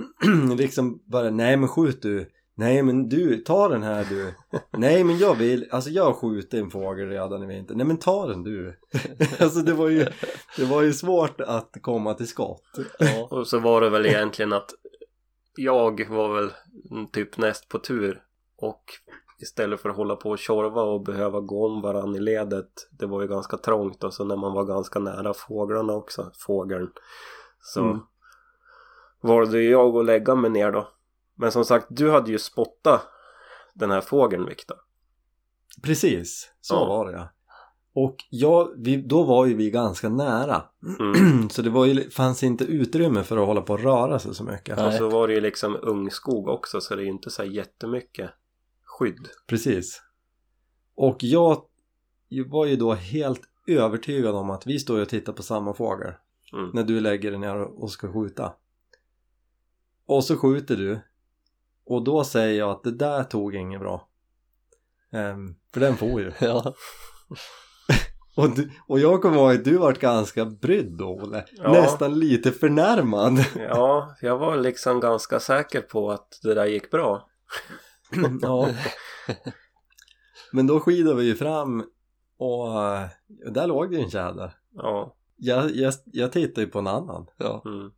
liksom 0.59 1.03
bara 1.07 1.31
nej 1.31 1.57
men 1.57 1.69
skjut 1.69 2.03
du, 2.03 2.27
nej 2.55 2.83
men 2.83 3.09
du, 3.09 3.37
ta 3.37 3.69
den 3.69 3.83
här 3.83 4.07
du, 4.09 4.35
nej 4.71 5.05
men 5.05 5.19
jag 5.19 5.35
vill, 5.35 5.69
alltså 5.71 5.91
jag 5.91 6.05
har 6.05 6.13
skjutit 6.13 6.55
en 6.55 6.71
fågel 6.71 7.09
redan 7.09 7.43
i 7.43 7.47
vinter, 7.47 7.75
nej 7.75 7.87
men 7.87 7.97
ta 7.97 8.27
den 8.27 8.43
du. 8.43 8.79
alltså 9.41 9.61
det 9.61 9.73
var 9.73 9.89
ju, 9.89 10.07
det 10.57 10.65
var 10.65 10.83
ju 10.83 10.93
svårt 10.93 11.41
att 11.41 11.77
komma 11.81 12.15
till 12.15 12.29
skott. 12.29 12.63
Ja. 12.99 13.29
Och 13.31 13.47
så 13.47 13.59
var 13.59 13.81
det 13.81 13.91
väl 13.91 14.07
egentligen 14.07 14.53
att 14.53 14.71
jag 15.57 16.09
var 16.09 16.35
väl 16.35 16.51
typ 17.13 17.37
näst 17.37 17.69
på 17.69 17.79
tur 17.79 18.23
och 18.57 18.85
istället 19.39 19.81
för 19.81 19.89
att 19.91 19.97
hålla 19.97 20.17
på 20.17 20.31
och 20.31 20.39
tjorva 20.39 20.83
och 20.83 21.05
behöva 21.05 21.41
gå 21.41 21.67
om 21.67 21.83
varann 21.83 22.17
i 22.17 22.21
ledet 22.21 22.71
det 22.91 23.07
var 23.07 23.23
ju 23.23 23.29
ganska 23.29 23.57
trångt 23.57 24.05
och 24.05 24.15
så 24.15 24.25
när 24.25 24.37
man 24.37 24.53
var 24.53 24.65
ganska 24.65 24.99
nära 24.99 25.35
fåglarna 25.35 25.93
också, 25.93 26.31
fågeln 26.47 26.91
så 27.61 27.81
Mm. 27.81 27.99
valde 29.21 29.63
jag 29.63 29.97
att 29.97 30.05
lägga 30.05 30.35
mig 30.35 30.51
ner 30.51 30.73
då 30.73 30.89
men 31.35 31.53
som 31.53 31.65
sagt, 31.65 31.87
du 31.91 32.11
hade 32.11 32.31
ju 32.31 32.39
spottat 32.39 33.03
den 33.75 33.91
här 33.91 34.01
fågeln 34.01 34.47
Viktor 34.47 34.77
Precis, 35.83 36.53
så 36.61 36.75
Ja. 36.75 36.85
var 36.89 37.07
det 37.07 37.13
ja. 37.13 37.29
Och 37.95 38.17
jag, 38.31 38.73
vi, 38.77 38.97
då 38.97 39.23
var 39.25 39.47
ju 39.47 39.55
vi 39.55 39.71
ganska 39.71 40.09
nära. 40.09 40.63
mm. 41.01 41.49
så 41.51 41.63
det 41.63 41.71
var 41.71 41.87
ju, 41.87 42.11
fanns 42.11 42.43
inte 42.43 42.65
utrymme 42.65 43.23
för 43.23 43.37
att 43.37 43.47
hålla 43.47 43.61
på 43.61 43.73
och 43.73 43.81
röra 43.81 44.19
sig 44.19 44.35
så 44.35 44.45
mycket. 44.45 44.77
Nej. 44.77 44.87
och 44.87 44.93
så 44.93 45.09
var 45.09 45.29
det 45.29 45.35
ju 45.35 45.41
liksom 45.41 45.77
ungskog 45.83 46.49
också 46.49 46.81
så 46.81 46.97
det 46.97 47.03
är 47.03 47.05
ju 47.05 47.11
inte 47.11 47.31
så 47.31 47.43
här 47.43 47.51
jättemycket 47.51 48.31
skydd 48.85 49.29
Precis. 49.47 50.03
Och 50.95 51.17
jag 51.21 51.63
var 52.47 52.67
ju 52.67 52.77
då 52.77 52.93
helt 52.95 53.41
övertygad 53.67 54.35
om 54.35 54.51
att 54.51 54.67
vi 54.67 54.79
står 54.79 55.01
och 55.03 55.09
tittar 55.09 55.33
på 55.33 55.43
samma 55.43 55.75
fågel. 55.75 56.13
mm. 56.53 56.71
När 56.75 56.83
du 56.85 57.01
lägger 57.01 57.31
dig 57.31 57.41
ner 57.41 57.57
och 57.57 57.91
ska 57.91 58.13
skjuta. 58.13 58.53
Och 60.07 60.25
så 60.25 60.37
skjuter 60.37 60.77
du. 60.77 61.01
Och 61.85 62.05
då 62.05 62.25
säger 62.25 62.59
jag 62.59 62.71
att 62.71 62.83
det 62.83 62.91
där 62.93 63.25
tog 63.25 63.55
inget 63.55 63.81
bra. 63.81 64.09
Ehm, 65.13 65.55
för 65.73 65.81
den 65.81 65.97
får 65.97 66.21
ju. 66.21 66.33
ja. 66.41 66.75
Och, 68.37 68.51
du, 68.51 68.71
och 68.87 68.99
jag 69.01 69.23
kommer 69.23 69.37
ihåg 69.37 69.53
att 69.53 69.65
du 69.65 69.77
var 69.77 69.93
ganska 69.93 70.45
brydd 70.45 70.93
då 70.93 71.09
Olle. 71.09 71.45
Ja. 71.53 71.73
Nästan 71.73 72.19
lite 72.19 72.53
förnärmad. 72.53 73.39
Ja, 73.57 74.17
jag 74.21 74.39
var 74.39 74.57
liksom 74.57 75.01
ganska 75.01 75.41
säker 75.41 75.81
på 75.81 76.11
att 76.11 76.39
det 76.43 76.55
där 76.55 76.67
gick 76.67 76.91
bra 76.91 77.29
ja. 78.43 78.69
Men 80.53 80.67
då 80.67 80.81
skidade 80.81 81.17
vi 81.17 81.25
ju 81.25 81.35
fram 81.35 81.85
och 82.39 82.85
eh, 82.85 83.09
där 83.51 83.67
låg 83.67 83.91
det 83.91 83.97
ju 83.97 84.03
en 84.03 84.11
tjäder. 84.11 84.57
Ja 84.75 85.17
Jag, 85.37 85.71
jag, 85.77 85.95
jag 86.05 86.33
tittade 86.33 86.61
ju 86.61 86.67
på 86.67 86.79
en 86.79 86.87
annan. 86.87 87.27
ja. 87.37 87.63
Mm. 87.65 87.91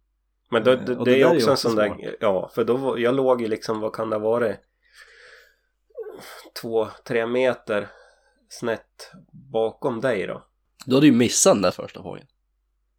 Men 0.54 0.64
då, 0.64 0.70
Eh, 0.70 0.84
det, 0.84 1.04
det, 1.04 1.10
är 1.10 1.16
är 1.16 1.24
också 1.24 1.46
ju 1.46 1.50
en 1.50 1.56
sån 1.56 1.72
smart. 1.72 1.98
där, 1.98 2.16
ja 2.20 2.50
för 2.54 2.64
då 2.64 2.98
jag 2.98 3.14
låg 3.14 3.42
ju 3.42 3.48
liksom, 3.48 3.80
vad 3.80 3.92
kan 3.92 4.10
det 4.10 4.16
ha 4.16 4.22
varit? 4.22 4.56
Två, 6.62 6.88
tre 7.04 7.26
meter 7.26 7.88
snett 8.48 9.10
bakom 9.32 10.00
dig 10.00 10.26
då. 10.26 10.44
Du 10.86 10.94
hade 10.94 11.06
ju 11.06 11.12
missat 11.12 11.54
den 11.54 11.62
där 11.62 11.70
första 11.70 12.02
fågeln. 12.02 12.26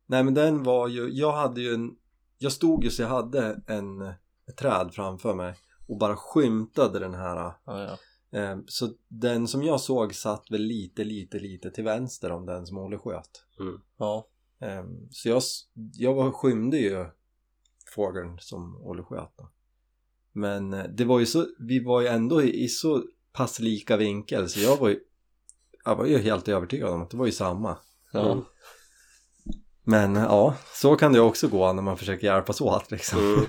Nej 0.06 0.24
men 0.24 0.34
den 0.34 0.64
var 0.64 0.88
ju, 0.88 1.10
jag 1.10 1.32
hade 1.32 1.62
ju 1.62 1.74
en, 1.74 1.96
jag 2.38 2.52
stod 2.52 2.84
ju 2.84 2.90
så 2.90 3.02
jag 3.02 3.10
hade 3.10 3.62
en, 3.68 4.02
ett 4.48 4.58
träd 4.58 4.90
framför 4.94 5.34
mig 5.34 5.54
och 5.88 5.98
bara 5.98 6.16
skymtade 6.16 7.00
den 7.00 7.14
här. 7.14 7.36
Ja, 7.36 7.58
ja. 7.66 7.98
Eh, 8.40 8.58
så 8.68 8.90
den 9.08 9.48
som 9.48 9.64
jag 9.64 9.82
såg 9.82 10.16
satt 10.16 10.52
väl 10.52 10.62
lite, 10.62 11.04
lite, 11.04 11.40
lite 11.40 11.72
till 11.72 11.84
vänster 11.84 12.32
om 12.32 12.46
den 12.46 12.66
som 12.66 12.78
Olle 12.78 12.98
sköt. 12.98 13.46
Mm. 13.60 13.82
ja. 13.98 14.28
Eh, 14.62 14.84
så 15.10 15.30
jag, 15.30 15.42
jag 15.94 16.14
var, 16.14 16.32
skymde 16.32 16.78
ju 16.78 17.06
fågeln 17.96 18.38
som 18.40 18.82
Olle 18.84 19.04
sköt 19.04 19.34
då. 19.38 19.50
Men 20.32 20.74
eh, 20.74 20.84
det 20.84 21.06
var 21.06 21.20
ju 21.20 21.26
så, 21.26 21.46
vi 21.60 21.84
var 21.84 22.02
ju 22.02 22.08
ändå 22.08 22.42
i, 22.44 22.68
så 22.68 23.04
pass 23.34 23.60
lika 23.60 23.98
vinkel 23.98 24.50
så 24.50 24.60
jag 24.60 24.78
var 24.78 24.90
ju, 24.90 25.00
jag 25.86 25.96
var 25.96 26.06
ju 26.06 26.18
helt 26.18 26.48
övertygad 26.48 26.90
om 26.90 27.02
att 27.02 27.10
det 27.10 27.18
var 27.18 27.26
ju 27.26 27.32
samma. 27.32 27.78
ja. 28.12 28.32
Mm. 28.32 28.44
Men 29.88 30.16
ja, 30.16 30.56
så 30.74 30.96
kan 30.96 31.14
det 31.14 31.20
också 31.20 31.48
gå 31.48 31.74
när 31.74 31.82
man 31.82 31.98
försöker 31.98 32.28
hjälpas 32.28 32.62
åt 32.62 32.92
liksom. 32.92 33.20
Mm. 33.20 33.46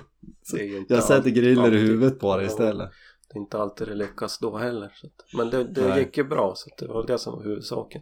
Jag 0.89 1.03
sätter 1.03 1.15
alltid- 1.15 1.35
griller 1.35 1.73
i 1.73 1.77
huvudet 1.77 2.19
på 2.19 2.37
det 2.37 2.45
istället. 2.45 2.89
Det 3.29 3.37
är 3.37 3.41
inte 3.41 3.57
alltid 3.57 3.87
det 3.87 3.95
lyckas 3.95 4.39
då 4.39 4.57
heller. 4.57 4.91
Men 5.37 5.49
det, 5.49 5.63
det 5.63 5.99
gick 5.99 6.17
ju 6.17 6.23
bra 6.23 6.53
så 6.55 6.69
det 6.77 6.87
var 6.87 7.07
det 7.07 7.17
som 7.19 7.33
var 7.33 7.43
huvudsaken. 7.43 8.01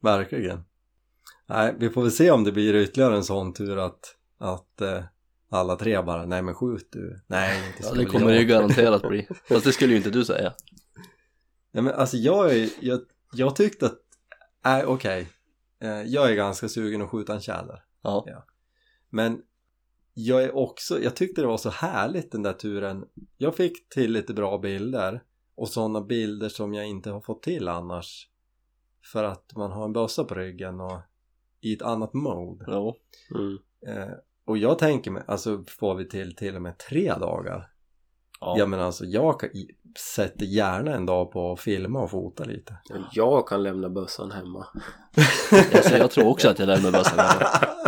Verkligen. 0.00 0.64
Nej, 1.46 1.74
vi 1.78 1.90
får 1.90 2.02
väl 2.02 2.10
se 2.10 2.30
om 2.30 2.44
det 2.44 2.52
blir 2.52 2.74
ytterligare 2.74 3.16
en 3.16 3.24
sån 3.24 3.52
tur 3.52 3.78
att, 3.78 4.16
att 4.38 4.80
eh, 4.80 5.02
alla 5.52 5.76
tre 5.76 6.02
bara, 6.02 6.26
nej 6.26 6.42
men 6.42 6.54
skjut 6.54 6.88
du. 6.92 7.20
Nej, 7.26 7.68
inte 7.68 7.88
ja 7.88 7.94
det 7.94 8.04
kommer 8.04 8.26
jag. 8.26 8.34
det 8.34 8.40
ju 8.40 8.46
garanterat 8.46 9.02
bli. 9.02 9.28
Fast 9.48 9.64
det 9.64 9.72
skulle 9.72 9.90
ju 9.90 9.96
inte 9.96 10.10
du 10.10 10.24
säga. 10.24 10.52
Nej 11.72 11.82
men 11.82 11.94
alltså 11.94 12.16
jag 12.16 12.56
är, 12.56 12.68
jag, 12.80 13.00
jag 13.32 13.56
tyckte 13.56 13.86
att, 13.86 13.98
nej 14.64 14.84
okej. 14.84 15.28
Eh, 15.80 16.02
jag 16.02 16.30
är 16.30 16.34
ganska 16.34 16.68
sugen 16.68 17.02
att 17.02 17.10
skjuta 17.10 17.34
en 17.34 17.40
tjäder. 17.40 17.84
Ja. 18.02 18.46
Men 19.10 19.42
jag 20.14 20.42
är 20.42 20.56
också, 20.56 21.00
jag 21.00 21.16
tyckte 21.16 21.40
det 21.40 21.46
var 21.46 21.56
så 21.56 21.70
härligt 21.70 22.32
den 22.32 22.42
där 22.42 22.52
turen. 22.52 23.04
Jag 23.36 23.56
fick 23.56 23.88
till 23.88 24.12
lite 24.12 24.34
bra 24.34 24.58
bilder 24.58 25.22
och 25.54 25.68
sådana 25.68 26.00
bilder 26.00 26.48
som 26.48 26.74
jag 26.74 26.86
inte 26.86 27.10
har 27.10 27.20
fått 27.20 27.42
till 27.42 27.68
annars. 27.68 28.28
För 29.12 29.24
att 29.24 29.52
man 29.56 29.72
har 29.72 29.84
en 29.84 29.92
bössa 29.92 30.24
på 30.24 30.34
ryggen 30.34 30.80
och 30.80 31.00
i 31.60 31.72
ett 31.72 31.82
annat 31.82 32.14
mode. 32.14 32.64
Ja. 32.68 32.96
Mm. 33.34 33.58
Eh, 33.86 34.14
och 34.46 34.58
jag 34.58 34.78
tänker 34.78 35.10
mig, 35.10 35.22
alltså 35.26 35.64
får 35.68 35.94
vi 35.94 36.08
till 36.08 36.36
till 36.36 36.56
och 36.56 36.62
med 36.62 36.78
tre 36.78 37.14
dagar. 37.14 37.68
Ja. 38.40 38.54
Ja 38.58 38.66
men 38.66 38.80
alltså 38.80 39.04
jag 39.04 39.40
kan, 39.40 39.50
sätter 39.98 40.44
gärna 40.46 40.94
en 40.94 41.06
dag 41.06 41.32
på 41.32 41.52
att 41.52 41.60
filma 41.60 42.00
och 42.02 42.10
fota 42.10 42.44
lite. 42.44 42.76
Jag 43.12 43.48
kan 43.48 43.62
lämna 43.62 43.88
bössan 43.88 44.30
hemma. 44.30 44.66
Alltså, 45.74 45.96
jag 45.96 46.10
tror 46.10 46.28
också 46.28 46.48
att 46.48 46.58
jag 46.58 46.66
lämnar 46.66 46.92
bössan 46.92 47.18
hemma. 47.18 47.46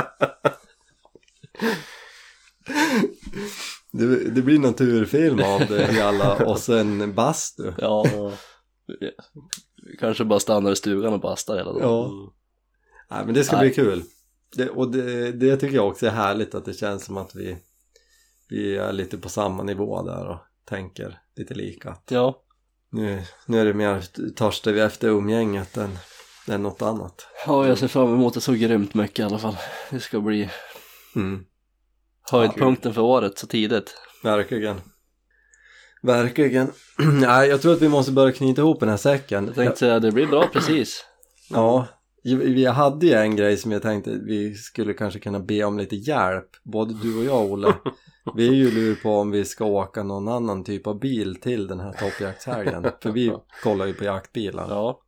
Det, 3.98 4.30
det 4.30 4.42
blir 4.42 4.58
naturfilm 4.58 5.40
av 5.42 5.60
det 5.68 5.92
i 5.92 6.00
alla 6.00 6.46
och 6.46 6.58
sen 6.58 7.14
bastu. 7.14 7.72
Ja. 7.78 8.04
Kanske 10.00 10.24
bara 10.24 10.40
stannar 10.40 10.72
i 10.72 10.76
stugan 10.76 11.12
och 11.12 11.20
bastar 11.20 11.56
hela 11.56 11.72
dagen. 11.72 11.82
Ja. 11.82 12.32
Nej 13.10 13.24
men 13.24 13.34
det 13.34 13.44
ska 13.44 13.56
Nej. 13.56 13.66
bli 13.66 13.74
kul. 13.74 14.02
Det, 14.56 14.68
och 14.70 14.90
det, 14.90 15.32
det 15.32 15.56
tycker 15.56 15.76
jag 15.76 15.88
också 15.88 16.06
är 16.06 16.10
härligt 16.10 16.54
att 16.54 16.64
det 16.64 16.72
känns 16.72 17.04
som 17.04 17.16
att 17.16 17.34
vi, 17.34 17.56
vi 18.48 18.76
är 18.76 18.92
lite 18.92 19.18
på 19.18 19.28
samma 19.28 19.62
nivå 19.62 20.02
där 20.02 20.26
och 20.28 20.38
tänker 20.68 21.18
lite 21.36 21.54
lika. 21.54 21.96
Ja. 22.08 22.40
Nu, 22.90 23.22
nu 23.46 23.60
är 23.60 23.64
det 23.64 23.74
mer 23.74 24.00
törstar 24.34 24.72
vi 24.72 24.80
efter 24.80 25.08
umgänget 25.08 25.76
än, 25.76 25.98
än 26.48 26.62
något 26.62 26.82
annat. 26.82 27.26
Ja, 27.46 27.66
jag 27.68 27.78
ser 27.78 27.88
fram 27.88 28.14
emot 28.14 28.34
det 28.34 28.40
så 28.40 28.52
grymt 28.52 28.94
mycket 28.94 29.18
i 29.18 29.22
alla 29.22 29.38
fall. 29.38 29.56
Det 29.90 30.00
ska 30.00 30.20
bli 30.20 30.50
Mm, 31.16 31.44
höjdpunkten 32.30 32.94
för 32.94 33.00
året 33.02 33.38
så 33.38 33.46
tidigt. 33.46 33.94
verkligen. 34.22 34.80
Verkligen. 36.02 36.72
Nej, 37.20 37.48
jag 37.48 37.62
tror 37.62 37.72
att 37.72 37.82
vi 37.82 37.88
måste 37.88 38.12
börja 38.12 38.32
knyta 38.32 38.60
ihop 38.60 38.80
den 38.80 38.88
här 38.88 38.96
säcken. 38.96 39.46
Jag 39.46 39.54
tänkte 39.54 39.78
säga, 39.78 40.00
det 40.00 40.12
blir 40.12 40.26
bra 40.26 40.48
precis. 40.52 41.04
Ja, 41.50 41.86
vi 42.24 42.64
hade 42.64 43.06
ju 43.06 43.12
en 43.12 43.36
grej 43.36 43.56
som 43.56 43.72
jag 43.72 43.82
tänkte 43.82 44.10
vi 44.10 44.54
skulle 44.54 44.94
kanske 44.94 45.20
kunna 45.20 45.40
be 45.40 45.64
om 45.64 45.78
lite 45.78 45.96
hjälp. 45.96 46.48
Både 46.62 46.94
du 46.94 47.18
och 47.18 47.24
jag 47.24 47.52
Olle. 47.52 47.74
Vi 48.34 48.48
är 48.48 48.52
ju 48.52 48.70
lur 48.70 48.94
på 48.94 49.10
om 49.10 49.30
vi 49.30 49.44
ska 49.44 49.64
åka 49.64 50.02
någon 50.02 50.28
annan 50.28 50.64
typ 50.64 50.86
av 50.86 50.98
bil 50.98 51.36
till 51.40 51.66
den 51.66 51.80
här 51.80 51.92
toppjaktshelgen. 51.92 52.86
För 53.02 53.12
vi 53.12 53.32
kollar 53.62 53.86
ju 53.86 53.94
på 53.94 54.04
jaktbilar. 54.04 54.66
Ja. 54.70 55.00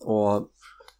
Och 0.00 0.50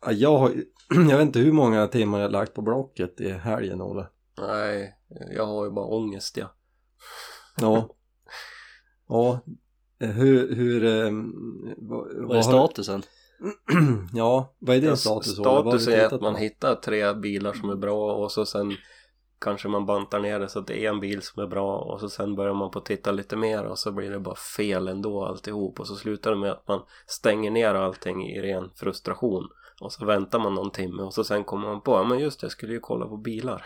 ja, 0.01 0.13
jag 0.13 0.39
har 0.39 0.53
jag 1.11 1.17
vet 1.19 1.21
inte 1.21 1.39
hur 1.39 1.53
många 1.53 1.87
timmar 1.87 2.21
jag 2.21 2.33
lagt 2.33 2.55
på 2.55 2.63
Blocket 2.63 3.21
i 3.21 3.31
helgen 3.31 3.83
Olle. 3.83 4.07
Nej, 4.41 4.95
jag 5.37 5.47
har 5.47 5.65
ju 5.65 5.71
bara 5.71 5.87
ångest 5.87 6.37
ja. 6.37 6.55
Ja. 7.61 7.89
Ja. 9.09 9.41
Hur, 9.99 10.55
hur, 10.55 10.85
eh, 10.85 11.11
vad, 11.77 12.27
Vad 12.27 12.37
är 12.39 12.43
statusen? 12.43 13.03
ja, 14.12 14.55
vad 14.59 14.76
är 14.76 14.80
din 14.80 14.97
status? 14.97 15.32
Status 15.32 15.89
är 15.89 16.14
att 16.14 16.20
man 16.20 16.36
hittar 16.36 16.74
tre 16.74 17.14
bilar 17.14 17.53
som 17.53 17.70
är 17.70 17.76
bra 17.76 18.12
och 18.14 18.32
så 18.32 18.47
sen 18.47 18.72
kanske 19.41 19.68
man 19.68 19.86
bantar 19.86 20.20
ner 20.20 20.41
det 20.41 20.49
så 20.49 20.59
att 20.59 20.66
det 20.66 20.84
är 20.84 20.89
en 20.89 21.01
bil 21.01 21.22
som 21.22 21.43
är 21.43 21.47
bra 21.47 21.78
och 21.78 22.01
så 22.01 22.09
sen 22.09 22.34
börjar 22.34 22.55
man 22.55 22.70
på 22.70 22.78
att 22.78 22.84
titta 22.84 23.12
lite 23.12 23.36
mer 23.36 23.64
och 23.64 23.78
så 23.78 23.93
blir 23.93 24.11
det 24.11 24.18
bara 24.18 24.34
fel 24.57 24.89
ändå 24.89 25.24
alltihop 25.24 25.80
och 25.80 25.86
så 25.86 25.95
slutar 25.95 26.30
det 26.30 26.36
med 26.36 26.51
att 26.51 26.68
man 26.68 26.80
stänger 27.07 27.51
ner 27.51 27.74
allting 27.74 28.26
i 28.26 28.41
ren 28.41 28.70
frustration 28.74 29.49
och 29.80 29.93
så 29.93 30.05
väntar 30.05 30.39
man 30.39 30.55
någon 30.55 30.70
timme 30.70 31.03
och 31.03 31.14
så 31.14 31.24
sen 31.24 31.45
kommer 31.45 31.68
man 31.68 31.80
på 31.80 31.93
ja 31.93 32.05
men 32.05 32.18
just 32.18 32.41
det, 32.41 32.45
jag 32.45 32.53
skulle 32.53 32.72
ju 32.72 32.80
kolla 32.80 33.07
på 33.07 33.16
bilar 33.16 33.62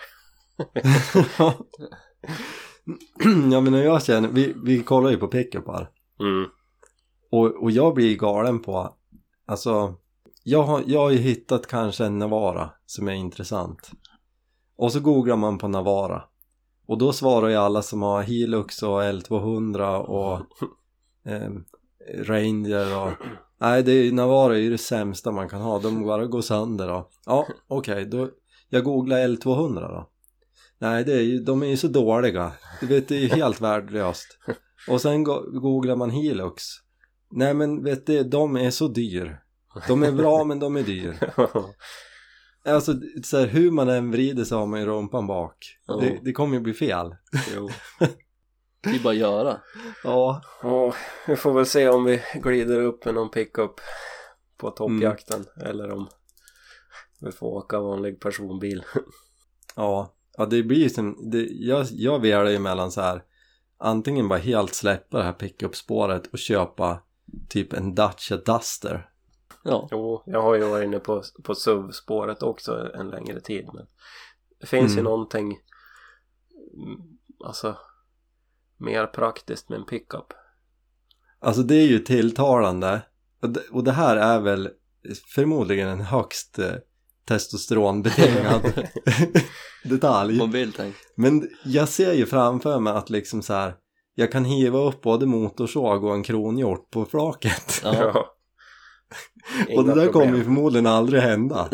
ja 3.53 3.61
men 3.61 3.75
jag 3.75 4.03
känner, 4.03 4.29
vi, 4.29 4.55
vi 4.65 4.83
kollar 4.83 5.11
ju 5.11 5.17
på 5.17 5.29
pickupar 5.29 5.91
Mm. 6.21 6.45
och, 7.31 7.63
och 7.63 7.71
jag 7.71 7.95
blir 7.95 8.17
galen 8.17 8.63
på, 8.63 8.95
alltså 9.53 9.95
jag 10.45 10.63
har, 10.63 10.83
jag 10.87 11.01
har 11.01 11.11
ju 11.11 11.19
hittat 11.19 11.67
kanske 11.67 12.05
en 12.05 12.19
Navara 12.19 12.71
som 12.87 13.09
är 13.09 13.13
intressant. 13.13 13.91
Och 14.77 14.93
så 14.93 15.01
googlar 15.01 15.37
man 15.37 15.59
på 15.59 15.69
Navara. 15.69 16.23
Och 16.87 16.99
då 16.99 17.13
svarar 17.13 17.49
ju 17.49 17.57
alla 17.57 17.83
som 17.83 18.03
har 18.03 18.23
Hilux 18.23 18.83
och 18.83 19.03
L200 19.03 19.99
och 19.99 20.41
ehm, 21.33 21.65
Ranger 22.19 22.99
och 22.99 23.13
nej 23.61 23.83
det 23.83 23.93
är, 23.93 24.13
Navara 24.13 24.55
är 24.55 24.61
ju 24.61 24.71
det 24.71 24.79
sämsta 24.79 25.33
man 25.33 25.49
kan 25.49 25.61
ha, 25.61 25.79
de 25.79 26.07
bara 26.07 26.27
går 26.27 26.43
sönder 26.43 26.89
då. 26.89 27.09
Ja 27.27 27.47
okej 27.69 28.07
då 28.07 28.29
jag 28.69 28.85
googlar 28.85 29.29
L200 29.29 29.81
då. 29.81 30.09
Nej 30.79 31.05
det 31.05 31.13
är 31.13 31.23
ju, 31.23 31.39
de 31.39 31.63
är 31.63 31.67
ju 31.67 31.77
så 31.77 31.89
dåliga. 31.89 32.53
Du 32.81 32.87
vet 32.87 33.09
det 33.09 33.17
är 33.17 33.21
ju 33.21 33.29
helt 33.29 33.61
värdelöst. 33.61 34.39
Och 34.89 35.01
sen 35.01 35.25
go- 35.25 35.61
googlar 35.61 35.97
man 35.97 36.11
Hilux. 36.11 36.63
Nej 37.31 37.55
men 37.55 37.85
vet 37.85 38.07
du 38.07 38.23
de 38.23 38.57
är 38.57 38.71
så 38.71 38.89
dyr 38.89 39.42
de 39.89 40.03
är 40.03 40.13
bra 40.13 40.45
men 40.45 40.59
de 40.59 40.77
är 40.77 40.83
dyr 40.83 41.19
Alltså 42.65 42.95
så 43.25 43.39
här, 43.39 43.47
hur 43.47 43.71
man 43.71 43.89
än 43.89 44.11
vrider 44.11 44.45
så 44.45 44.59
har 44.59 44.67
man 44.67 44.81
ju 44.81 44.87
rumpan 44.87 45.27
bak 45.27 45.79
Ja. 45.87 45.97
det, 45.97 46.19
det 46.23 46.33
kommer 46.33 46.55
ju 46.55 46.61
bli 46.61 46.75
fel 46.75 47.17
jo. 47.55 47.69
Det 48.85 48.91
är 48.91 49.03
bara 49.03 49.11
att 49.11 49.17
göra. 49.17 49.61
Ja 50.05 50.43
Ja, 50.63 50.95
vi 51.27 51.37
får 51.37 51.53
väl 51.53 51.67
se 51.67 51.89
om 51.89 52.05
vi 52.05 52.23
glider 52.35 52.81
upp 52.81 53.05
med 53.05 53.15
någon 53.15 53.31
pickup 53.31 53.81
på 54.57 54.71
toppjakten 54.71 55.45
eller 55.67 55.91
om 55.93 56.09
vi 57.21 57.33
får 57.33 57.47
åka 57.47 57.81
vanlig 57.81 58.21
personbil. 58.21 58.85
Ja, 59.77 60.15
ja 60.37 60.47
det 60.47 60.63
blir 60.63 60.79
ju 60.79 60.91
som, 60.91 61.31
det, 61.31 61.47
jag, 61.51 61.87
jag 61.91 62.21
velar 62.21 62.51
ju 62.51 62.59
mellan 62.59 62.93
så 62.93 63.01
här 63.01 63.23
antingen 63.79 64.29
bara 64.29 64.39
helt 64.39 64.75
släppa 64.75 65.19
det 65.19 65.25
här 65.25 65.33
pickup-spåret 65.33 66.27
och 66.27 66.39
köpa 66.39 67.03
typ 67.49 67.73
en 67.73 67.95
Dacia 67.95 68.37
Duster 68.37 69.09
Ja. 69.65 69.89
Jo, 69.91 70.23
jag 70.27 70.43
har 70.43 70.55
ju 70.55 70.65
varit 70.65 70.85
inne 70.85 70.99
på, 70.99 71.23
på 71.45 71.55
SUV-spåret 71.55 72.43
också 72.43 72.91
en 72.95 73.09
längre 73.09 73.41
tid 73.41 73.67
men 73.75 73.87
det 74.61 74.67
finns 74.67 74.91
ju 74.91 75.01
Mm. 75.01 75.05
någonting 75.05 75.47
mm, 76.77 77.01
alltså 77.45 77.77
mer 78.79 79.07
praktiskt 79.07 79.69
med 79.69 79.79
en 79.79 79.87
pickup. 79.87 80.33
Alltså 81.41 81.63
det 81.63 81.75
är 81.75 81.87
ju 81.87 81.99
tilltalande 81.99 83.03
och 83.43 83.49
det, 83.51 83.61
och 83.73 83.85
det 83.85 83.93
här 83.93 84.17
är 84.17 84.41
väl 84.41 84.71
förmodligen 85.35 85.89
en 85.89 86.01
högst 86.01 86.59
eh, 86.59 86.73
testosteronbetingad 87.29 88.63
detalj. 89.85 90.39
Men 91.17 91.49
jag 91.65 91.89
ser 91.89 92.13
ju 92.13 92.27
framför 92.27 92.81
mig 92.81 92.93
att 92.93 93.11
liksom 93.11 93.43
så 93.43 93.53
här 93.55 93.75
jag 94.15 94.33
kan 94.33 94.45
hiva 94.45 94.79
upp 94.79 95.03
både 95.03 95.27
motorsåg 95.27 96.05
och 96.05 96.15
en 96.15 96.23
kronhjort 96.23 96.91
på 96.91 97.05
flaket 97.05 97.81
Ja. 97.85 98.27
och 99.77 99.85
det 99.85 99.95
där 99.95 99.95
problem. 99.95 100.13
kommer 100.13 100.39
ju 100.39 100.45
förmodligen 100.45 100.87
aldrig 100.87 101.23
hända 101.23 101.69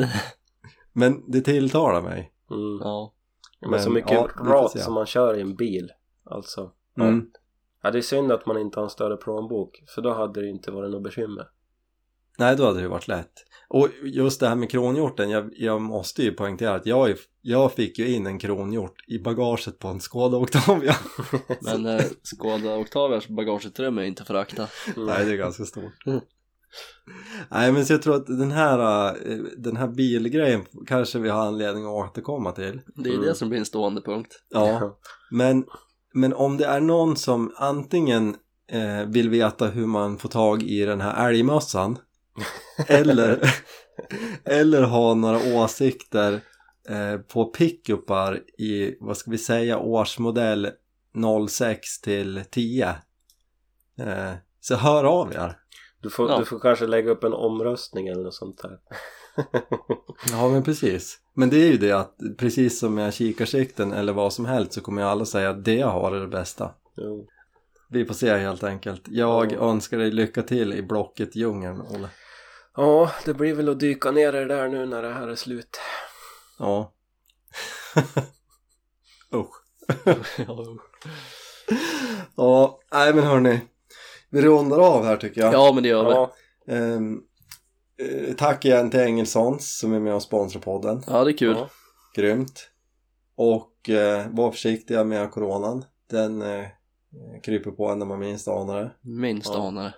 Men 0.92 1.30
det 1.30 1.40
tilltalar 1.40 2.02
mig 2.02 2.32
Mm. 2.50 2.78
Ja. 2.80 3.14
Men, 3.60 3.70
Men, 3.70 3.80
så 3.80 3.90
mycket 3.90 4.10
ja, 4.10 4.28
rat 4.44 4.80
som 4.80 4.94
man 4.94 5.06
kör 5.06 5.38
i 5.38 5.40
en 5.40 5.54
bil. 5.54 5.92
Alltså. 6.24 6.70
mm. 7.00 7.30
Ja, 7.82 7.90
det 7.90 7.98
är 7.98 8.02
synd 8.02 8.32
att 8.32 8.46
man 8.46 8.58
inte 8.58 8.78
har 8.78 8.84
en 8.84 8.90
större 8.90 9.16
plånbok. 9.16 9.82
För 9.94 10.02
då 10.02 10.14
hade 10.14 10.40
det 10.40 10.48
inte 10.48 10.70
varit 10.70 10.90
något 10.90 11.02
bekymmer. 11.02 11.48
Nej 12.38 12.56
då 12.56 12.64
hade 12.64 12.80
det 12.80 12.88
varit 12.88 13.08
lätt 13.08 13.32
Och 13.68 13.88
just 14.02 14.40
det 14.40 14.48
här 14.48 14.56
med 14.56 14.70
kronhjorten 14.70 15.30
jag, 15.30 15.50
jag 15.56 15.80
måste 15.80 16.22
ju 16.22 16.32
poängtera 16.32 16.74
att 16.74 16.86
jag, 16.86 17.14
jag 17.40 17.72
fick 17.72 17.98
ju 17.98 18.14
in 18.14 18.26
en 18.26 18.38
kronhjort 18.38 19.04
i 19.06 19.18
bagaget 19.18 19.78
på 19.78 19.88
en 19.88 20.00
Skoda 20.00 20.36
Octavia 20.36 20.96
Men 21.60 21.86
eh, 21.86 22.04
Skoda 22.22 22.76
Octavias 22.76 23.28
bagageutrymme 23.28 24.02
är 24.02 24.06
inte 24.06 24.24
förakta. 24.24 24.68
Nej 24.96 25.24
det 25.24 25.32
är 25.32 25.36
ganska 25.36 25.64
stort 25.64 26.06
Mm. 26.06 26.20
Nej 27.50 27.72
men 27.72 27.86
så 27.86 27.92
jag 27.92 28.02
tror 28.02 28.16
att 28.16 28.26
den 28.26 28.50
här, 28.50 29.08
eh, 29.08 29.36
den 29.56 29.76
här 29.76 29.88
bilgrejen 29.88 30.64
kanske 30.86 31.18
vi 31.18 31.28
har 31.28 31.46
anledning 31.46 31.84
att 31.84 31.90
återkomma 31.90 32.52
till 32.52 32.80
Det 32.94 33.08
är 33.10 33.14
Mm. 33.14 33.26
det 33.26 33.34
som 33.34 33.48
blir 33.48 33.58
en 33.58 33.64
stående 33.66 34.00
punkt. 34.00 34.42
Ja, 34.48 34.98
men, 35.30 35.64
men 36.14 36.34
om 36.34 36.56
det 36.56 36.64
är 36.66 36.80
någon 36.80 37.16
som 37.16 37.52
antingen 37.56 38.36
eh, 38.72 39.04
vill 39.06 39.28
veta 39.30 39.66
hur 39.66 39.86
man 39.86 40.18
får 40.18 40.28
tag 40.28 40.62
i 40.62 40.84
den 40.84 41.00
här 41.00 41.28
älgmössan 41.28 41.98
eller, 42.86 43.40
eller 44.44 44.82
ha 44.82 45.14
några 45.14 45.54
åsikter 45.54 46.40
eh, 46.88 47.16
på 47.20 47.44
pickupar 47.44 48.40
i, 48.60 48.96
vad 49.00 49.16
ska 49.16 49.30
vi 49.30 49.38
säga, 49.38 49.78
årsmodell 49.78 50.70
06 51.48 52.00
till 52.00 52.42
10 52.50 52.88
eh, 53.98 54.32
så 54.60 54.74
hör 54.76 55.04
av 55.04 55.32
er 55.32 55.56
Du 56.02 56.10
får, 56.10 56.30
Ja. 56.30 56.38
du 56.38 56.44
får 56.44 56.58
kanske 56.60 56.86
lägga 56.86 57.10
upp 57.10 57.24
en 57.24 57.32
omröstning 57.32 58.08
eller 58.08 58.22
något 58.22 58.34
sånt 58.34 58.62
där. 58.62 58.78
Ja 60.30 60.48
men 60.48 60.62
precis. 60.62 61.18
Men 61.34 61.50
det 61.50 61.56
är 61.56 61.66
ju 61.72 61.76
det 61.78 61.92
att 61.92 62.16
precis 62.38 62.78
som 62.78 62.94
med 62.94 63.14
kikarsikten 63.14 63.92
eller 63.92 64.12
vad 64.12 64.32
som 64.32 64.44
helst 64.46 64.72
så 64.72 64.80
kommer 64.80 65.02
ju 65.02 65.08
alla 65.08 65.24
säga 65.24 65.50
att 65.50 65.64
det 65.64 65.74
jag 65.74 65.86
har 65.90 66.12
är 66.12 66.20
det 66.20 66.26
bästa. 66.28 66.74
jo. 66.96 67.28
Vi 67.90 68.04
får 68.04 68.14
se 68.14 68.36
helt 68.38 68.62
enkelt. 68.64 69.02
Jag 69.08 69.52
Ja. 69.52 69.58
önskar 69.70 69.98
dig 69.98 70.10
lycka 70.10 70.42
till 70.42 70.72
i 70.74 70.82
blocket 70.82 71.36
djungeln, 71.36 71.80
Olle. 71.80 72.08
Ja, 72.76 73.10
det 73.24 73.34
blir 73.34 73.54
väl 73.54 73.68
att 73.68 73.80
dyka 73.80 74.10
ner 74.10 74.28
i 74.28 74.38
det 74.38 74.44
där 74.44 74.68
nu 74.68 74.86
när 74.86 75.02
det 75.02 75.12
här 75.12 75.28
är 75.28 75.34
slut. 75.34 75.80
Ja. 76.58 76.92
Usch. 79.34 79.54
Ja. 80.46 80.64
Ja, 82.36 82.80
nej 82.92 83.14
men 83.14 83.24
hörni. 83.24 83.60
Vi 84.30 84.42
rundar 84.42 84.78
av 84.78 85.04
här 85.04 85.16
tycker 85.16 85.40
jag. 85.40 85.54
ja 85.54 85.72
men 85.74 85.82
det 85.82 85.88
gör 85.88 86.04
vi. 86.04 86.10
Ja, 86.10 86.32
Ehm, 86.68 87.20
eh, 88.02 88.34
tack 88.36 88.64
igen 88.64 88.90
till 88.90 89.00
Engelsons 89.00 89.78
som 89.78 89.92
är 89.94 90.00
med 90.00 90.14
och 90.14 90.22
sponsrar 90.22 90.60
podden. 90.60 91.02
Ja 91.06 91.24
det 91.24 91.30
är 91.30 91.36
kul. 91.36 91.56
Ja. 91.58 91.68
Grymt. 92.16 92.68
Och 93.36 93.88
eh, 93.90 94.26
var 94.30 94.50
försiktiga 94.50 95.04
med 95.04 95.30
coronan. 95.30 95.84
Den 96.10 96.42
eh, 96.42 96.64
kryper 97.42 97.70
på 97.70 97.88
en 97.88 97.98
när 97.98 98.06
man 98.06 98.18
minst 98.18 98.48
anar 98.48 98.80
det. 98.80 98.90
Minst 99.02 99.50
Ja. 99.54 99.66
anare. 99.68 99.94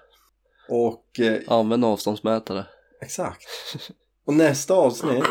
Och 0.68 1.20
eh, 1.20 1.38
Använd 1.48 1.84
avståndsmätare. 1.84 2.66
Exakt. 3.02 3.42
Och 4.26 4.34
nästa 4.34 4.74
avsnitt 4.74 5.24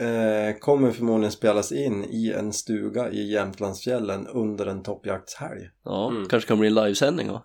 eh, 0.00 0.58
kommer 0.60 0.90
förmodligen 0.92 1.32
spelas 1.32 1.72
in 1.72 2.04
i 2.04 2.32
en 2.32 2.52
stuga 2.52 3.10
i 3.10 3.32
Jämtlandsfjällen 3.32 4.26
under 4.26 4.66
en 4.66 4.82
toppjaktshelg. 4.82 5.68
Ja, 5.84 6.08
Mm. 6.10 6.28
kanske 6.28 6.48
kan 6.48 6.58
bli 6.58 6.68
en 6.68 6.74
livesändning 6.74 7.28
va? 7.32 7.42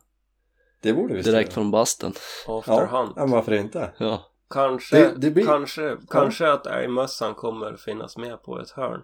Det 0.81 0.93
borde 0.93 1.13
vi 1.13 1.21
Direkt 1.21 1.53
från 1.53 1.71
basten. 1.71 2.09
after 2.47 2.71
Ja, 2.73 2.87
ja, 2.91 3.13
men 3.15 3.31
varför 3.31 3.51
inte? 3.53 3.91
Ja. 3.97 4.25
Kanske, 4.49 4.95
Det- 4.99 5.13
det 5.17 5.31
blir- 5.31 5.45
kanske, 5.45 5.97
kanske 6.09 6.51
att 6.51 6.67
älgmössan 6.67 7.33
kommer 7.35 7.75
finnas 7.77 8.17
med 8.17 8.43
på 8.43 8.59
ett 8.59 8.69
hörn. 8.71 9.01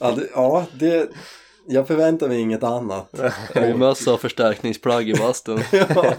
Ja, 0.00 0.10
det, 0.16 0.28
ja 0.34 0.66
det, 0.72 1.10
jag 1.66 1.86
förväntar 1.86 2.28
mig 2.28 2.40
inget 2.40 2.62
annat. 2.62 3.14
Mössa 3.76 4.14
och 4.14 4.20
förstärkningsplagg 4.20 5.08
i 5.08 5.14
bastun. 5.14 5.60
ja. 5.72 6.14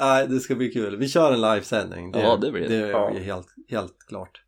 nej, 0.00 0.26
det 0.28 0.40
ska 0.40 0.54
bli 0.54 0.68
kul. 0.72 0.96
Vi 0.96 1.08
kör 1.08 1.32
en 1.32 1.40
livesändning. 1.40 2.12
Ja, 2.14 2.36
det 2.36 2.50
blir 2.52 2.68
det. 2.68 2.80
Det 2.80 2.88
Ja. 2.88 3.10
blir 3.10 3.20
helt, 3.20 3.48
helt 3.68 3.96
klart. 4.08 4.42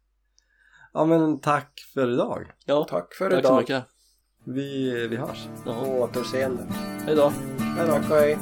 Ja, 0.92 1.04
men 1.04 1.40
tack 1.40 1.80
för 1.94 2.12
idag. 2.12 2.46
Ja, 2.64 2.84
Tack 2.84 3.14
för 3.14 3.30
tack 3.30 3.32
så 3.32 3.38
idag. 3.48 3.56
mycket. 3.60 3.84
Vi, 4.44 5.06
vi 5.10 5.16
hörs. 5.16 5.48
På 5.64 5.70
återseende. 5.70 6.62
hej 7.06 7.16
då. 7.16 7.32
Hej 7.58 7.86
då, 7.86 8.14
hej. 8.14 8.38